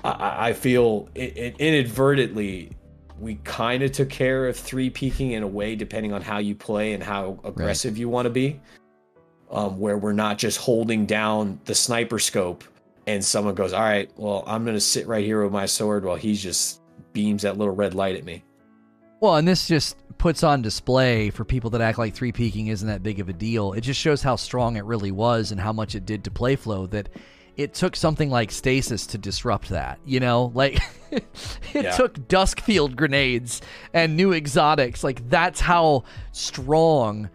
[0.05, 2.71] I, I feel it, it inadvertently
[3.21, 6.55] we kind of took care of three peeking in a way, depending on how you
[6.55, 8.01] play and how aggressive right.
[8.01, 8.61] you want to be.
[9.51, 12.63] Um, where we're not just holding down the sniper scope
[13.09, 16.05] and someone goes, All right, well, I'm going to sit right here with my sword
[16.05, 16.81] while he's just
[17.13, 18.45] beams that little red light at me.
[19.21, 22.87] Well, and this just puts on display for people that act like three peeking isn't
[22.87, 23.73] that big of a deal.
[23.73, 26.57] It just shows how strong it really was and how much it did to play
[26.57, 27.09] flow that
[27.61, 29.99] it took something like stasis to disrupt that.
[30.05, 30.81] You know, like
[31.11, 31.25] it
[31.75, 31.97] yeah.
[31.97, 33.61] took Duskfield grenades
[33.93, 35.05] and new exotics.
[35.05, 37.29] Like that's how strong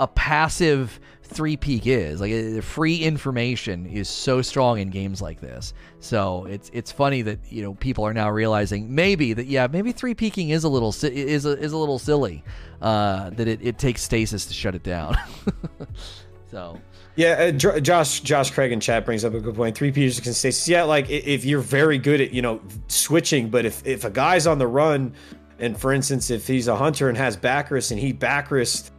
[0.00, 2.20] a passive three peek is.
[2.20, 5.74] Like uh, free information is so strong in games like this.
[6.00, 9.92] So it's it's funny that you know people are now realizing maybe that yeah maybe
[9.92, 12.42] three peeking is a little is a, is a little silly.
[12.80, 15.16] Uh, that it, it takes stasis to shut it down.
[16.50, 16.80] so.
[17.16, 19.76] Yeah, uh, Josh Josh Craig in chat brings up a good point.
[19.76, 20.68] Three peeks can stasis.
[20.68, 24.46] Yeah, like if you're very good at you know switching, but if if a guy's
[24.46, 25.14] on the run,
[25.58, 28.90] and for instance, if he's a hunter and has backrest and he backrest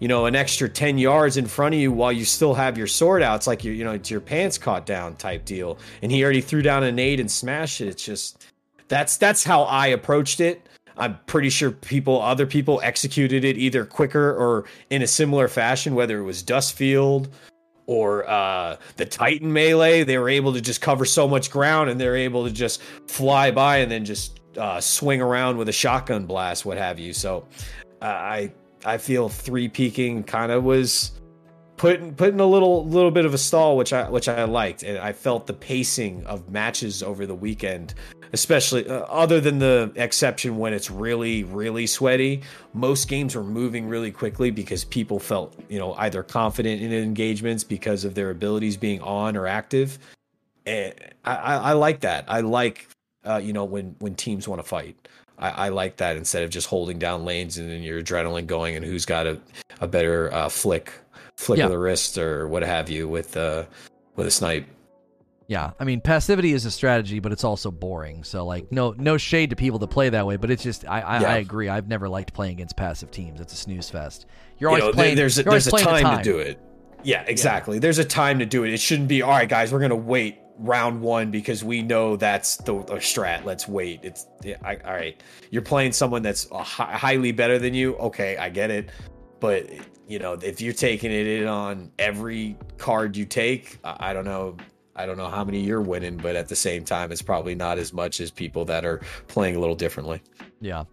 [0.00, 2.88] you know, an extra 10 yards in front of you while you still have your
[2.88, 3.36] sword out.
[3.36, 5.78] It's like you you know, it's your pants caught down type deal.
[6.02, 7.86] And he already threw down a nade and smashed it.
[7.86, 8.44] It's just
[8.88, 10.68] that's that's how I approached it.
[10.96, 15.94] I'm pretty sure people, other people executed it either quicker or in a similar fashion,
[15.94, 17.28] whether it was Duskfield
[17.86, 20.04] or uh, the Titan melee.
[20.04, 23.50] They were able to just cover so much ground and they're able to just fly
[23.50, 27.12] by and then just uh, swing around with a shotgun blast, what have you.
[27.12, 27.46] So
[28.00, 28.52] uh, I
[28.84, 31.12] I feel three peeking kind of was
[31.76, 34.98] putting putting a little little bit of a stall, which I which I liked, and
[34.98, 37.94] I felt the pacing of matches over the weekend,
[38.32, 42.42] especially uh, other than the exception when it's really really sweaty.
[42.72, 47.64] Most games were moving really quickly because people felt you know either confident in engagements
[47.64, 49.98] because of their abilities being on or active,
[50.66, 50.94] and
[51.24, 52.24] I, I, I like that.
[52.28, 52.88] I like
[53.24, 54.96] uh, you know when when teams want to fight.
[55.38, 58.76] I, I, like that instead of just holding down lanes and then your adrenaline going
[58.76, 59.40] and who's got a,
[59.80, 60.92] a better uh, flick
[61.36, 61.64] flick yeah.
[61.64, 63.64] of the wrist or what have you with uh
[64.14, 64.66] with a snipe.
[65.52, 68.24] Yeah, I mean passivity is a strategy, but it's also boring.
[68.24, 71.02] So like no no shade to people that play that way, but it's just I
[71.02, 71.28] I, yeah.
[71.28, 71.68] I agree.
[71.68, 73.38] I've never liked playing against passive teams.
[73.38, 74.24] It's a snooze fest.
[74.58, 75.16] You're always you know, playing.
[75.16, 76.58] There's a, there's a time, time, to do it.
[77.04, 77.76] Yeah, exactly.
[77.76, 77.80] Yeah.
[77.80, 78.72] There's a time to do it.
[78.72, 79.74] It shouldn't be all right, guys.
[79.74, 83.44] We're gonna wait round one because we know that's the, strat.
[83.44, 84.00] Let's wait.
[84.02, 85.22] It's yeah, I, all right.
[85.50, 87.94] You're playing someone that's hi- highly better than you.
[87.96, 88.88] Okay, I get it.
[89.38, 89.68] But
[90.08, 94.24] you know, if you're taking it in on every card you take, I, I don't
[94.24, 94.56] know.
[94.94, 97.78] I don't know how many you're winning, but at the same time, it's probably not
[97.78, 100.20] as much as people that are playing a little differently.
[100.60, 100.84] Yeah.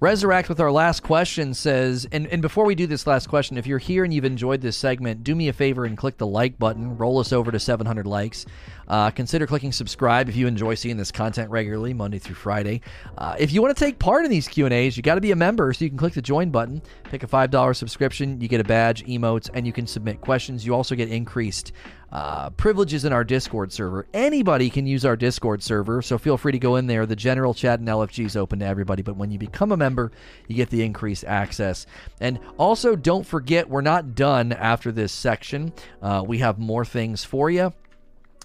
[0.00, 3.66] Resurrect with our last question says, and, and before we do this last question, if
[3.66, 6.58] you're here and you've enjoyed this segment, do me a favor and click the like
[6.58, 6.96] button.
[6.96, 8.44] Roll us over to 700 likes.
[8.86, 12.80] Uh, consider clicking subscribe if you enjoy seeing this content regularly, Monday through Friday.
[13.16, 15.20] Uh, if you want to take part in these Q and A's, you got to
[15.20, 18.40] be a member, so you can click the join button, pick a five dollar subscription,
[18.40, 20.64] you get a badge, emotes, and you can submit questions.
[20.64, 21.72] You also get increased
[22.10, 24.06] uh, privileges in our Discord server.
[24.14, 27.06] Anybody can use our Discord server, so feel free to go in there.
[27.06, 30.12] The general chat and LFG is open to everybody, but when you become a member,
[30.46, 31.86] you get the increased access.
[32.20, 35.72] And also, don't forget, we're not done after this section.
[36.00, 37.72] Uh, we have more things for you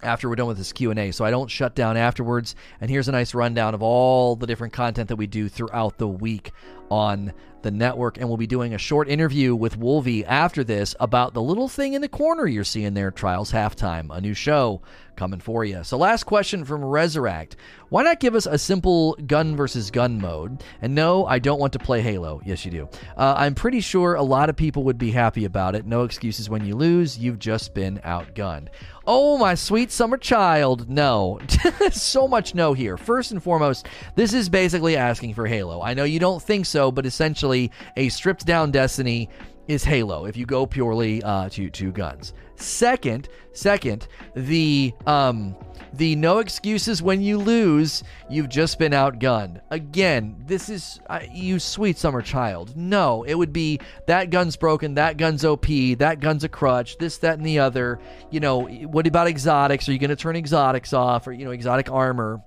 [0.01, 3.11] after we're done with this q&a so i don't shut down afterwards and here's a
[3.11, 6.51] nice rundown of all the different content that we do throughout the week
[6.91, 7.31] on
[7.63, 11.41] the network and we'll be doing a short interview with wolvie after this about the
[11.41, 14.81] little thing in the corner you're seeing there trials halftime a new show
[15.15, 17.55] coming for you so last question from resurrect.
[17.89, 20.63] Why not give us a simple gun versus gun mode?
[20.81, 22.41] And no i don't want to play halo.
[22.43, 22.89] Yes you do.
[23.15, 25.85] Uh, i'm pretty sure a lot of people would be happy about it.
[25.85, 27.17] No excuses when you lose.
[27.17, 28.69] You've just been outgunned
[29.05, 30.89] Oh, my sweet summer child.
[30.89, 31.39] No.
[31.91, 32.95] so much no here.
[32.95, 35.81] First and foremost, this is basically asking for Halo.
[35.81, 39.29] I know you don't think so, but essentially, a stripped down Destiny
[39.67, 42.33] is Halo if you go purely uh, to, to guns.
[42.55, 45.55] Second, second, the um
[45.93, 49.61] the no excuses when you lose, you've just been outgunned.
[49.69, 52.75] Again, this is uh, you sweet summer child.
[52.75, 55.67] No, it would be that gun's broken, that gun's OP,
[55.99, 57.99] that gun's a crutch, this, that, and the other.
[58.31, 59.87] You know, what about exotics?
[59.87, 62.41] Are you going to turn exotics off or, you know, exotic armor?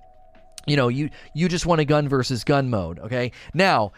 [0.65, 3.31] You know, you you just want a gun versus gun mode, okay?
[3.53, 3.93] Now,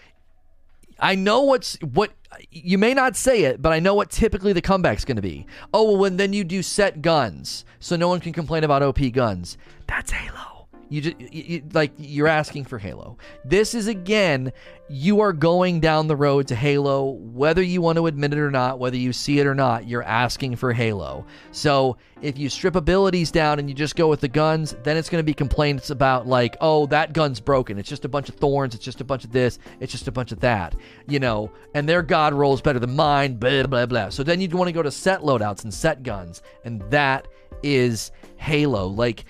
[0.99, 2.11] I know what's what
[2.51, 5.45] you may not say it, but I know what typically the comeback's going to be.
[5.73, 9.57] Oh, well, then you do set guns, so no one can complain about OP guns.
[9.87, 10.48] That's Halo.
[10.89, 13.17] You just you, you, like you're asking for Halo.
[13.45, 14.51] This is again,
[14.89, 18.49] you are going down the road to Halo, whether you want to admit it or
[18.49, 19.87] not, whether you see it or not.
[19.87, 21.25] You're asking for Halo.
[21.51, 25.09] So if you strip abilities down and you just go with the guns, then it's
[25.09, 27.77] going to be complaints about like, oh, that gun's broken.
[27.77, 28.73] It's just a bunch of thorns.
[28.73, 29.59] It's just a bunch of this.
[29.79, 30.75] It's just a bunch of that.
[31.07, 33.35] You know, and their god rolls better than mine.
[33.35, 34.09] Blah blah blah.
[34.09, 37.27] So then you'd want to go to set loadouts and set guns, and that
[37.61, 38.87] is Halo.
[38.87, 39.25] Like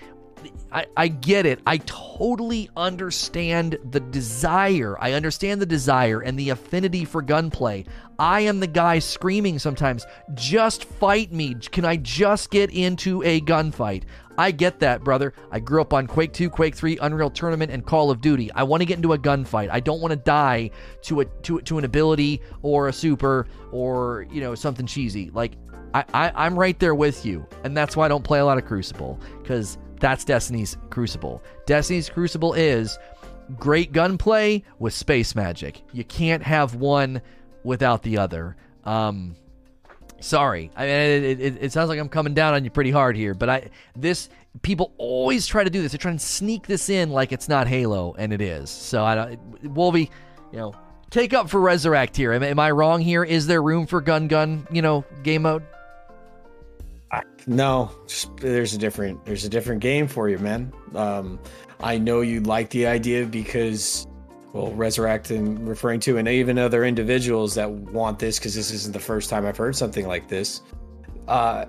[0.72, 1.60] I, I get it.
[1.66, 4.96] I totally understand the desire.
[5.00, 7.84] I understand the desire and the affinity for gunplay.
[8.18, 11.54] I am the guy screaming sometimes, just fight me.
[11.54, 14.04] Can I just get into a gunfight?
[14.36, 15.34] I get that, brother.
[15.50, 18.52] I grew up on Quake 2, Quake 3, Unreal Tournament, and Call of Duty.
[18.52, 19.70] I want to get into a gunfight.
[19.70, 20.70] I don't want to die
[21.02, 25.30] to a to, to an ability or a super or you know something cheesy.
[25.30, 25.52] Like
[25.94, 28.58] I, I I'm right there with you, and that's why I don't play a lot
[28.58, 31.42] of Crucible because that's Destiny's Crucible.
[31.66, 32.98] Destiny's Crucible is
[33.58, 35.82] great gunplay with space magic.
[35.92, 37.20] You can't have one
[37.64, 38.56] without the other.
[38.84, 39.36] Um,
[40.20, 43.16] sorry, I mean, it, it, it, sounds like I'm coming down on you pretty hard
[43.16, 44.28] here, but I this
[44.62, 45.92] people always try to do this.
[45.92, 48.70] They try and sneak this in like it's not Halo, and it is.
[48.70, 50.10] So I don't, Wolvie,
[50.52, 50.74] you know,
[51.10, 52.32] take up for Resurrect here.
[52.32, 53.24] Am, am I wrong here?
[53.24, 55.64] Is there room for gun gun, you know, game mode?
[57.46, 60.72] No, just, there's a different there's a different game for you, man.
[60.94, 61.38] Um,
[61.80, 64.06] I know you like the idea because,
[64.52, 68.92] well, resurrect and referring to, and even other individuals that want this because this isn't
[68.92, 70.60] the first time I've heard something like this.
[71.28, 71.66] Uh,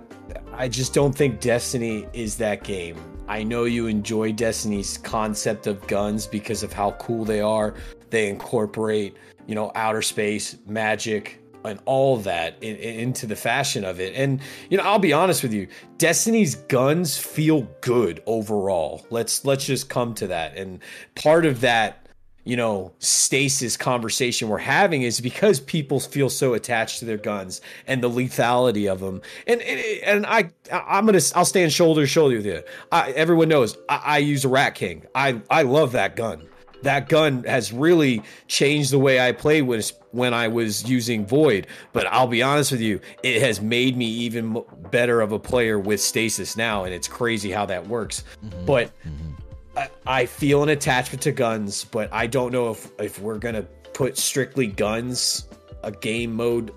[0.54, 2.98] I just don't think Destiny is that game.
[3.28, 7.76] I know you enjoy Destiny's concept of guns because of how cool they are.
[8.10, 9.16] They incorporate,
[9.48, 14.14] you know, outer space, magic, and all that in, in, into the fashion of it.
[14.16, 15.68] And you know, I'll be honest with you,
[15.98, 19.06] Destiny's guns feel good overall.
[19.10, 20.58] Let's let's just come to that.
[20.58, 20.80] And
[21.16, 21.98] part of that
[22.44, 27.62] you know stasis conversation we're having is because people feel so attached to their guns
[27.86, 32.08] and the lethality of them and and, and i i'm gonna i'll stand shoulder to
[32.08, 35.92] shoulder with you I, everyone knows I, I use a rat king i i love
[35.92, 36.48] that gun
[36.84, 41.68] that gun has really changed the way I play with when I was using Void.
[41.94, 45.80] But I'll be honest with you, it has made me even better of a player
[45.80, 48.24] with Stasis now, and it's crazy how that works.
[48.44, 48.66] Mm-hmm.
[48.66, 49.78] But mm-hmm.
[49.78, 53.64] I, I, feel an attachment to guns, but I don't know if if we're gonna
[53.94, 55.48] put strictly guns
[55.84, 56.72] a game mode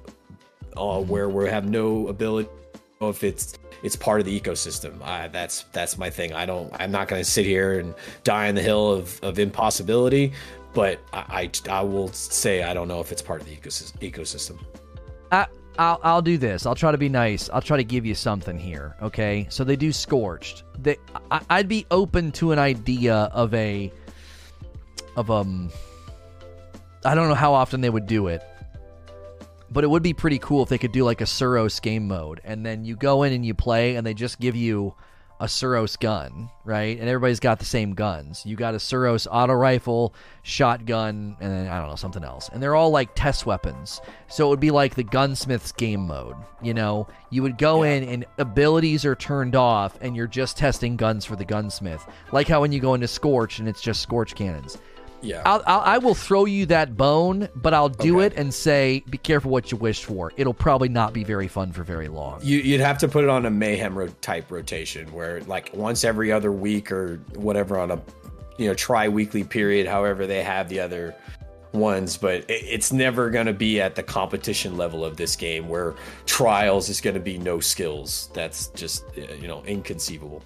[0.77, 1.11] uh, mm-hmm.
[1.11, 2.49] where we have no ability.
[3.01, 4.99] If it's it's part of the ecosystem.
[5.03, 6.33] Uh, that's that's my thing.
[6.33, 6.73] I don't.
[6.81, 7.95] I'm not going to sit here and
[8.25, 10.33] die on the hill of, of impossibility.
[10.75, 14.59] But I, I, I will say I don't know if it's part of the ecosystem.
[15.31, 15.47] I,
[15.79, 16.67] I'll, I'll do this.
[16.67, 17.49] I'll try to be nice.
[17.51, 18.97] I'll try to give you something here.
[19.01, 19.47] Okay.
[19.51, 20.65] So they do scorched.
[20.79, 20.97] They,
[21.31, 23.93] I, I'd be open to an idea of a,
[25.17, 25.71] of um,
[27.05, 28.43] I don't know how often they would do it,
[29.71, 32.41] but it would be pretty cool if they could do like a Suros game mode,
[32.45, 34.95] and then you go in and you play, and they just give you
[35.41, 36.99] a Suros gun, right?
[36.99, 38.45] And everybody's got the same guns.
[38.47, 42.63] You got a Suros auto rifle, shotgun, and then I don't know something else, and
[42.63, 44.01] they're all like test weapons.
[44.29, 46.37] So it would be like the gunsmith's game mode.
[46.63, 47.93] You know, you would go yeah.
[47.93, 52.49] in and abilities are turned off, and you're just testing guns for the gunsmith, like
[52.49, 54.79] how when you go into Scorch and it's just Scorch cannons.
[55.25, 55.43] Yeah.
[55.45, 58.27] I'll, I'll I will throw you that bone, but I'll do okay.
[58.27, 60.33] it and say, be careful what you wish for.
[60.37, 62.41] It'll probably not be very fun for very long.
[62.43, 66.05] You, would have to put it on a mayhem ro- type rotation where, like, once
[66.05, 68.01] every other week or whatever on a,
[68.59, 71.15] you know, tri weekly period, however they have the other
[71.73, 75.95] ones, but it's never going to be at the competition level of this game where
[76.25, 78.31] trials is going to be no skills.
[78.33, 80.43] That's just, you know, inconceivable.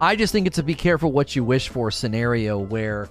[0.00, 3.10] I just think it's a be careful what you wish for scenario where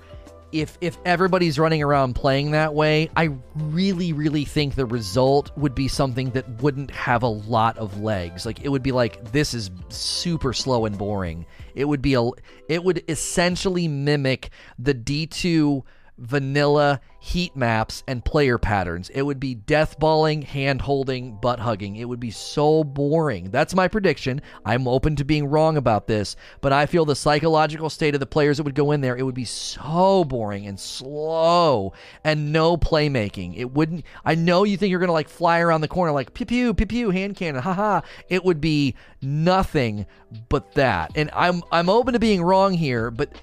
[0.51, 5.76] if if everybody's running around playing that way, I really really think the result would
[5.76, 8.45] be something that wouldn't have a lot of legs.
[8.45, 11.45] Like it would be like this is super slow and boring.
[11.76, 12.30] It would be a
[12.67, 15.84] it would essentially mimic the D2
[16.19, 19.09] vanilla heat maps and player patterns.
[19.09, 21.95] It would be death balling, hand holding, butt hugging.
[21.95, 23.51] It would be so boring.
[23.51, 24.41] That's my prediction.
[24.65, 28.25] I'm open to being wrong about this, but I feel the psychological state of the
[28.25, 31.93] players that would go in there, it would be so boring and slow
[32.23, 33.57] and no playmaking.
[33.57, 36.45] It wouldn't I know you think you're gonna like fly around the corner like pew
[36.45, 38.01] pew pew pew hand cannon, haha.
[38.29, 40.05] It would be nothing
[40.49, 41.11] but that.
[41.15, 43.33] And I'm I'm open to being wrong here, but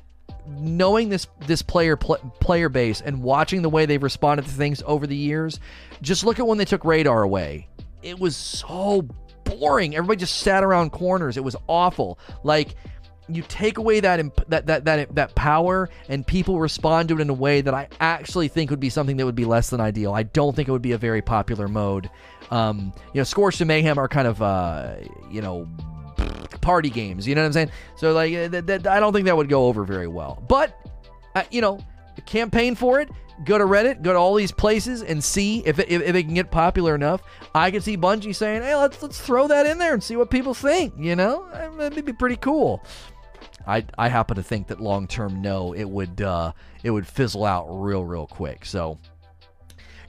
[0.48, 4.82] knowing this this player pl- player base and watching the way they've responded to things
[4.86, 5.60] over the years,
[6.02, 7.68] just look at when they took radar away.
[8.02, 9.02] It was so
[9.44, 9.96] boring.
[9.96, 11.36] Everybody just sat around corners.
[11.36, 12.18] It was awful.
[12.44, 12.74] Like
[13.28, 17.20] you take away that imp- that that that that power and people respond to it
[17.20, 19.80] in a way that I actually think would be something that would be less than
[19.80, 20.12] ideal.
[20.12, 22.08] I don't think it would be a very popular mode.
[22.50, 24.94] Um, you know, Scorched and Mayhem are kind of uh,
[25.30, 25.68] you know
[26.60, 27.26] party games.
[27.26, 27.70] You know what I'm saying?
[27.96, 30.42] So like, th- I don't think that would go over very well.
[30.48, 30.78] But
[31.34, 31.78] uh, you know,
[32.26, 33.08] campaign for it.
[33.44, 36.22] Go to Reddit, go to all these places, and see if it, if, if it
[36.22, 37.20] can get popular enough.
[37.54, 40.30] I could see Bungie saying, "Hey, let's let's throw that in there and see what
[40.30, 41.46] people think." You know,
[41.78, 42.82] it'd be pretty cool.
[43.66, 46.52] I I happen to think that long term, no, it would uh,
[46.82, 48.64] it would fizzle out real real quick.
[48.64, 48.98] So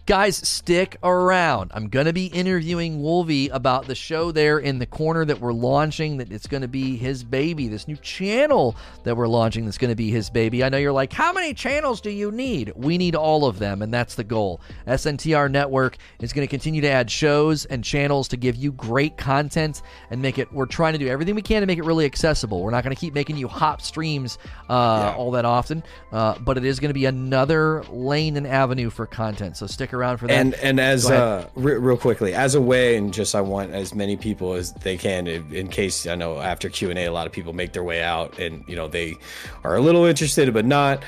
[0.07, 1.69] Guys, stick around.
[1.73, 5.51] I'm going to be interviewing Wolvie about the show there in the corner that we're
[5.51, 9.77] launching, that it's going to be his baby, this new channel that we're launching that's
[9.77, 10.63] going to be his baby.
[10.63, 12.71] I know you're like, how many channels do you need?
[12.77, 14.61] We need all of them, and that's the goal.
[14.87, 19.17] SNTR Network is going to continue to add shows and channels to give you great
[19.17, 22.05] content and make it, we're trying to do everything we can to make it really
[22.05, 22.61] accessible.
[22.61, 24.37] We're not going to keep making you hop streams
[24.69, 25.15] uh, yeah.
[25.17, 29.05] all that often, uh, but it is going to be another lane and avenue for
[29.05, 29.57] content.
[29.57, 30.33] So stick around around for that.
[30.33, 33.93] And and as uh, re- real quickly, as a way, and just I want as
[33.93, 37.11] many people as they can, in, in case I know after Q and A, a
[37.11, 39.15] lot of people make their way out, and you know they
[39.63, 41.03] are a little interested but not.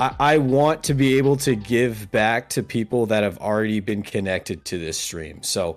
[0.00, 4.02] I, I want to be able to give back to people that have already been
[4.02, 5.42] connected to this stream.
[5.42, 5.76] So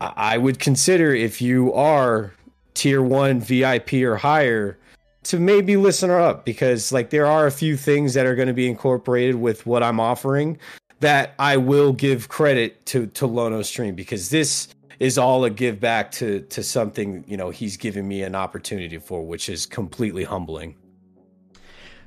[0.00, 2.32] I, I would consider if you are
[2.74, 4.78] tier one VIP or higher
[5.24, 8.54] to maybe listen up because like there are a few things that are going to
[8.54, 10.58] be incorporated with what I'm offering
[11.00, 14.68] that I will give credit to to Lono Stream because this
[14.98, 18.98] is all a give back to to something you know he's given me an opportunity
[18.98, 20.76] for, which is completely humbling.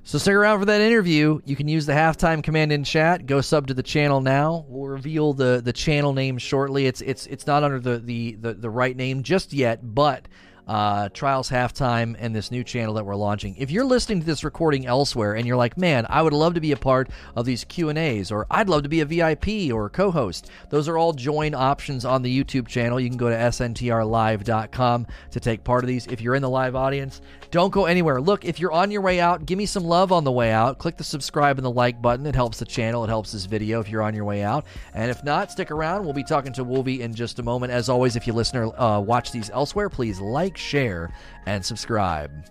[0.04, 1.40] So stick around for that interview.
[1.46, 3.28] You can use the halftime command in chat.
[3.28, 4.66] Go sub to the channel now.
[4.68, 6.88] We'll reveal the the channel name shortly.
[6.88, 10.28] It's it's it's not under the the the, the right name just yet, but
[10.70, 13.56] uh, Trials Halftime, and this new channel that we're launching.
[13.58, 16.62] If you're listening to this recording elsewhere and you're like, man, I would love to
[16.62, 19.74] be a part of these Q and A's, or I'd love to be a VIP
[19.74, 23.00] or a co-host, those are all join options on the YouTube channel.
[23.00, 26.06] You can go to sntrlive.com to take part of these.
[26.06, 27.20] If you're in the live audience,
[27.50, 28.22] don't go anywhere.
[28.22, 30.78] Look, if you're on your way out, give me some love on the way out.
[30.78, 32.28] Click the subscribe and the like button.
[32.28, 33.04] It helps the channel.
[33.04, 34.68] It helps this video if you're on your way out.
[34.94, 36.04] And if not, stick around.
[36.04, 37.72] We'll be talking to Wolvie in just a moment.
[37.72, 41.10] As always, if you listen or uh, watch these elsewhere, please like, share,
[41.46, 42.46] and subscribe.